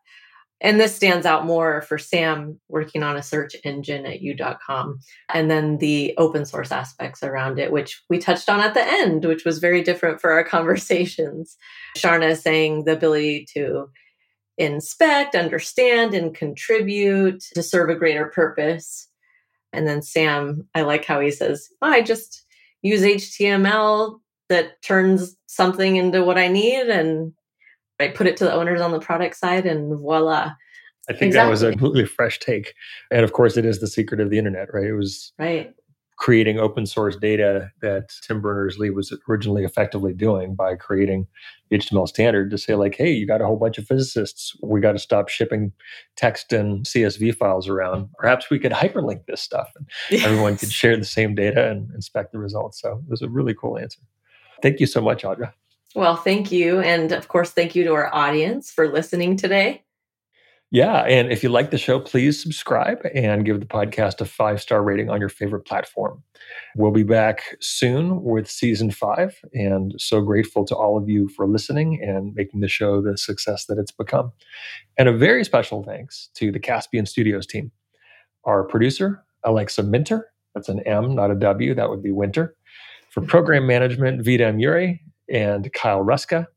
And 0.63 0.79
this 0.79 0.95
stands 0.95 1.25
out 1.25 1.45
more 1.45 1.81
for 1.81 1.97
Sam 1.97 2.57
working 2.69 3.03
on 3.03 3.17
a 3.17 3.21
search 3.21 3.53
engine 3.65 4.05
at 4.05 4.21
You.com. 4.21 4.99
And 5.33 5.51
then 5.51 5.77
the 5.79 6.13
open 6.17 6.45
source 6.45 6.71
aspects 6.71 7.21
around 7.21 7.59
it, 7.59 7.71
which 7.71 8.01
we 8.09 8.17
touched 8.17 8.47
on 8.47 8.61
at 8.61 8.73
the 8.73 8.83
end, 8.83 9.25
which 9.25 9.43
was 9.43 9.59
very 9.59 9.83
different 9.83 10.21
for 10.21 10.31
our 10.31 10.43
conversations. 10.45 11.57
Charna 11.97 12.35
saying 12.37 12.85
the 12.85 12.93
ability 12.93 13.45
to 13.53 13.89
inspect, 14.57 15.35
understand, 15.35 16.13
and 16.13 16.33
contribute 16.33 17.43
to 17.53 17.61
serve 17.61 17.89
a 17.89 17.95
greater 17.95 18.27
purpose. 18.27 19.09
And 19.73 19.85
then 19.85 20.01
Sam, 20.01 20.67
I 20.73 20.83
like 20.83 21.03
how 21.03 21.19
he 21.19 21.31
says, 21.31 21.67
oh, 21.81 21.89
I 21.89 22.01
just 22.01 22.45
use 22.81 23.01
HTML 23.01 24.19
that 24.47 24.81
turns 24.81 25.35
something 25.47 25.97
into 25.97 26.23
what 26.23 26.37
I 26.37 26.47
need 26.47 26.87
and 26.87 27.33
I 28.03 28.09
put 28.09 28.27
it 28.27 28.37
to 28.37 28.45
the 28.45 28.53
owners 28.53 28.81
on 28.81 28.91
the 28.91 28.99
product 28.99 29.37
side 29.37 29.65
and 29.65 29.97
voila. 29.97 30.53
I 31.09 31.13
think 31.13 31.29
exactly. 31.29 31.45
that 31.45 31.49
was 31.49 31.63
a 31.63 31.71
completely 31.71 32.05
fresh 32.05 32.39
take. 32.39 32.73
And 33.11 33.23
of 33.23 33.33
course, 33.33 33.57
it 33.57 33.65
is 33.65 33.79
the 33.79 33.87
secret 33.87 34.21
of 34.21 34.29
the 34.29 34.37
internet, 34.37 34.73
right? 34.73 34.85
It 34.85 34.95
was 34.95 35.33
right 35.37 35.73
creating 36.23 36.57
open 36.57 36.85
source 36.85 37.17
data 37.17 37.69
that 37.81 38.13
Tim 38.21 38.39
Berners 38.39 38.77
Lee 38.77 38.89
was 38.89 39.13
originally 39.27 39.65
effectively 39.65 40.13
doing 40.13 40.55
by 40.55 40.75
creating 40.75 41.27
the 41.69 41.77
HTML 41.77 42.07
standard 42.07 42.49
to 42.51 42.57
say, 42.57 42.75
like, 42.75 42.95
hey, 42.95 43.11
you 43.11 43.27
got 43.27 43.41
a 43.41 43.45
whole 43.45 43.57
bunch 43.57 43.77
of 43.77 43.85
physicists. 43.85 44.55
We 44.61 44.79
got 44.79 44.93
to 44.93 44.99
stop 44.99 45.27
shipping 45.27 45.73
text 46.15 46.53
and 46.53 46.85
CSV 46.85 47.35
files 47.35 47.67
around. 47.67 48.07
Perhaps 48.17 48.49
we 48.49 48.57
could 48.57 48.71
hyperlink 48.71 49.25
this 49.25 49.41
stuff 49.41 49.71
and 49.75 49.85
yes. 50.09 50.25
everyone 50.25 50.55
could 50.57 50.71
share 50.71 50.95
the 50.95 51.03
same 51.03 51.35
data 51.35 51.69
and 51.69 51.91
inspect 51.93 52.31
the 52.31 52.39
results. 52.39 52.79
So 52.79 53.01
it 53.05 53.09
was 53.09 53.21
a 53.21 53.29
really 53.29 53.53
cool 53.53 53.77
answer. 53.77 53.99
Thank 54.61 54.79
you 54.79 54.85
so 54.85 55.01
much, 55.01 55.23
Audra. 55.23 55.51
Well, 55.95 56.15
thank 56.15 56.51
you. 56.51 56.79
And 56.79 57.11
of 57.11 57.27
course, 57.27 57.51
thank 57.51 57.75
you 57.75 57.83
to 57.83 57.93
our 57.93 58.13
audience 58.13 58.71
for 58.71 58.91
listening 58.91 59.37
today. 59.37 59.83
Yeah. 60.73 61.01
And 61.01 61.31
if 61.31 61.43
you 61.43 61.49
like 61.49 61.69
the 61.69 61.77
show, 61.77 61.99
please 61.99 62.41
subscribe 62.41 62.97
and 63.13 63.45
give 63.45 63.59
the 63.59 63.65
podcast 63.67 64.19
a 64.21 64.25
five 64.25 64.59
star 64.59 64.81
rating 64.81 65.07
on 65.07 65.19
your 65.19 65.29
favorite 65.29 65.67
platform. 65.67 66.23
We'll 66.75 66.89
be 66.89 67.03
back 67.03 67.57
soon 67.59 68.23
with 68.23 68.49
season 68.49 68.89
five. 68.89 69.37
And 69.53 69.93
so 69.99 70.19
grateful 70.19 70.65
to 70.65 70.75
all 70.75 70.97
of 70.97 71.07
you 71.07 71.29
for 71.29 71.47
listening 71.47 72.01
and 72.01 72.33
making 72.33 72.61
the 72.61 72.67
show 72.67 73.03
the 73.03 73.19
success 73.19 73.67
that 73.67 73.77
it's 73.77 73.91
become. 73.91 74.31
And 74.97 75.07
a 75.07 75.15
very 75.15 75.43
special 75.43 75.83
thanks 75.83 76.31
to 76.37 76.51
the 76.51 76.59
Caspian 76.59 77.05
Studios 77.05 77.45
team. 77.45 77.71
Our 78.45 78.63
producer, 78.63 79.23
Alexa 79.43 79.83
Minter, 79.83 80.31
that's 80.55 80.69
an 80.69 80.79
M, 80.87 81.13
not 81.13 81.29
a 81.29 81.35
W, 81.35 81.75
that 81.75 81.91
would 81.91 82.01
be 82.01 82.11
Winter. 82.11 82.55
For 83.11 83.21
program 83.21 83.67
management, 83.67 84.25
Vida 84.25 84.51
Muri 84.51 84.99
and 85.29 85.71
Kyle 85.73 86.03
Ruska. 86.03 86.47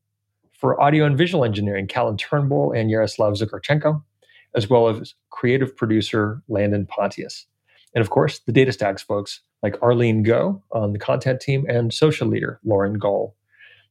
For 0.51 0.79
audio 0.81 1.05
and 1.05 1.17
visual 1.17 1.45
engineering, 1.45 1.85
Callan 1.85 2.17
Turnbull 2.17 2.71
and 2.71 2.89
Yaroslav 2.89 3.33
Zukarchenko, 3.33 4.01
as 4.55 4.69
well 4.69 4.87
as 4.87 5.13
creative 5.29 5.75
producer 5.75 6.41
Landon 6.47 6.87
Pontius. 6.87 7.45
And 7.93 8.01
of 8.01 8.09
course, 8.09 8.39
the 8.39 8.51
DataStax 8.51 9.01
folks 9.01 9.41
like 9.61 9.81
Arlene 9.81 10.23
Go 10.23 10.63
on 10.71 10.93
the 10.93 10.99
content 10.99 11.41
team 11.41 11.65
and 11.69 11.93
social 11.93 12.27
leader 12.27 12.59
Lauren 12.63 12.97
Goll. 12.97 13.35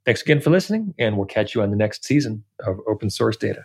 Thanks 0.04 0.22
again 0.22 0.40
for 0.40 0.50
listening, 0.50 0.94
and 0.98 1.16
we'll 1.16 1.26
catch 1.26 1.54
you 1.54 1.62
on 1.62 1.70
the 1.70 1.76
next 1.76 2.04
season 2.04 2.44
of 2.64 2.78
Open 2.88 3.10
Source 3.10 3.36
Data. 3.36 3.64